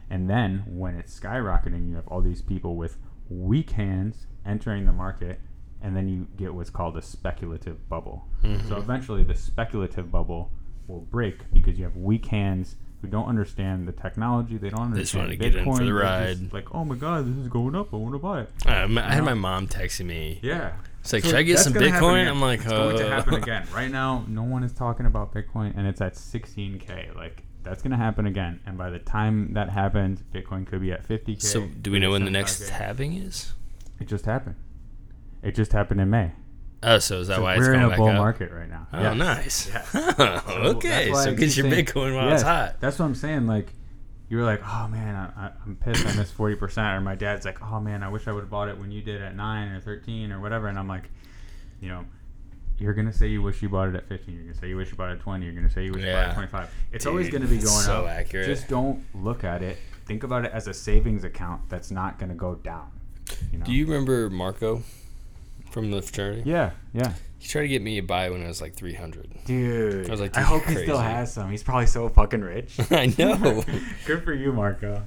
And 0.09 0.29
then 0.29 0.63
when 0.67 0.95
it's 0.95 1.19
skyrocketing 1.19 1.89
you 1.89 1.95
have 1.95 2.07
all 2.07 2.21
these 2.21 2.41
people 2.41 2.75
with 2.75 2.97
weak 3.29 3.71
hands 3.71 4.27
entering 4.45 4.85
the 4.85 4.91
market 4.91 5.39
and 5.81 5.95
then 5.95 6.07
you 6.07 6.27
get 6.37 6.53
what's 6.53 6.69
called 6.69 6.95
a 6.97 7.01
speculative 7.01 7.87
bubble 7.89 8.25
so 8.67 8.77
eventually 8.77 9.23
the 9.23 9.33
speculative 9.35 10.11
bubble 10.11 10.51
will 10.87 11.01
break 11.01 11.51
because 11.51 11.77
you 11.79 11.83
have 11.83 11.95
weak 11.97 12.27
hands 12.27 12.75
who 13.01 13.07
don't 13.07 13.25
understand 13.27 13.87
the 13.87 13.91
technology 13.91 14.57
they 14.57 14.69
don't 14.69 14.91
They 14.93 15.01
just 15.01 15.15
understand 15.15 15.25
wanna 15.25 15.35
get 15.51 15.55
in 15.55 15.63
for 15.65 15.83
the 15.83 15.93
ride. 15.93 16.53
like 16.53 16.73
oh 16.75 16.85
my 16.85 16.95
god 16.95 17.25
this 17.27 17.37
is 17.37 17.47
going 17.47 17.75
up 17.75 17.91
i 17.93 17.97
want 17.97 18.13
to 18.13 18.19
buy 18.19 18.41
it 18.41 18.49
Um, 18.67 18.97
I 18.99 19.13
had 19.15 19.23
my 19.23 19.33
mom 19.33 19.67
texting 19.67 20.05
me. 20.05 20.39
yeah 20.43 20.73
It's 21.01 21.11
like, 21.13 21.23
So 21.23 21.29
should 21.29 21.37
I 21.37 21.43
get 21.43 21.59
some 21.59 21.73
Bitcoin? 21.73 22.27
I'm 22.27 22.41
like, 22.41 22.59
it's 22.61 22.69
going 22.69 22.97
to 22.97 23.07
uh, 23.07 23.09
happen 23.09 23.33
again. 23.43 23.67
Right 23.73 23.91
now, 23.91 24.25
no 24.27 24.41
one 24.43 24.63
is 24.63 24.73
talking 24.73 25.05
about 25.05 25.33
Bitcoin, 25.35 25.77
and 25.77 25.85
it's 25.85 26.01
at 26.01 26.15
16k. 26.15 27.15
Like 27.15 27.43
that's 27.65 27.81
going 27.81 27.91
to 27.91 27.97
happen 27.97 28.25
again. 28.25 28.61
And 28.65 28.77
by 28.77 28.89
the 28.89 28.99
time 28.99 29.53
that 29.55 29.69
happens, 29.69 30.21
Bitcoin 30.33 30.65
could 30.65 30.79
be 30.81 30.91
at 30.91 31.05
50k. 31.07 31.41
So, 31.41 31.67
do 31.81 31.91
we 31.91 31.99
know 31.99 32.11
when 32.11 32.23
the 32.23 32.31
next 32.31 32.61
75K. 32.61 32.69
halving 32.69 33.13
is? 33.17 33.53
It 33.99 34.07
just 34.07 34.25
happened. 34.25 34.55
It 35.43 35.55
just 35.55 35.71
happened 35.73 35.99
in 36.01 36.09
May. 36.09 36.31
Oh, 36.83 36.99
so 36.99 37.19
is 37.19 37.27
that 37.29 37.37
So 37.37 37.43
why 37.43 37.53
it's 37.55 37.59
we're 37.61 37.73
in 37.73 37.81
a 37.83 37.95
bull 37.97 38.07
up? 38.09 38.15
market 38.17 38.51
right 38.51 38.69
now. 38.69 38.87
Oh, 38.93 39.13
nice. 39.13 39.67
Yeah. 39.69 39.85
Oh, 40.17 40.41
So 40.47 40.53
okay, 40.77 41.11
I 41.11 41.23
so 41.23 41.31
get 41.35 41.55
your 41.57 41.69
saying- 41.69 41.85
Bitcoin 41.85 42.15
while 42.15 42.25
Yes, 42.29 42.41
it's 42.41 42.43
hot. 42.43 42.75
That's 42.79 42.99
what 42.99 43.05
I'm 43.05 43.15
saying. 43.15 43.47
Like, 43.47 43.73
you 44.29 44.37
were 44.37 44.43
like, 44.43 44.61
oh 44.65 44.87
man, 44.87 45.15
I, 45.15 45.51
I'm 45.65 45.75
pissed. 45.75 46.05
I 46.05 46.15
missed 46.15 46.33
forty 46.33 46.55
percent. 46.55 46.87
Or 46.95 47.01
my 47.01 47.15
dad's 47.15 47.45
like, 47.45 47.61
oh 47.61 47.79
man, 47.79 48.03
I 48.03 48.09
wish 48.09 48.27
I 48.27 48.31
would 48.31 48.41
have 48.41 48.49
bought 48.49 48.69
it 48.69 48.77
when 48.79 48.91
you 48.91 49.01
did 49.01 49.21
at 49.21 49.35
nine 49.35 49.69
or 49.71 49.79
thirteen 49.79 50.31
or 50.31 50.39
whatever. 50.41 50.67
And 50.67 50.77
I'm 50.79 50.87
like, 50.87 51.09
you 51.81 51.89
know. 51.89 52.05
You're 52.77 52.93
gonna 52.93 53.13
say 53.13 53.27
you 53.27 53.41
wish 53.41 53.61
you 53.61 53.69
bought 53.69 53.89
it 53.89 53.95
at 53.95 54.07
15. 54.07 54.35
You're 54.35 54.43
gonna 54.43 54.55
say 54.55 54.67
you 54.67 54.75
wish 54.77 54.91
you 54.91 54.97
bought 54.97 55.09
it 55.09 55.13
at 55.13 55.19
20. 55.21 55.45
You're 55.45 55.55
gonna 55.55 55.69
say 55.69 55.85
you 55.85 55.91
wish 55.93 56.03
you 56.03 56.11
bought 56.11 56.25
it 56.25 56.29
at 56.29 56.33
25. 56.33 56.69
It's 56.91 57.03
Dude, 57.03 57.11
always 57.11 57.29
gonna 57.29 57.45
be 57.47 57.57
going 57.57 57.67
so 57.67 58.05
up. 58.05 58.09
accurate. 58.11 58.47
Just 58.47 58.67
don't 58.67 59.03
look 59.13 59.43
at 59.43 59.61
it. 59.63 59.77
Think 60.05 60.23
about 60.23 60.45
it 60.45 60.51
as 60.51 60.67
a 60.67 60.73
savings 60.73 61.23
account 61.23 61.61
that's 61.69 61.89
not 61.89 62.19
gonna 62.19 62.35
go 62.35 62.55
down. 62.55 62.91
You 63.51 63.59
know? 63.59 63.65
Do 63.65 63.71
you 63.71 63.85
remember 63.85 64.29
Marco 64.29 64.83
from 65.71 65.91
the 65.91 66.01
fraternity? 66.01 66.43
Yeah, 66.49 66.71
yeah. 66.93 67.13
He 67.39 67.47
tried 67.47 67.63
to 67.63 67.67
get 67.67 67.81
me 67.81 67.97
a 67.97 68.03
buy 68.03 68.29
when 68.29 68.43
I 68.43 68.47
was 68.47 68.61
like 68.61 68.75
300. 68.75 69.45
Dude, 69.45 70.07
I 70.07 70.11
was 70.11 70.19
like, 70.19 70.35
I 70.35 70.41
hope 70.41 70.63
he 70.63 70.75
still 70.75 70.97
has 70.97 71.33
some. 71.33 71.51
He's 71.51 71.63
probably 71.63 71.85
so 71.85 72.09
fucking 72.09 72.41
rich. 72.41 72.77
I 72.91 73.13
know. 73.17 73.63
Good 74.05 74.23
for 74.23 74.33
you, 74.33 74.51
Marco. 74.51 75.01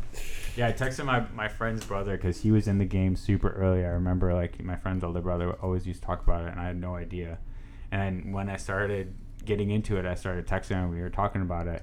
Yeah, 0.57 0.69
I 0.69 0.73
texted 0.73 1.05
my, 1.05 1.25
my 1.35 1.49
friend's 1.49 1.85
brother 1.85 2.17
because 2.17 2.41
he 2.41 2.51
was 2.51 2.67
in 2.67 2.79
the 2.79 2.85
game 2.85 3.15
super 3.17 3.51
early. 3.51 3.85
I 3.85 3.89
remember 3.91 4.35
like 4.35 4.63
my 4.63 4.77
friend's 4.77 5.05
older 5.05 5.21
brother 5.21 5.53
always 5.63 5.87
used 5.87 6.01
to 6.01 6.07
talk 6.07 6.23
about 6.23 6.45
it, 6.45 6.51
and 6.51 6.61
I 6.61 6.67
had 6.67 6.81
no 6.81 6.97
idea. 6.97 7.39
And 7.91 8.35
when 8.35 8.49
I 8.49 8.57
started 8.57 9.15
getting 9.45 9.71
into 9.71 9.97
it, 9.97 10.05
I 10.05 10.15
started 10.15 10.47
texting 10.47 10.77
him. 10.77 10.91
We 10.91 11.01
were 11.01 11.11
talking 11.11 11.43
about 11.43 11.67
it. 11.67 11.83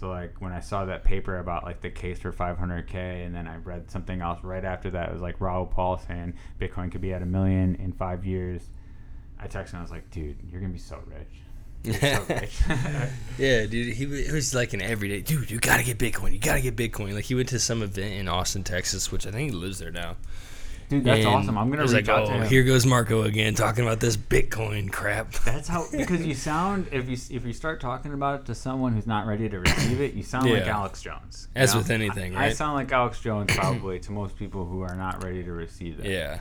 So 0.00 0.08
like 0.08 0.40
when 0.40 0.52
I 0.52 0.60
saw 0.60 0.86
that 0.86 1.04
paper 1.04 1.38
about 1.38 1.64
like 1.64 1.82
the 1.82 1.90
case 1.90 2.18
for 2.20 2.32
500k, 2.32 2.94
and 2.94 3.34
then 3.34 3.46
I 3.46 3.56
read 3.56 3.90
something 3.90 4.22
else 4.22 4.42
right 4.42 4.64
after 4.64 4.90
that. 4.92 5.10
It 5.10 5.12
was 5.12 5.20
like 5.20 5.40
Raoul 5.40 5.66
Pal 5.66 5.98
saying 5.98 6.34
Bitcoin 6.58 6.90
could 6.90 7.02
be 7.02 7.12
at 7.12 7.20
a 7.20 7.26
million 7.26 7.74
in 7.74 7.92
five 7.92 8.24
years. 8.24 8.62
I 9.38 9.46
texted 9.46 9.72
him. 9.72 9.80
I 9.80 9.82
was 9.82 9.90
like, 9.90 10.10
dude, 10.10 10.38
you're 10.50 10.60
gonna 10.60 10.72
be 10.72 10.78
so 10.78 11.02
rich. 11.06 11.42
So 12.00 12.24
rich. 12.28 12.60
yeah, 13.38 13.64
dude. 13.64 13.94
He 13.94 14.04
it 14.04 14.32
was 14.32 14.54
like 14.54 14.74
an 14.74 14.82
everyday 14.82 15.22
dude. 15.22 15.50
You 15.50 15.58
gotta 15.58 15.82
get 15.82 15.98
Bitcoin. 15.98 16.32
You 16.32 16.38
gotta 16.38 16.60
get 16.60 16.76
Bitcoin. 16.76 17.14
Like 17.14 17.24
he 17.24 17.34
went 17.34 17.48
to 17.50 17.58
some 17.58 17.82
event 17.82 18.14
in 18.14 18.28
Austin, 18.28 18.64
Texas, 18.64 19.10
which 19.10 19.26
I 19.26 19.30
think 19.30 19.50
he 19.50 19.56
lives 19.56 19.78
there 19.78 19.90
now. 19.90 20.16
Dude, 20.90 21.04
that's 21.04 21.24
And 21.24 21.28
awesome. 21.28 21.56
I'm 21.56 21.70
gonna 21.70 21.82
reach 21.82 21.92
like, 21.92 22.08
out 22.08 22.24
oh, 22.24 22.26
to 22.26 22.32
him. 22.32 22.48
here 22.48 22.62
goes 22.64 22.84
Marco 22.84 23.22
again 23.22 23.54
talking 23.54 23.84
about 23.84 24.00
this 24.00 24.16
Bitcoin 24.16 24.92
crap. 24.92 25.32
That's 25.44 25.68
how 25.68 25.86
because 25.90 26.26
you 26.26 26.34
sound 26.34 26.88
if 26.92 27.08
you 27.08 27.16
if 27.34 27.46
you 27.46 27.52
start 27.52 27.80
talking 27.80 28.12
about 28.12 28.40
it 28.40 28.46
to 28.46 28.54
someone 28.54 28.92
who's 28.92 29.06
not 29.06 29.26
ready 29.26 29.48
to 29.48 29.60
receive 29.60 30.00
it, 30.00 30.12
you 30.14 30.22
sound 30.22 30.50
like 30.50 30.66
Alex 30.66 31.00
Jones. 31.00 31.48
As 31.54 31.72
know? 31.72 31.78
with 31.78 31.90
anything, 31.90 32.36
I, 32.36 32.46
I 32.46 32.52
sound 32.52 32.74
like 32.74 32.92
Alex 32.92 33.20
Jones 33.20 33.54
probably 33.54 34.00
to 34.00 34.12
most 34.12 34.36
people 34.36 34.66
who 34.66 34.82
are 34.82 34.94
not 34.94 35.24
ready 35.24 35.42
to 35.42 35.52
receive 35.52 36.00
it. 36.00 36.06
Yeah. 36.06 36.40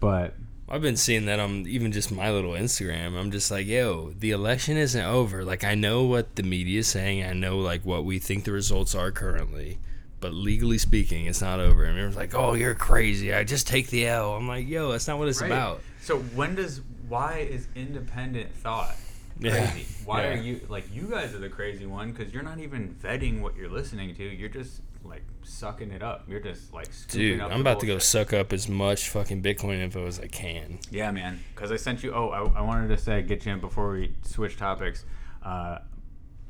But 0.00 0.34
I've 0.70 0.82
been 0.82 0.96
seeing 0.96 1.26
that 1.26 1.40
on 1.40 1.66
even 1.66 1.92
just 1.92 2.12
my 2.12 2.30
little 2.30 2.52
Instagram. 2.52 3.18
I'm 3.18 3.30
just 3.30 3.50
like, 3.50 3.66
yo, 3.66 4.10
the 4.10 4.30
election 4.30 4.76
isn't 4.76 5.04
over. 5.04 5.44
Like, 5.44 5.64
I 5.64 5.74
know 5.74 6.04
what 6.04 6.36
the 6.36 6.42
media 6.42 6.80
is 6.80 6.86
saying. 6.86 7.24
I 7.24 7.32
know 7.32 7.58
like 7.58 7.84
what 7.84 8.04
we 8.04 8.18
think 8.18 8.44
the 8.44 8.52
results 8.52 8.94
are 8.94 9.10
currently, 9.10 9.78
but 10.20 10.32
legally 10.34 10.78
speaking, 10.78 11.26
it's 11.26 11.40
not 11.40 11.60
over. 11.60 11.82
And 11.84 11.92
everyone's 11.92 12.16
like, 12.16 12.34
oh, 12.34 12.54
you're 12.54 12.74
crazy. 12.74 13.32
I 13.34 13.44
just 13.44 13.66
take 13.66 13.88
the 13.88 14.06
L. 14.06 14.34
I'm 14.34 14.48
like, 14.48 14.66
yo, 14.68 14.92
that's 14.92 15.06
not 15.08 15.18
what 15.18 15.28
it's 15.28 15.40
about. 15.40 15.80
So 16.00 16.18
when 16.18 16.54
does 16.54 16.80
why 17.08 17.38
is 17.50 17.68
independent 17.74 18.54
thought 18.54 18.96
Yeah. 19.40 19.70
crazy? 19.70 19.86
Why 20.04 20.22
Yeah. 20.22 20.28
are 20.30 20.36
you 20.42 20.60
like 20.68 20.84
you 20.92 21.02
guys 21.08 21.34
are 21.34 21.38
the 21.38 21.48
crazy 21.48 21.86
one 21.86 22.12
because 22.12 22.32
you're 22.32 22.42
not 22.42 22.58
even 22.58 22.94
vetting 23.02 23.40
what 23.40 23.56
you're 23.56 23.68
listening 23.70 24.14
to. 24.16 24.24
You're 24.24 24.48
just 24.48 24.82
like 25.04 25.22
sucking 25.44 25.90
it 25.92 26.02
up. 26.02 26.24
You're 26.28 26.40
just 26.40 26.74
like 26.74 26.88
Dude, 27.08 27.40
up 27.40 27.52
I'm 27.52 27.60
about 27.60 27.80
to 27.80 27.86
go 27.86 27.98
suck 27.98 28.32
up 28.32 28.52
as 28.52 28.68
much 28.68 29.08
fucking 29.08 29.42
Bitcoin 29.42 29.78
info 29.80 30.06
as 30.06 30.18
I 30.20 30.26
can. 30.26 30.80
Yeah, 30.90 31.10
man. 31.12 31.40
Because 31.54 31.70
I 31.72 31.76
sent 31.76 32.02
you. 32.02 32.12
Oh, 32.12 32.28
I, 32.30 32.58
I 32.58 32.60
wanted 32.62 32.88
to 32.88 32.98
say, 32.98 33.22
get 33.22 33.46
you 33.46 33.52
in 33.52 33.60
before 33.60 33.92
we 33.92 34.12
switch 34.22 34.56
topics. 34.56 35.04
Uh, 35.42 35.78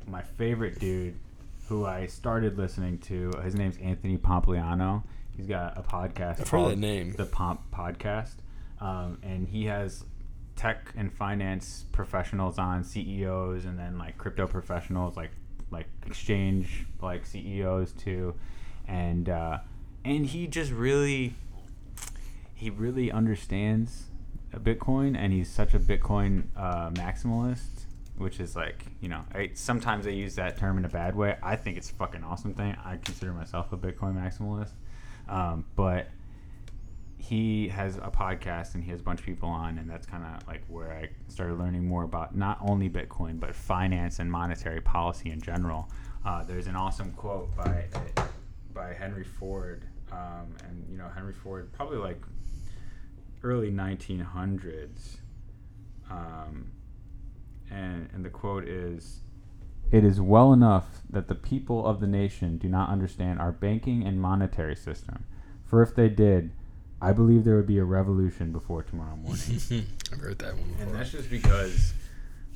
my 0.07 0.21
favorite 0.23 0.79
dude, 0.79 1.15
who 1.69 1.85
I 1.85 2.07
started 2.07 2.57
listening 2.57 2.97
to, 2.97 3.31
his 3.43 3.53
name's 3.53 3.77
Anthony 3.77 4.17
Pompliano. 4.17 5.03
He's 5.37 5.45
got 5.45 5.77
a 5.77 5.83
podcast 5.83 6.41
I've 6.41 6.49
heard 6.49 6.49
called 6.49 6.71
that 6.71 6.79
name. 6.79 7.13
the 7.13 7.25
Pomp 7.25 7.61
Podcast, 7.71 8.37
um, 8.81 9.19
and 9.21 9.47
he 9.47 9.65
has 9.65 10.03
tech 10.55 10.91
and 10.97 11.13
finance 11.13 11.85
professionals 11.91 12.57
on, 12.57 12.83
CEOs, 12.83 13.65
and 13.65 13.77
then 13.77 13.99
like 13.99 14.17
crypto 14.17 14.47
professionals, 14.47 15.15
like 15.15 15.29
like 15.69 15.85
exchange 16.07 16.87
like 17.01 17.25
CEOs 17.25 17.93
too, 17.93 18.33
and 18.87 19.29
uh, 19.29 19.59
and 20.03 20.25
he 20.25 20.47
just 20.47 20.71
really 20.71 21.35
he 22.55 22.71
really 22.71 23.11
understands 23.11 24.07
Bitcoin, 24.55 25.15
and 25.15 25.31
he's 25.31 25.49
such 25.49 25.75
a 25.75 25.79
Bitcoin 25.79 26.45
uh, 26.57 26.89
maximalist, 26.89 27.78
which 28.19 28.39
is 28.39 28.55
like 28.55 28.85
you 29.01 29.09
know, 29.09 29.23
I, 29.33 29.51
sometimes 29.53 30.05
I 30.05 30.11
use 30.11 30.35
that 30.35 30.57
term 30.57 30.77
in 30.77 30.85
a 30.85 30.89
bad 30.89 31.15
way. 31.15 31.37
I 31.41 31.55
think 31.55 31.77
it's 31.77 31.89
a 31.89 31.93
fucking 31.95 32.23
awesome 32.23 32.53
thing. 32.53 32.75
I 32.83 32.97
consider 32.97 33.33
myself 33.33 33.73
a 33.73 33.77
Bitcoin 33.77 34.15
maximalist, 34.15 34.71
um, 35.27 35.65
but 35.75 36.07
he 37.17 37.67
has 37.67 37.97
a 37.97 38.09
podcast 38.09 38.75
and 38.75 38.83
he 38.83 38.91
has 38.91 39.01
a 39.01 39.03
bunch 39.03 39.19
of 39.19 39.25
people 39.25 39.49
on, 39.49 39.77
and 39.77 39.89
that's 39.89 40.05
kind 40.05 40.23
of 40.23 40.47
like 40.47 40.63
where 40.67 40.91
I 40.91 41.09
started 41.27 41.59
learning 41.59 41.85
more 41.85 42.03
about 42.03 42.35
not 42.35 42.57
only 42.61 42.89
Bitcoin 42.89 43.39
but 43.39 43.53
finance 43.55 44.19
and 44.19 44.31
monetary 44.31 44.81
policy 44.81 45.29
in 45.29 45.41
general. 45.41 45.89
Uh, 46.25 46.43
there's 46.43 46.67
an 46.67 46.75
awesome 46.75 47.11
quote 47.13 47.55
by 47.55 47.85
by 48.73 48.93
Henry 48.93 49.23
Ford, 49.23 49.85
um, 50.11 50.55
and 50.67 50.85
you 50.89 50.97
know 50.97 51.07
Henry 51.13 51.33
Ford 51.33 51.71
probably 51.73 51.97
like 51.97 52.21
early 53.43 53.71
1900s, 53.71 55.17
um, 56.09 56.71
and 57.71 58.09
and 58.13 58.23
the 58.25 58.29
quote 58.29 58.67
is. 58.67 59.21
It 59.91 60.03
is 60.05 60.21
well 60.21 60.53
enough 60.53 61.01
that 61.09 61.27
the 61.29 61.35
people 61.35 61.83
of 61.83 61.99
the 61.99 62.05
nation 62.05 62.59
do 62.59 62.69
not 62.69 62.89
understand 62.89 63.39
our 63.39 63.51
banking 63.51 64.05
and 64.05 64.21
monetary 64.21 64.75
system, 64.75 65.23
for 65.65 65.81
if 65.81 65.95
they 65.95 66.09
did, 66.09 66.51
I 67.01 67.11
believe 67.11 67.43
there 67.43 67.55
would 67.55 67.67
be 67.67 67.79
a 67.79 67.83
revolution 67.83 68.51
before 68.51 68.83
tomorrow 68.83 69.15
morning. 69.15 69.59
I've 70.13 70.19
heard 70.19 70.39
that 70.39 70.55
one 70.55 70.69
before. 70.69 70.85
and 70.85 70.95
that's 70.95 71.11
just 71.11 71.29
because 71.29 71.93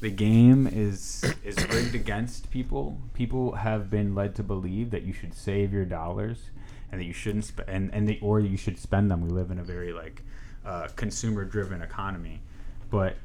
the 0.02 0.10
game 0.10 0.68
is 0.68 1.24
is 1.44 1.58
rigged 1.70 1.96
against 1.96 2.52
people. 2.52 3.00
People 3.14 3.54
have 3.54 3.90
been 3.90 4.14
led 4.14 4.36
to 4.36 4.44
believe 4.44 4.92
that 4.92 5.04
you 5.04 5.14
should 5.14 5.34
save 5.34 5.72
your 5.72 5.86
dollars 5.86 6.50
and 6.92 7.00
that 7.00 7.06
you 7.06 7.14
shouldn't 7.14 7.46
spend 7.46 7.70
and, 7.70 7.94
and 7.94 8.08
the, 8.08 8.20
or 8.22 8.40
you 8.42 8.58
should 8.58 8.78
spend 8.78 9.10
them. 9.10 9.22
We 9.22 9.30
live 9.30 9.50
in 9.50 9.60
a 9.60 9.64
very 9.64 9.94
like 9.94 10.22
uh, 10.66 10.90
consumer 10.96 11.46
driven 11.46 11.82
economy, 11.82 12.42
but 12.92 13.16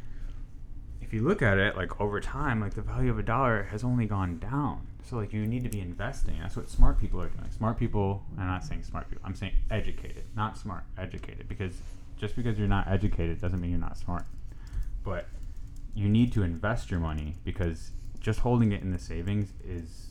if 1.08 1.14
you 1.14 1.22
look 1.22 1.40
at 1.40 1.56
it 1.56 1.74
like 1.74 2.02
over 2.02 2.20
time, 2.20 2.60
like 2.60 2.74
the 2.74 2.82
value 2.82 3.10
of 3.10 3.18
a 3.18 3.22
dollar 3.22 3.62
has 3.70 3.82
only 3.82 4.04
gone 4.04 4.38
down. 4.38 4.86
So 5.04 5.16
like 5.16 5.32
you 5.32 5.46
need 5.46 5.64
to 5.64 5.70
be 5.70 5.80
investing. 5.80 6.36
That's 6.38 6.54
what 6.54 6.68
smart 6.68 7.00
people 7.00 7.18
are 7.22 7.30
doing. 7.30 7.50
Smart 7.50 7.78
people. 7.78 8.26
I'm 8.36 8.46
not 8.46 8.62
saying 8.62 8.82
smart 8.82 9.08
people. 9.08 9.24
I'm 9.26 9.34
saying 9.34 9.54
educated, 9.70 10.24
not 10.36 10.58
smart. 10.58 10.84
Educated 10.98 11.48
because 11.48 11.80
just 12.18 12.36
because 12.36 12.58
you're 12.58 12.68
not 12.68 12.88
educated 12.88 13.40
doesn't 13.40 13.58
mean 13.58 13.70
you're 13.70 13.80
not 13.80 13.96
smart. 13.96 14.26
But 15.02 15.28
you 15.94 16.10
need 16.10 16.30
to 16.34 16.42
invest 16.42 16.90
your 16.90 17.00
money 17.00 17.36
because 17.42 17.92
just 18.20 18.40
holding 18.40 18.72
it 18.72 18.82
in 18.82 18.92
the 18.92 18.98
savings 18.98 19.54
is 19.66 20.08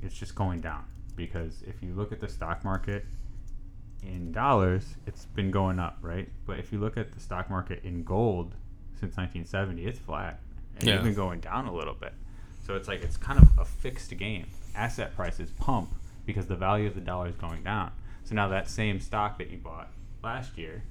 it's 0.00 0.14
just 0.14 0.36
going 0.36 0.60
down. 0.60 0.84
Because 1.16 1.64
if 1.66 1.82
you 1.82 1.92
look 1.92 2.12
at 2.12 2.20
the 2.20 2.28
stock 2.28 2.64
market 2.64 3.04
in 4.00 4.30
dollars, 4.30 4.94
it's 5.08 5.24
been 5.24 5.50
going 5.50 5.80
up, 5.80 5.98
right? 6.02 6.28
But 6.46 6.60
if 6.60 6.72
you 6.72 6.78
look 6.78 6.96
at 6.96 7.10
the 7.10 7.18
stock 7.18 7.50
market 7.50 7.82
in 7.82 8.04
gold 8.04 8.54
since 9.00 9.16
1970, 9.16 9.84
it's 9.86 9.98
flat. 9.98 10.40
And 10.78 10.86
Yeah. 10.88 10.94
it's 10.96 11.04
been 11.04 11.14
going 11.14 11.40
down 11.40 11.66
a 11.66 11.72
little 11.74 11.94
bit. 11.94 12.12
So 12.66 12.74
it's 12.74 12.88
like 12.88 13.02
it's 13.02 13.16
kind 13.16 13.38
of 13.40 13.48
a 13.58 13.64
fixed 13.64 14.16
game. 14.16 14.46
Asset 14.74 15.14
prices 15.14 15.50
pump 15.52 15.94
because 16.26 16.46
the 16.46 16.56
value 16.56 16.86
of 16.88 16.94
the 16.94 17.00
dollar 17.00 17.28
is 17.28 17.36
going 17.36 17.62
down. 17.62 17.92
So 18.24 18.34
now 18.34 18.48
that 18.48 18.68
same 18.68 19.00
stock 19.00 19.38
that 19.38 19.50
you 19.50 19.58
bought 19.58 19.90
last 20.22 20.58
year, 20.58 20.82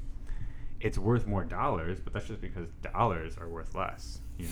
it's 0.80 0.98
worth 0.98 1.27
more 1.27 1.44
dollars, 1.44 1.99
but 1.99 2.14
that's 2.14 2.27
just 2.27 2.41
because 2.41 2.68
dollars 2.82 3.38
are 3.38 3.48
worth 3.49 3.76
less, 3.76 4.19
you 4.38 4.48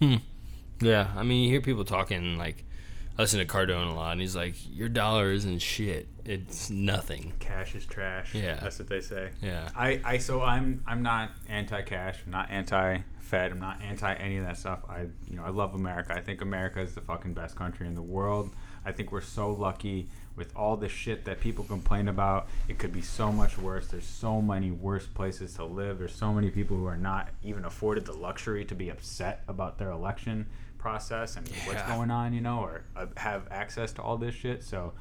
know. 0.00 0.18
yeah, 0.80 1.10
I 1.16 1.22
mean, 1.22 1.42
you 1.44 1.50
hear 1.50 1.60
people 1.60 1.84
talking 1.84 2.36
like, 2.36 2.64
I 3.18 3.22
listen 3.22 3.38
to 3.38 3.46
Cardone 3.46 3.90
a 3.90 3.94
lot, 3.94 4.12
and 4.12 4.20
he's 4.20 4.36
like, 4.36 4.54
"Your 4.70 4.88
dollar 4.88 5.32
isn't 5.32 5.60
shit. 5.60 6.08
It's 6.24 6.68
nothing." 6.70 7.32
cash 7.66 7.74
is 7.74 7.86
trash. 7.86 8.34
Yeah. 8.34 8.58
That's 8.60 8.78
what 8.78 8.88
they 8.88 9.00
say. 9.00 9.30
Yeah. 9.42 9.68
I, 9.74 10.00
I 10.04 10.18
so 10.18 10.42
I'm 10.42 10.82
I'm 10.86 11.02
not 11.02 11.30
anti 11.48 11.82
cash, 11.82 12.18
I'm 12.24 12.32
not 12.32 12.50
anti 12.50 12.98
Fed, 13.20 13.50
I'm 13.50 13.60
not 13.60 13.80
anti 13.82 14.12
any 14.14 14.36
of 14.36 14.44
that 14.44 14.58
stuff. 14.58 14.80
I 14.88 15.06
you 15.28 15.36
know, 15.36 15.44
I 15.44 15.50
love 15.50 15.74
America. 15.74 16.14
I 16.14 16.20
think 16.20 16.42
America 16.42 16.80
is 16.80 16.94
the 16.94 17.00
fucking 17.00 17.34
best 17.34 17.56
country 17.56 17.86
in 17.86 17.94
the 17.94 18.02
world. 18.02 18.50
I 18.84 18.92
think 18.92 19.10
we're 19.10 19.20
so 19.20 19.50
lucky 19.50 20.08
with 20.36 20.54
all 20.54 20.76
the 20.76 20.88
shit 20.88 21.24
that 21.24 21.40
people 21.40 21.64
complain 21.64 22.08
about. 22.08 22.48
It 22.68 22.78
could 22.78 22.92
be 22.92 23.00
so 23.00 23.32
much 23.32 23.58
worse. 23.58 23.88
There's 23.88 24.06
so 24.06 24.40
many 24.40 24.70
worse 24.70 25.06
places 25.06 25.54
to 25.54 25.64
live. 25.64 25.98
There's 25.98 26.14
so 26.14 26.32
many 26.32 26.50
people 26.50 26.76
who 26.76 26.86
are 26.86 26.96
not 26.96 27.30
even 27.42 27.64
afforded 27.64 28.04
the 28.04 28.12
luxury 28.12 28.64
to 28.66 28.74
be 28.74 28.90
upset 28.90 29.42
about 29.48 29.78
their 29.78 29.90
election 29.90 30.46
process 30.86 31.36
and 31.36 31.48
what's 31.64 31.82
going 31.82 32.12
on, 32.12 32.32
you 32.32 32.40
know, 32.40 32.60
or 32.60 32.82
uh, 32.96 33.06
have 33.16 33.42
access 33.50 33.92
to 33.92 34.02
all 34.02 34.16
this 34.16 34.36
shit. 34.36 34.62
So 34.62 34.92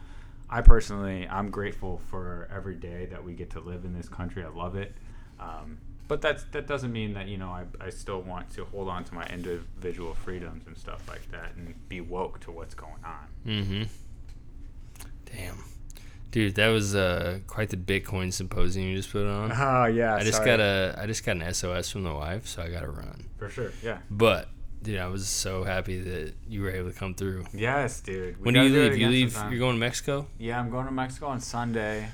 I 0.49 0.61
personally, 0.61 1.27
I'm 1.29 1.51
grateful 1.51 2.01
for 2.09 2.49
every 2.51 2.73
day 2.73 3.05
that 3.11 3.23
we 3.23 3.33
get 3.33 3.51
to 3.51 3.59
live 3.59 3.85
in 3.85 3.93
this 3.93 4.09
country. 4.09 4.43
I 4.43 4.47
love 4.47 4.75
it. 4.75 4.95
Um, 5.39 5.77
but 6.07 6.21
that's 6.21 6.43
that 6.53 6.65
doesn't 6.65 6.91
mean 6.91 7.13
that 7.13 7.27
you 7.27 7.37
know 7.37 7.49
I, 7.49 7.65
I 7.79 7.89
still 7.91 8.21
want 8.21 8.49
to 8.55 8.65
hold 8.65 8.89
on 8.89 9.03
to 9.03 9.13
my 9.13 9.25
individual 9.27 10.15
freedoms 10.15 10.65
and 10.65 10.75
stuff 10.75 11.07
like 11.07 11.29
that 11.31 11.55
and 11.55 11.75
be 11.87 12.01
woke 12.01 12.39
to 12.41 12.51
what's 12.51 12.73
going 12.73 13.03
on. 13.05 13.27
Mm-hmm. 13.45 13.83
Damn. 15.25 15.63
Dude, 16.31 16.55
that 16.55 16.69
was 16.69 16.95
uh, 16.95 17.39
quite 17.45 17.69
the 17.69 17.77
Bitcoin 17.77 18.33
symposium 18.33 18.87
you 18.87 18.97
just 18.97 19.11
put 19.11 19.27
on. 19.27 19.51
Oh 19.51 19.85
yeah. 19.85 20.15
I 20.15 20.23
just 20.23 20.37
sorry. 20.37 20.47
got 20.47 20.59
a 20.59 20.95
I 20.97 21.05
just 21.05 21.23
got 21.23 21.37
an 21.37 21.53
SOS 21.53 21.91
from 21.91 22.03
the 22.03 22.13
wife, 22.13 22.47
so 22.47 22.63
I 22.63 22.69
got 22.69 22.81
to 22.81 22.89
run. 22.89 23.25
for 23.37 23.49
sure. 23.49 23.71
Yeah. 23.83 23.99
But 24.09 24.49
dude, 24.85 24.99
I 24.99 25.07
was 25.07 25.27
so 25.27 25.63
happy 25.63 25.99
that 25.99 26.33
you 26.47 26.61
were 26.61 26.69
able 26.71 26.91
to 26.91 26.97
come 26.97 27.13
through. 27.15 27.45
Yes, 27.53 27.99
dude. 27.99 28.37
We 28.37 28.45
When 28.45 28.53
do 28.53 28.63
you 28.63 28.69
leave? 28.69 28.97
You 28.97 29.09
leave. 29.09 29.31
Sometime. 29.33 29.51
You're 29.51 29.59
going 29.59 29.75
to 29.75 29.79
Mexico. 29.79 30.27
Yeah, 30.37 30.59
I'm 30.59 30.69
going 30.69 30.85
to 30.85 30.91
Mexico 30.91 31.27
on 31.27 31.39
Sunday. 31.41 32.07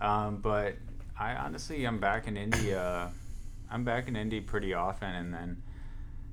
Um, 0.00 0.38
but 0.38 0.74
I 1.18 1.34
honestly, 1.34 1.84
I'm 1.84 1.98
back 1.98 2.26
in 2.26 2.36
India. 2.36 3.10
I'm 3.70 3.84
back 3.84 4.08
in 4.08 4.16
Indy 4.16 4.40
pretty 4.40 4.74
often, 4.74 5.08
and 5.14 5.32
then, 5.32 5.62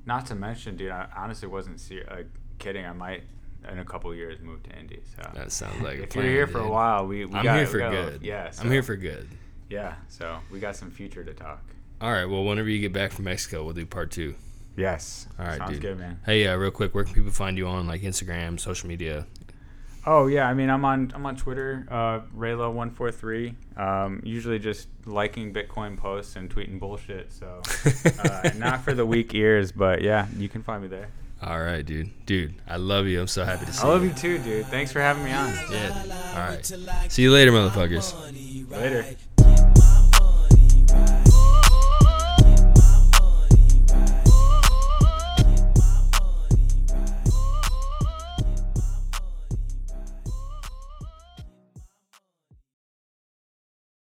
not 0.05 0.25
to 0.27 0.35
mention, 0.35 0.75
dude, 0.75 0.89
I 0.91 1.07
honestly 1.15 1.47
wasn't 1.47 1.79
ser- 1.79 2.07
uh, 2.09 2.23
kidding. 2.57 2.85
I 2.85 2.93
might 2.93 3.23
in 3.71 3.79
a 3.79 3.85
couple 3.85 4.13
years 4.15 4.39
move 4.41 4.63
to 4.63 4.71
Indy. 4.77 5.01
So 5.15 5.29
That 5.35 5.51
sounds 5.51 5.81
like 5.81 5.99
a 5.99 6.03
if 6.03 6.09
plan, 6.11 6.25
you're 6.25 6.33
here 6.33 6.47
for 6.47 6.59
a 6.59 6.69
while, 6.69 7.05
we, 7.05 7.25
we 7.25 7.35
I'm 7.35 7.43
got, 7.43 7.57
here 7.57 7.67
for 7.67 7.79
good. 7.79 8.21
Yeah, 8.23 8.51
I'm 8.59 8.71
here 8.71 8.81
for 8.83 8.95
good. 8.95 9.27
yeah. 9.69 9.95
So 10.07 10.39
we 10.51 10.59
got 10.59 10.75
some 10.75 10.89
future 10.89 11.23
to 11.23 11.33
talk. 11.33 11.61
All 12.01 12.11
right. 12.11 12.25
Well, 12.25 12.43
whenever 12.45 12.69
you 12.69 12.79
get 12.79 12.93
back 12.93 13.11
from 13.11 13.25
Mexico, 13.25 13.63
we'll 13.63 13.73
do 13.73 13.85
part 13.85 14.11
two. 14.11 14.35
Yes. 14.77 15.27
All 15.39 15.45
right, 15.45 15.57
Sounds 15.57 15.71
dude. 15.73 15.81
good, 15.81 15.99
man. 15.99 16.19
Hey, 16.25 16.47
uh, 16.47 16.55
real 16.55 16.71
quick, 16.71 16.93
where 16.95 17.03
can 17.03 17.13
people 17.13 17.31
find 17.31 17.57
you 17.57 17.67
on 17.67 17.87
like 17.87 18.01
Instagram, 18.01 18.59
social 18.59 18.87
media? 18.87 19.25
Oh 20.05 20.27
yeah, 20.27 20.47
I 20.47 20.53
mean 20.53 20.69
I'm 20.69 20.85
on 20.85 21.11
I'm 21.13 21.25
on 21.25 21.35
Twitter, 21.35 21.85
uh, 21.91 22.21
Raylo143. 22.33 23.55
Um, 23.77 24.21
usually 24.23 24.57
just 24.57 24.87
liking 25.05 25.53
Bitcoin 25.53 25.97
posts 25.97 26.37
and 26.37 26.49
tweeting 26.49 26.79
bullshit. 26.79 27.33
So 27.33 27.61
uh, 28.23 28.51
not 28.55 28.83
for 28.83 28.93
the 28.93 29.05
weak 29.05 29.35
ears, 29.35 29.73
but 29.73 30.01
yeah, 30.01 30.27
you 30.37 30.47
can 30.47 30.63
find 30.63 30.81
me 30.81 30.87
there. 30.87 31.09
All 31.41 31.59
right, 31.59 31.85
dude. 31.85 32.09
Dude, 32.25 32.53
I 32.69 32.77
love 32.77 33.05
you. 33.07 33.19
I'm 33.19 33.27
so 33.27 33.43
happy 33.43 33.65
to 33.65 33.73
see 33.73 33.83
you. 33.83 33.89
I 33.89 33.93
love 33.93 34.03
you. 34.03 34.09
you 34.09 34.15
too, 34.15 34.37
dude. 34.39 34.65
Thanks 34.67 34.93
for 34.93 35.01
having 35.01 35.25
me 35.25 35.33
on. 35.33 35.53
Yeah. 35.69 36.03
All 36.35 36.49
right. 36.49 37.11
See 37.11 37.23
you 37.23 37.31
later, 37.31 37.51
motherfuckers. 37.51 38.13
Later. 38.71 39.05